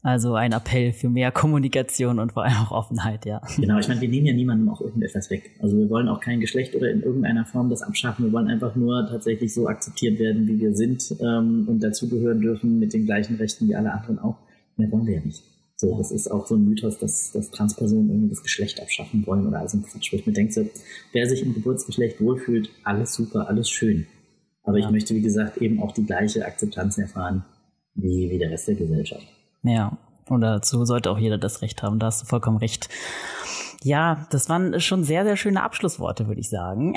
also 0.03 0.35
ein 0.35 0.53
Appell 0.53 0.93
für 0.93 1.09
mehr 1.09 1.33
Kommunikation 1.33 2.21
und 2.21 2.33
vor 2.33 2.45
allem 2.45 2.57
auch 2.57 2.71
Offenheit, 2.71 3.27
ja. 3.27 3.43
Genau, 3.57 3.79
ich 3.79 3.89
meine, 3.89 4.01
wir 4.01 4.09
nehmen 4.09 4.27
ja 4.27 4.33
niemandem 4.33 4.69
auch 4.69 4.81
irgendetwas 4.81 5.29
weg. 5.31 5.51
Also 5.61 5.77
wir 5.77 5.91
wollen 5.91 6.09
auch 6.09 6.21
kein 6.21 6.41
Geschlecht 6.41 6.75
oder 6.77 6.91
in 6.91 7.03
irgendeiner 7.03 7.45
Form 7.45 7.69
das 7.69 7.83
abschaffen. 7.83 8.25
Wir 8.25 8.33
wollen 8.33 8.49
einfach 8.49 8.77
nur 8.77 9.07
tatsächlich 9.09 9.53
so 9.53 9.66
akzeptiert 9.66 10.19
werden, 10.21 10.47
wie 10.47 10.61
wir 10.61 10.75
sind 10.75 11.14
ähm, 11.21 11.64
und 11.66 11.83
dazugehören 11.83 12.41
dürfen 12.41 12.79
mit 12.79 12.93
den 12.93 13.05
gleichen 13.05 13.37
Rechten 13.37 13.69
wie 13.69 13.75
alle 13.75 13.93
anderen 13.93 14.21
auch. 14.21 14.37
Mehr 14.77 14.91
wollen 14.93 15.07
wir 15.07 15.14
ja 15.14 15.25
nicht. 15.25 15.43
So, 15.81 15.97
das 15.97 16.11
ist 16.11 16.29
auch 16.29 16.45
so 16.45 16.57
ein 16.57 16.64
Mythos, 16.64 16.99
dass, 16.99 17.31
dass 17.31 17.53
Transpersonen 17.53 18.11
irgendwie 18.11 18.31
das 18.31 18.43
Geschlecht 18.43 18.83
abschaffen 18.83 19.24
wollen 19.26 19.47
oder 19.47 19.61
also 19.61 19.79
ein 19.79 19.85
Quatsch, 19.85 20.12
wo 20.12 20.16
ich 20.16 20.26
mir 20.26 20.33
denke, 20.33 20.53
so, 20.53 20.68
wer 21.12 21.29
sich 21.29 21.41
im 21.41 21.55
Geburtsgeschlecht 21.55 22.20
wohlfühlt, 22.20 22.68
alles 22.83 23.14
super, 23.14 23.47
alles 23.47 23.70
schön. 23.70 24.09
Aber 24.64 24.79
ja. 24.79 24.87
ich 24.87 24.91
möchte, 24.91 25.14
wie 25.14 25.22
gesagt, 25.22 25.59
eben 25.59 25.81
auch 25.81 25.93
die 25.93 26.05
gleiche 26.05 26.45
Akzeptanz 26.45 26.99
erfahren 26.99 27.45
wie, 27.95 28.29
wie 28.29 28.39
der 28.39 28.51
Rest 28.51 28.66
der 28.66 28.74
Gesellschaft. 28.74 29.26
Ja, 29.62 29.97
und 30.29 30.41
dazu 30.41 30.85
sollte 30.85 31.12
auch 31.12 31.18
jeder 31.18 31.39
das 31.39 31.62
Recht 31.62 31.83
haben, 31.83 32.01
da 32.01 32.07
hast 32.07 32.22
du 32.22 32.26
vollkommen 32.26 32.59
recht. 32.59 32.89
Ja, 33.85 34.26
das 34.31 34.49
waren 34.49 34.81
schon 34.81 35.05
sehr, 35.05 35.24
sehr 35.24 35.37
schöne 35.37 35.62
Abschlussworte, 35.62 36.26
würde 36.26 36.41
ich 36.41 36.49
sagen. 36.49 36.95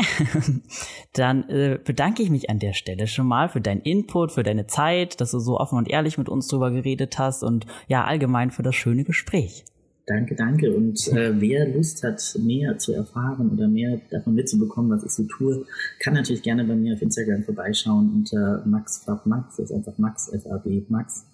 Dann 1.13 1.47
äh, 1.49 1.79
bedanke 1.84 2.23
ich 2.23 2.32
mich 2.32 2.49
an 2.49 2.57
der 2.57 2.73
Stelle 2.73 3.05
schon 3.05 3.27
mal 3.27 3.49
für 3.49 3.61
deinen 3.61 3.82
Input, 3.82 4.32
für 4.32 4.43
deine 4.43 4.65
Zeit, 4.65 5.21
dass 5.21 5.32
du 5.32 5.39
so 5.39 5.59
offen 5.59 5.77
und 5.77 5.89
ehrlich 5.89 6.17
mit 6.17 6.27
uns 6.27 6.47
drüber 6.47 6.71
geredet 6.71 7.19
hast 7.19 7.43
und 7.43 7.67
ja, 7.88 8.03
allgemein 8.05 8.49
für 8.49 8.63
das 8.63 8.75
schöne 8.75 9.03
Gespräch. 9.03 9.63
Danke, 10.07 10.36
danke. 10.36 10.75
Und 10.75 11.07
äh, 11.09 11.39
wer 11.39 11.67
Lust 11.69 12.03
hat, 12.03 12.36
mehr 12.39 12.77
zu 12.79 12.93
erfahren 12.93 13.51
oder 13.51 13.67
mehr 13.67 14.01
davon 14.09 14.34
mitzubekommen, 14.34 14.89
was 14.89 15.03
ich 15.03 15.11
so 15.11 15.23
tue, 15.23 15.65
kann 15.99 16.15
natürlich 16.15 16.41
gerne 16.41 16.63
bei 16.63 16.75
mir 16.75 16.95
auf 16.95 17.01
Instagram 17.01 17.43
vorbeischauen 17.43 18.11
unter 18.15 18.63
maxfabmax, 18.65 19.57
das 19.57 19.69
ist 19.69 19.75
einfach 19.75 19.97
Max, 19.99 20.29
F-A-B, 20.29 20.86
Max. 20.89 21.25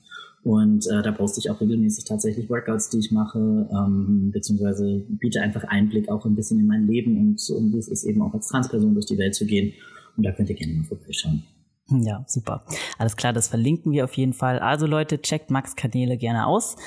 Und 0.47 0.87
äh, 0.87 1.01
da 1.01 1.11
poste 1.11 1.41
ich 1.41 1.51
auch 1.51 1.59
regelmäßig 1.59 2.05
tatsächlich 2.05 2.49
Workouts, 2.49 2.89
die 2.89 2.99
ich 2.99 3.11
mache, 3.11 3.67
ähm, 3.69 4.31
beziehungsweise 4.31 5.03
biete 5.09 5.41
einfach 5.41 5.65
Einblick 5.65 6.07
auch 6.07 6.25
ein 6.25 6.35
bisschen 6.35 6.57
in 6.57 6.67
mein 6.67 6.87
Leben 6.87 7.17
und, 7.17 7.49
und 7.49 7.73
wie 7.73 7.77
es 7.77 7.89
ist, 7.89 8.05
eben 8.05 8.21
auch 8.21 8.33
als 8.33 8.47
Transperson 8.47 8.93
durch 8.93 9.07
die 9.07 9.17
Welt 9.17 9.35
zu 9.35 9.45
gehen. 9.45 9.73
Und 10.15 10.25
da 10.25 10.31
könnt 10.31 10.47
ihr 10.47 10.55
gerne 10.55 10.71
mal 10.71 10.85
vorbeischauen. 10.85 11.43
Ja, 11.89 12.23
super. 12.27 12.63
Alles 12.97 13.17
klar, 13.17 13.33
das 13.33 13.49
verlinken 13.49 13.91
wir 13.91 14.05
auf 14.05 14.13
jeden 14.13 14.31
Fall. 14.31 14.59
Also 14.59 14.87
Leute, 14.87 15.21
checkt 15.21 15.51
Max 15.51 15.75
Kanäle 15.75 16.15
gerne 16.15 16.47
aus. 16.47 16.77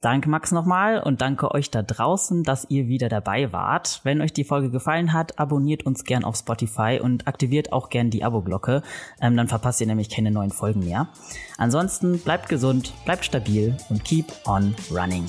Danke 0.00 0.30
Max 0.30 0.52
nochmal 0.52 1.02
und 1.02 1.22
danke 1.22 1.50
euch 1.50 1.72
da 1.72 1.82
draußen, 1.82 2.44
dass 2.44 2.66
ihr 2.70 2.86
wieder 2.86 3.08
dabei 3.08 3.52
wart. 3.52 4.00
Wenn 4.04 4.20
euch 4.20 4.32
die 4.32 4.44
Folge 4.44 4.70
gefallen 4.70 5.12
hat, 5.12 5.40
abonniert 5.40 5.86
uns 5.86 6.04
gern 6.04 6.22
auf 6.22 6.36
Spotify 6.36 7.00
und 7.02 7.26
aktiviert 7.26 7.72
auch 7.72 7.88
gern 7.88 8.08
die 8.08 8.22
Abo-Glocke. 8.22 8.82
Ähm, 9.20 9.36
dann 9.36 9.48
verpasst 9.48 9.80
ihr 9.80 9.88
nämlich 9.88 10.08
keine 10.08 10.30
neuen 10.30 10.52
Folgen 10.52 10.80
mehr. 10.80 11.08
Ansonsten 11.56 12.20
bleibt 12.20 12.48
gesund, 12.48 12.92
bleibt 13.04 13.24
stabil 13.24 13.76
und 13.88 14.04
keep 14.04 14.26
on 14.46 14.76
running. 14.92 15.26